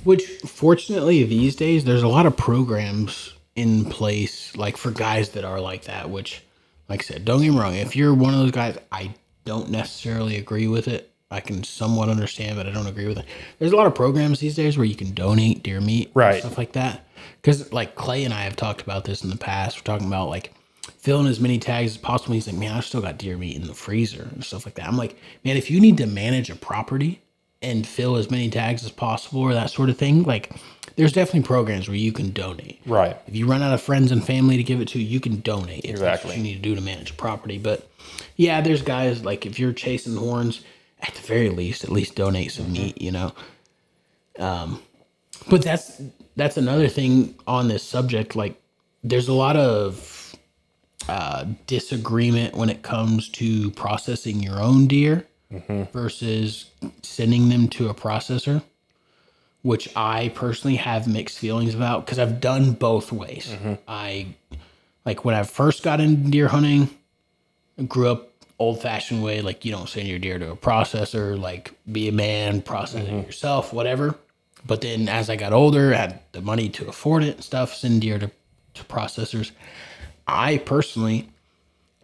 [0.04, 5.44] Which fortunately these days there's a lot of programs in place like for guys that
[5.44, 6.42] are like that, which
[6.88, 9.14] like I said, don't get me wrong, if you're one of those guys, I
[9.44, 11.10] don't necessarily agree with it.
[11.30, 13.24] I can somewhat understand, but I don't agree with it.
[13.58, 16.40] There's a lot of programs these days where you can donate deer meat, Right.
[16.40, 17.06] Stuff like that.
[17.40, 19.78] Because like Clay and I have talked about this in the past.
[19.78, 20.52] We're talking about like
[20.98, 22.34] filling as many tags as possible.
[22.34, 24.86] He's like, man, I've still got deer meat in the freezer and stuff like that.
[24.86, 27.21] I'm like, man, if you need to manage a property
[27.62, 30.52] and fill as many tags as possible or that sort of thing, like
[30.96, 32.80] there's definitely programs where you can donate.
[32.86, 33.16] Right.
[33.26, 35.84] If you run out of friends and family to give it to, you can donate.
[35.84, 36.28] If That's Exactly.
[36.30, 37.58] what you need to do to manage a property.
[37.58, 37.88] But
[38.36, 40.62] yeah, there's guys like if you're chasing horns,
[41.00, 43.00] at the very least, at least donate some meat.
[43.00, 43.32] You know.
[44.38, 44.82] Um,
[45.48, 46.00] but that's
[46.36, 48.36] that's another thing on this subject.
[48.36, 48.60] Like,
[49.02, 50.34] there's a lot of
[51.08, 55.26] uh, disagreement when it comes to processing your own deer
[55.92, 56.70] versus
[57.02, 58.62] sending them to a processor
[59.62, 63.54] which I personally have mixed feelings about because I've done both ways.
[63.88, 64.26] I
[65.06, 66.90] like when I first got into deer hunting,
[67.78, 71.38] I grew up old fashioned way, like you don't send your deer to a processor,
[71.38, 73.26] like be a man, process it mm-hmm.
[73.26, 74.16] yourself, whatever.
[74.66, 78.02] But then as I got older, had the money to afford it and stuff, send
[78.02, 78.30] deer to,
[78.74, 79.50] to processors.
[80.26, 81.28] I personally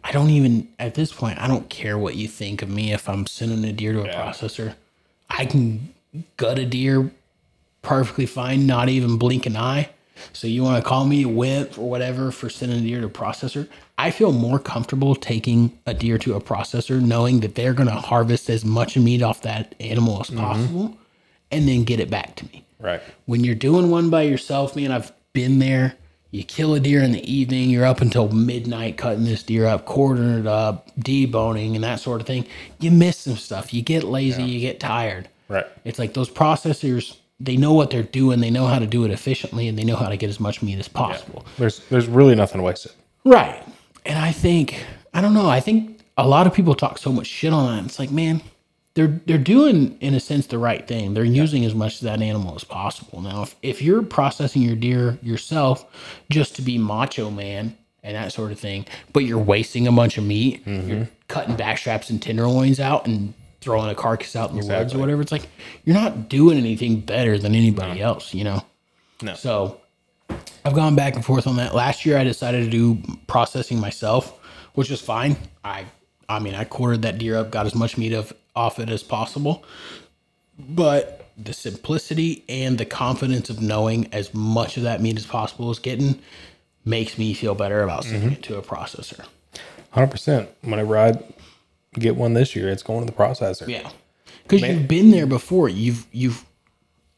[0.03, 3.07] I don't even at this point, I don't care what you think of me if
[3.09, 4.75] I'm sending a deer to a processor.
[5.29, 5.93] I can
[6.37, 7.11] gut a deer
[7.81, 9.89] perfectly fine, not even blink an eye.
[10.33, 13.07] So you want to call me a wimp or whatever for sending a deer to
[13.07, 13.67] a processor?
[13.97, 17.95] I feel more comfortable taking a deer to a processor, knowing that they're going to
[17.95, 20.39] harvest as much meat off that animal as mm-hmm.
[20.39, 20.97] possible,
[21.51, 22.65] and then get it back to me.
[22.79, 23.01] Right.
[23.25, 25.95] When you're doing one by yourself, man, I've been there.
[26.31, 29.85] You kill a deer in the evening, you're up until midnight cutting this deer up,
[29.85, 32.45] quartering it up, deboning, and that sort of thing.
[32.79, 33.73] You miss some stuff.
[33.73, 35.27] You get lazy, you get tired.
[35.47, 35.65] Right.
[35.83, 39.11] It's like those processors, they know what they're doing, they know how to do it
[39.11, 41.45] efficiently, and they know how to get as much meat as possible.
[41.57, 42.91] There's there's really nothing wasted.
[43.25, 43.63] Right.
[44.05, 47.25] And I think, I don't know, I think a lot of people talk so much
[47.25, 47.85] shit on that.
[47.85, 48.41] It's like, man,
[48.99, 51.13] they're they're doing in a sense the right thing.
[51.13, 53.21] They're using as much of that animal as possible.
[53.21, 55.85] Now, if, if you're processing your deer yourself
[56.29, 60.17] just to be macho man and that sort of thing, but you're wasting a bunch
[60.17, 60.89] of meat, mm-hmm.
[60.89, 64.93] you're cutting back straps and tenderloins out and throwing a carcass out in the woods
[64.93, 65.47] or whatever, it's like
[65.85, 68.61] you're not doing anything better than anybody else, you know?
[69.21, 69.33] No.
[69.33, 69.79] So
[70.65, 71.73] I've gone back and forth on that.
[71.73, 74.37] Last year, I decided to do processing myself,
[74.73, 75.37] which was fine.
[75.63, 75.85] I,
[76.27, 79.03] I mean, I quartered that deer up, got as much meat of off it as
[79.03, 79.63] possible,
[80.57, 85.71] but the simplicity and the confidence of knowing as much of that meat as possible
[85.71, 86.19] is getting
[86.83, 88.33] makes me feel better about sending mm-hmm.
[88.33, 89.25] it to a processor.
[89.91, 90.49] Hundred percent.
[90.61, 91.13] Whenever I
[91.93, 93.67] get one this year, it's going to the processor.
[93.67, 93.89] Yeah,
[94.43, 95.69] because you've been there before.
[95.69, 96.45] You've you've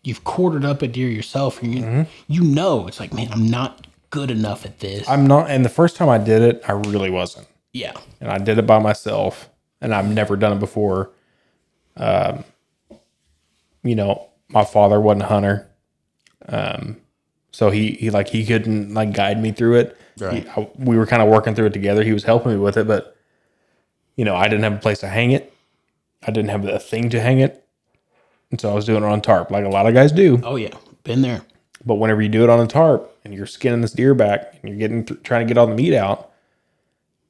[0.04, 2.02] you've quartered up a deer yourself, and you mm-hmm.
[2.28, 5.10] you know it's like, man, I'm not good enough at this.
[5.10, 5.50] I'm not.
[5.50, 7.48] And the first time I did it, I really wasn't.
[7.74, 9.50] yeah, and I did it by myself,
[9.82, 11.12] and I've never done it before.
[11.98, 12.44] Um,
[13.84, 15.68] you know, my father wasn't a hunter,
[16.48, 16.98] um,
[17.52, 19.98] so he he like he couldn't like guide me through it.
[20.20, 20.44] Right.
[20.44, 22.04] He- I- we were kind of working through it together.
[22.04, 23.16] He was helping me with it, but
[24.16, 25.54] you know, I didn't have a place to hang it.
[26.26, 27.66] I didn't have a thing to hang it,
[28.52, 30.40] and so I was doing it on tarp, like a lot of guys do.
[30.44, 31.42] oh yeah, been there.
[31.84, 34.70] But whenever you do it on a tarp and you're skinning this deer back and
[34.70, 36.30] you're getting th- trying to get all the meat out,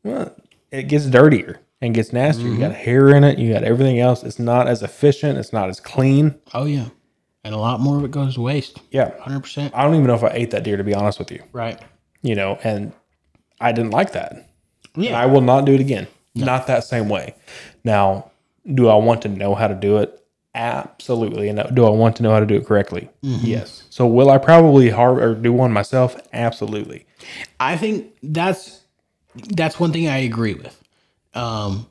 [0.04, 0.36] well,
[0.72, 2.48] it gets dirtier and gets nastier.
[2.48, 2.82] You got mm-hmm.
[2.82, 3.40] hair in it.
[3.40, 4.24] You got everything else.
[4.24, 5.38] It's not as efficient.
[5.38, 6.40] It's not as clean.
[6.54, 6.90] Oh yeah,
[7.44, 8.80] and a lot more of it goes to waste.
[8.92, 9.74] Yeah, Hundred percent.
[9.76, 11.44] I don't even know if I ate that deer to be honest with you.
[11.52, 11.80] Right.
[12.22, 12.94] You know, and
[13.60, 14.50] I didn't like that.
[14.96, 15.20] Yeah.
[15.20, 16.08] I will not do it again.
[16.34, 17.36] Not that same way.
[17.84, 18.32] Now,
[18.74, 20.18] do I want to know how to do it?
[20.54, 21.50] Absolutely.
[21.50, 23.10] And uh, do I want to know how to do it correctly?
[23.24, 23.46] Mm-hmm.
[23.46, 23.84] Yes.
[23.90, 26.16] So will I probably har or do one myself?
[26.34, 27.06] Absolutely.
[27.60, 28.82] I think that's
[29.50, 30.81] that's one thing I agree with.
[31.34, 31.88] Um,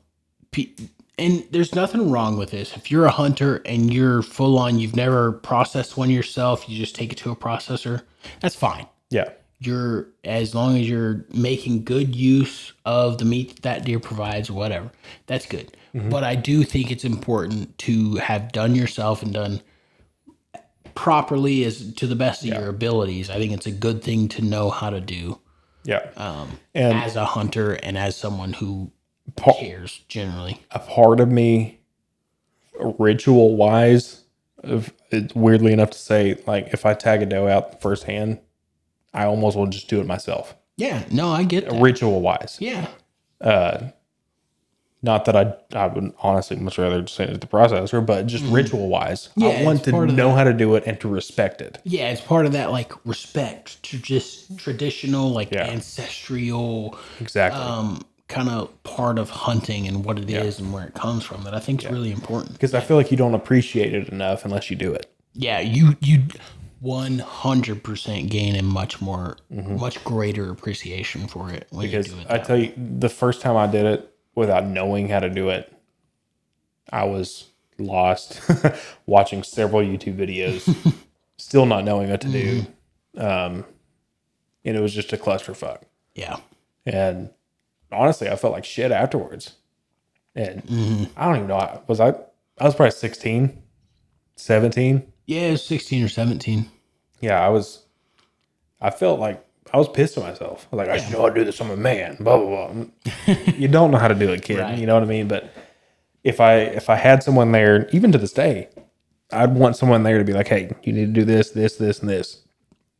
[0.51, 0.69] pe-
[1.17, 2.75] and there's nothing wrong with this.
[2.75, 6.95] If you're a hunter and you're full on, you've never processed one yourself, you just
[6.95, 8.01] take it to a processor.
[8.39, 8.87] That's fine.
[9.09, 9.29] Yeah.
[9.59, 14.49] you're as long as you're making good use of the meat that, that deer provides,
[14.49, 14.91] or whatever,
[15.27, 15.75] that's good.
[15.93, 19.61] But I do think it's important to have done yourself and done
[20.95, 23.29] properly as to the best of your abilities.
[23.29, 25.39] I think it's a good thing to know how to do
[25.83, 26.09] Yeah.
[26.17, 28.91] um, and as a hunter and as someone who
[29.35, 30.61] pa- cares generally.
[30.71, 31.79] a part of me,
[32.97, 34.23] ritual wise,
[34.63, 38.39] of it's weirdly enough to say, like if I tag a doe out firsthand,
[39.13, 41.81] I almost will just do it myself, Yeah, no, I get that.
[41.81, 42.57] ritual wise.
[42.59, 42.87] Yeah,
[43.41, 43.89] Uh,
[45.03, 48.27] Not that I I would honestly much rather just send it to the processor, but
[48.27, 49.41] just ritual wise, Mm-hmm.
[49.41, 51.79] Yeah, I want to know how to do it and to respect it.
[51.83, 55.65] yeah, it's part of that like respect to just traditional, like Yeah.
[55.65, 57.59] ancestral, Exactly.
[57.61, 61.43] um, kind of part of hunting and what it is and where it comes from
[61.43, 62.53] that I think is really important.
[62.53, 65.11] because I feel like you don't appreciate it enough unless you do it.
[65.33, 66.23] Yeah, you you
[66.79, 72.15] one hundred percent gain a much more, much greater appreciation for it when Because you
[72.15, 72.27] do it.
[72.29, 75.71] I tell you, the first time I did it without knowing how to do it,
[76.91, 77.47] I was
[77.77, 78.41] lost
[79.05, 80.93] watching several YouTube videos,
[81.37, 82.65] still not knowing what to do.
[83.17, 83.65] Um,
[84.65, 85.81] and it was just a clusterfuck.
[86.15, 86.37] yeah,
[86.85, 87.29] And
[87.91, 89.55] honestly, I felt like shit afterwards.
[90.35, 91.03] And mm-hmm.
[91.17, 91.57] I don't even know.
[91.57, 92.09] I- Was I,
[92.59, 93.61] I was probably 16,
[94.35, 95.03] 17.
[95.25, 96.69] yeah, it was sixteen or seventeen.
[97.19, 97.85] Yeah, I was,
[98.79, 100.67] I felt like I was pissed at myself.
[100.71, 101.59] I was like, I should know how to do this.
[101.61, 103.35] I'm a man, blah, blah, blah.
[103.55, 104.59] you don't know how to do it, kid.
[104.59, 104.77] Right.
[104.77, 105.27] You know what I mean?
[105.27, 105.53] But
[106.23, 108.69] if I, if I had someone there, even to this day,
[109.31, 111.99] I'd want someone there to be like, Hey, you need to do this, this, this,
[111.99, 112.41] and this,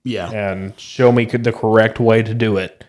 [0.03, 2.85] Yeah, and show me the correct way to do it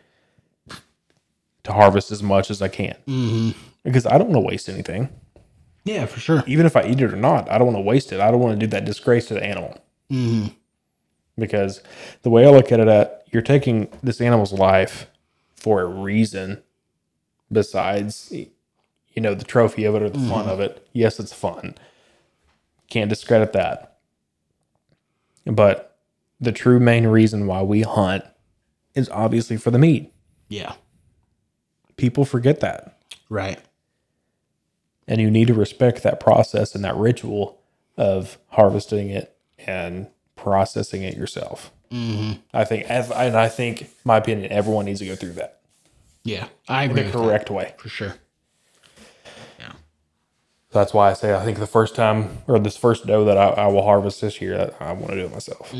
[1.65, 2.97] to harvest as much as I can.
[3.07, 3.59] Mm-hmm.
[3.85, 5.09] Because I don't want to waste anything.
[5.85, 6.45] yeah, for sure.
[6.47, 8.21] Even if I eat it or not, I don't want to waste it.
[8.21, 9.79] I don't want to do that disgrace to the animal.
[10.11, 10.49] Mm-hmm.
[11.39, 11.83] Because
[12.23, 15.07] the way I look at it, at you're taking this animal's life
[15.57, 16.63] for a reason.
[17.51, 20.31] Besides, you know, the trophy of it or the mm-hmm.
[20.31, 20.87] fun of it.
[20.93, 21.75] Yes, it's fun.
[22.89, 23.99] Can't discredit that.
[25.45, 25.97] But
[26.41, 28.25] the true main reason why we hunt
[28.95, 30.13] is obviously for the meat.
[30.49, 30.75] Yeah,
[31.97, 32.99] People forget that.
[33.29, 33.59] right.
[35.09, 37.59] and you need to respect that process and that ritual
[37.97, 40.07] of harvesting it and
[40.37, 41.71] processing it yourself.
[41.91, 42.41] Mm-hmm.
[42.55, 45.61] I think, and I think, my opinion, everyone needs to go through that
[46.25, 47.03] Yeah, I agree.
[47.03, 47.75] the correct way.
[47.77, 48.15] for sure.
[49.59, 53.25] Yeah, So that's why I say I think the first time or this first doe
[53.27, 55.73] that I, I will harvest this year, that I want to do it myself,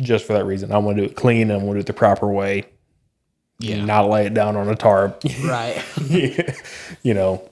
[0.00, 0.70] just for that reason.
[0.72, 2.64] I want to do it clean and I want to do it the proper way,
[3.58, 5.22] yeah, not lay it down on a tarp.
[5.44, 5.82] right.
[7.02, 7.48] you know,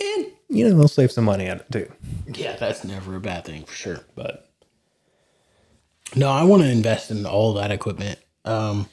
[0.00, 1.90] and you know they'll save some money on it too.
[2.26, 4.00] yeah, that's never a bad thing for sure.
[4.16, 4.40] But
[6.16, 8.18] No, I want to invest in all that equipment.
[8.44, 8.88] Um,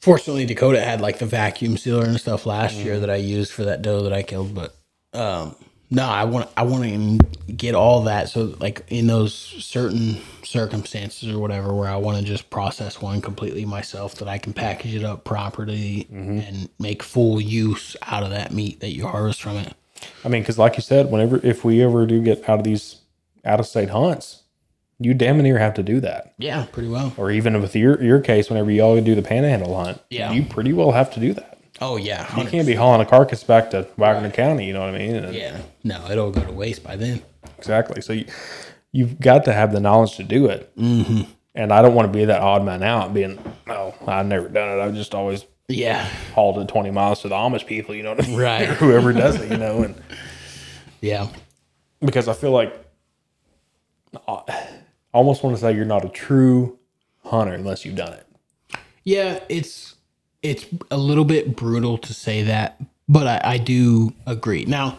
[0.00, 3.64] fortunately, Dakota had like the vacuum sealer and stuff last year that I used for
[3.64, 4.54] that doe that I killed.
[4.54, 4.76] But
[5.14, 5.56] um,
[5.90, 8.28] no, I want I want to get all that.
[8.30, 13.20] So like in those certain circumstances or whatever, where I want to just process one
[13.20, 16.38] completely myself, that I can package it up properly mm-hmm.
[16.38, 19.74] and make full use out of that meat that you harvest from it.
[20.24, 23.00] I mean, because like you said, whenever if we ever do get out of these
[23.44, 24.42] out of state hunts,
[24.98, 26.34] you damn near have to do that.
[26.38, 27.12] Yeah, pretty well.
[27.16, 30.32] Or even with your your case, whenever y'all do the panhandle hunt, Yeah.
[30.32, 31.58] you pretty well have to do that.
[31.80, 32.50] Oh yeah, You 100%.
[32.50, 34.66] can't be hauling a carcass back to Wagoner County.
[34.66, 35.16] You know what I mean?
[35.16, 37.22] And- Yeah, no, it'll go to waste by then.
[37.58, 38.00] Exactly.
[38.00, 38.26] So you,
[38.94, 40.74] you've got to have the knowledge to do it.
[40.76, 41.22] Mm-hmm.
[41.56, 44.68] And I don't want to be that odd man out, being, oh, I've never done
[44.78, 44.80] it.
[44.80, 47.92] I've just always Yeah, hauled it 20 miles to the Amish people.
[47.94, 48.38] You know what I mean?
[48.38, 48.68] Right.
[48.78, 49.82] Whoever does it, you know.
[49.82, 50.00] And
[51.00, 51.28] yeah.
[52.00, 52.72] because I feel like
[54.28, 54.68] I
[55.12, 56.78] almost want to say you're not a true
[57.24, 58.26] hunter unless you've done it.
[59.02, 59.96] Yeah, it's
[60.42, 64.64] it's a little bit brutal to say that, but I, I do agree.
[64.66, 64.98] Now,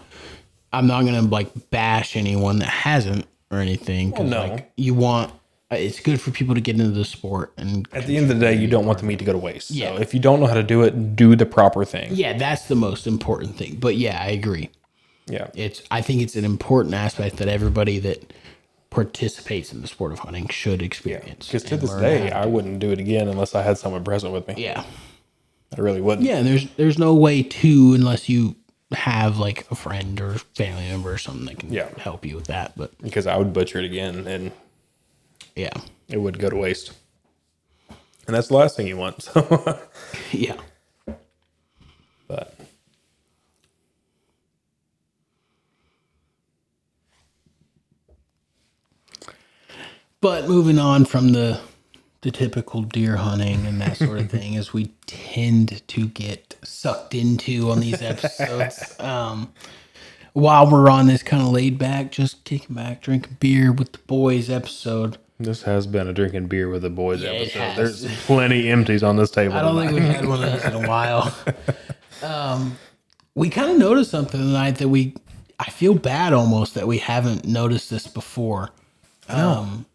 [0.74, 3.26] I'm not gonna like bash anyone that hasn't
[3.56, 4.12] or anything.
[4.12, 4.48] 'cause, no.
[4.48, 5.32] like you want
[5.72, 8.38] uh, it's good for people to get into the sport and At the end of
[8.40, 9.72] the day, you don't want the meat to go to waste.
[9.72, 9.96] Yeah.
[9.96, 12.10] So if you don't know how to do it, do the proper thing.
[12.14, 13.78] yeah, that's the most important thing.
[13.80, 14.70] But yeah, I agree.
[15.28, 15.48] Yeah.
[15.56, 18.32] It's I think it's an important aspect that everybody that
[18.92, 21.48] participates in the sport of hunting should experience.
[21.48, 24.48] Because to this day, I wouldn't do it again unless I had someone present with
[24.48, 24.56] me.
[24.58, 24.84] yeah.
[25.76, 26.26] I really wouldn't.
[26.26, 28.56] Yeah, there's there's no way to unless you
[28.94, 31.90] have like a friend or family member or something that can Yeah.
[31.98, 32.74] help you with that.
[32.78, 34.52] But Because I would butcher it again and
[35.56, 35.74] yeah,
[36.10, 36.94] it would go to waste.
[38.28, 39.24] And that's the last thing you want.
[39.34, 39.80] So,
[40.32, 40.58] yeah,
[42.28, 42.56] but
[50.22, 51.60] but moving on from the
[52.26, 57.14] the typical deer hunting and that sort of thing as we tend to get sucked
[57.14, 58.96] into on these episodes.
[59.00, 59.54] um,
[60.34, 64.00] while we're on this kind of laid back, just kicking back, drinking beer with the
[64.00, 65.20] boys episode.
[65.40, 67.76] This has been a drinking beer with the boys it episode.
[67.76, 69.54] There's plenty empties on this table.
[69.54, 69.92] I don't tonight.
[69.92, 71.34] think we've had one of those in a while.
[72.24, 72.78] Um,
[73.36, 75.14] we kind of noticed something tonight that we,
[75.60, 78.72] I feel bad almost that we haven't noticed this before.
[79.28, 79.86] Um,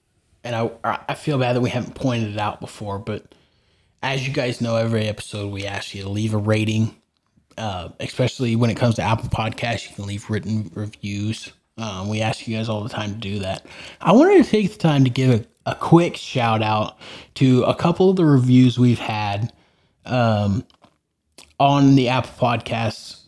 [0.44, 0.70] and I,
[1.08, 2.98] I feel bad that we haven't pointed it out before.
[2.98, 3.34] But
[4.02, 6.94] as you guys know, every episode we ask you to leave a rating,
[7.58, 9.88] uh, especially when it comes to Apple Podcasts.
[9.88, 11.52] You can leave written reviews.
[11.76, 13.64] Um, we ask you guys all the time to do that.
[14.00, 16.98] I wanted to take the time to give a, a quick shout out
[17.34, 19.52] to a couple of the reviews we've had
[20.04, 20.64] um,
[21.58, 23.20] on the Apple Podcasts.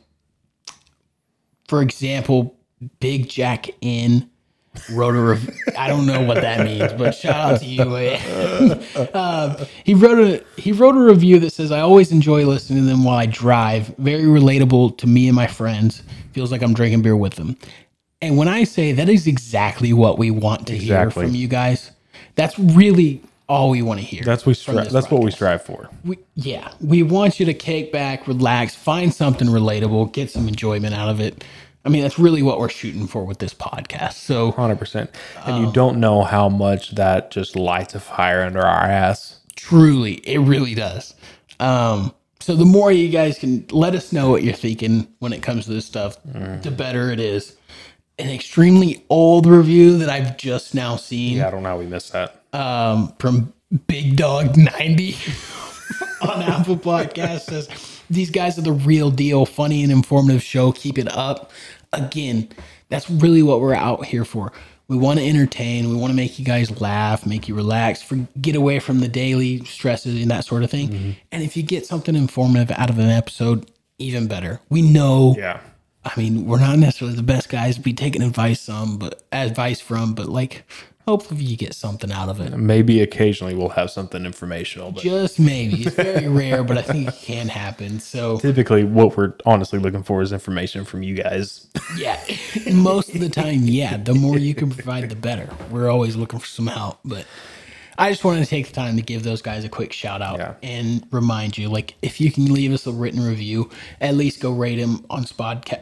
[1.69, 2.59] For example,
[3.01, 4.29] Big Jack In
[4.93, 7.83] wrote a I don't know what that means, but shout out to you.
[9.15, 12.87] um, he wrote a he wrote a review that says I always enjoy listening to
[12.89, 13.89] them while I drive.
[13.99, 16.03] Very relatable to me and my friends.
[16.33, 17.57] Feels like I'm drinking beer with them.
[18.21, 21.23] And when I say that is exactly what we want to Exactly.
[21.23, 21.91] hear from you guys,
[22.37, 24.23] that's really all we want to hear.
[24.25, 25.91] That's we stri- That's what we strive for.
[26.05, 30.95] We, yeah, we want you to kick back, relax, find something relatable, get some enjoyment
[30.95, 31.45] out of it.
[31.85, 34.15] I mean, that's really what we're shooting for with this podcast.
[34.15, 35.11] So Hundred percent.
[35.45, 39.41] And Um, you don't know how much that just lights a fire under our ass.
[39.57, 41.15] truly, it really does.
[41.61, 45.43] Um, so the more you guys can let us know what you're thinking when it
[45.43, 47.57] comes to this stuff, the better it is.
[48.19, 51.39] An extremely old review that I've just now seen.
[51.39, 52.43] Yeah, I don't know how we missed that.
[52.53, 53.53] um, from
[53.87, 55.13] Big Dog 90
[56.23, 57.69] on Apple Podcast says,
[58.11, 59.47] These guys are the real deal.
[59.47, 60.73] Funny and informative show.
[60.73, 61.51] Keep it up.
[61.93, 62.49] Again,
[62.89, 64.53] that's really what we're out here for.
[64.89, 65.89] We want to entertain.
[65.89, 69.09] We want to make you guys laugh, make you relax, for, get away from the
[69.09, 70.89] daily stresses and that sort of thing.
[70.89, 71.11] Mm-hmm.
[71.31, 74.61] And if you get something informative out of an episode, even better.
[74.69, 75.61] We know Yeah.
[76.05, 79.81] I mean, we're not necessarily the best guys to be taking advice some, but advice
[79.81, 80.65] from, but like,
[81.07, 82.57] hopefully you get something out of it.
[82.57, 85.83] Maybe occasionally we'll have something informational, but Just maybe.
[85.83, 88.01] It's very rare, but I think it can happen.
[88.01, 91.67] So typically what we're honestly looking for is information from you guys.
[91.97, 92.21] yeah,
[92.73, 93.97] most of the time, yeah.
[93.97, 95.49] The more you can provide, the better.
[95.71, 97.27] We're always looking for some help, but
[97.99, 100.39] I just wanted to take the time to give those guys a quick shout out
[100.39, 100.55] Yeah.
[100.63, 103.71] and remind you, like, if you can leave us a written review,
[104.01, 105.25] at least go rate them on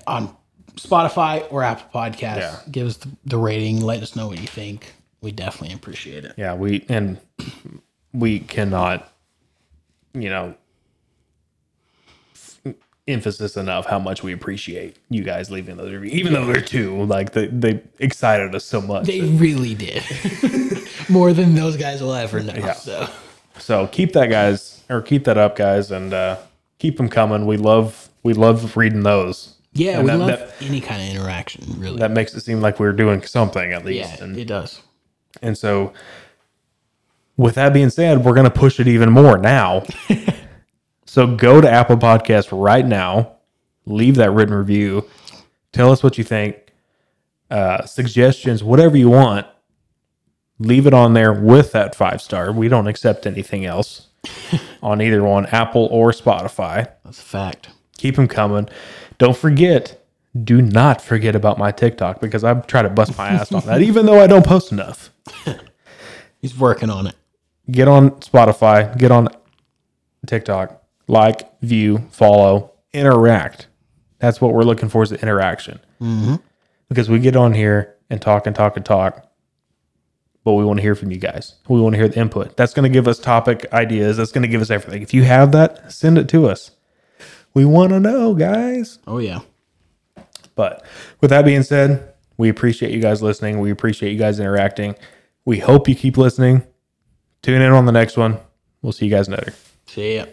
[0.07, 0.37] on
[0.77, 2.39] Spotify or Apple Podcasts.
[2.39, 2.59] Yeah.
[2.71, 3.81] Give us the, the rating.
[3.81, 4.95] Let us know what you think.
[5.21, 6.35] We definitely appreciate it.
[6.37, 7.19] Yeah, we and
[8.13, 9.13] we cannot,
[10.15, 10.55] you know,
[12.35, 12.75] f-
[13.07, 17.05] emphasis enough how much we appreciate you guys leaving those reviews, even though they're two.
[17.05, 19.07] Like they they excited us so much.
[19.07, 20.03] They really did
[21.09, 22.73] more than those guys will ever know.
[22.75, 23.09] So
[23.59, 26.39] So keep that guys or keep that up, guys, and uh,
[26.79, 27.47] keep them coming.
[27.47, 29.57] We love we love reading those.
[29.73, 31.65] yeah, And we that, love that, any kind of interaction.
[31.79, 34.11] Really, that makes it seem like we're doing something at least.
[34.19, 34.81] yeah, and it does.
[35.43, 35.93] And so,
[37.37, 39.85] with that being said, we're going to push it even more now.
[41.07, 43.37] so, go to Apple Podcasts right now,
[43.87, 45.09] leave that written review,
[45.73, 46.73] tell us what you think,
[47.51, 49.47] uh, suggestions, whatever you want.
[50.59, 52.53] Leave it on there with that five star.
[52.53, 54.09] We don't accept anything else
[54.83, 56.91] on either one, Apple or Spotify.
[57.05, 57.71] That's a fact.
[57.97, 58.69] Keep them coming.
[59.19, 60.00] Don't forget,
[60.45, 63.83] do not forget about my TikTok because I try to bust my ass on that,
[63.83, 65.11] even though I don't post enough.
[66.41, 67.17] He's working on it.
[67.71, 69.29] get on Spotify, get on
[70.27, 73.67] TikTok, like, view, follow, interact.
[74.19, 75.81] That's what we're looking for is the interaction.
[76.01, 76.37] Mm-hmm.
[76.89, 79.27] Because we get on here and talk and talk and talk,
[80.45, 81.57] but we want to hear from you guys.
[81.69, 82.57] We want to hear the input.
[82.57, 84.17] That's going to give us topic ideas.
[84.17, 85.03] That's going to give us everything.
[85.03, 86.71] If you have that, send it to us.
[87.53, 88.99] We want to know, guys.
[89.07, 89.41] Oh yeah.
[90.61, 90.85] But
[91.23, 93.61] with that being said, we appreciate you guys listening.
[93.61, 94.95] We appreciate you guys interacting.
[95.47, 96.67] We hope you keep listening.
[97.41, 98.37] Tune in on the next one.
[98.83, 99.55] We'll see you guys later.
[99.87, 100.27] See ya.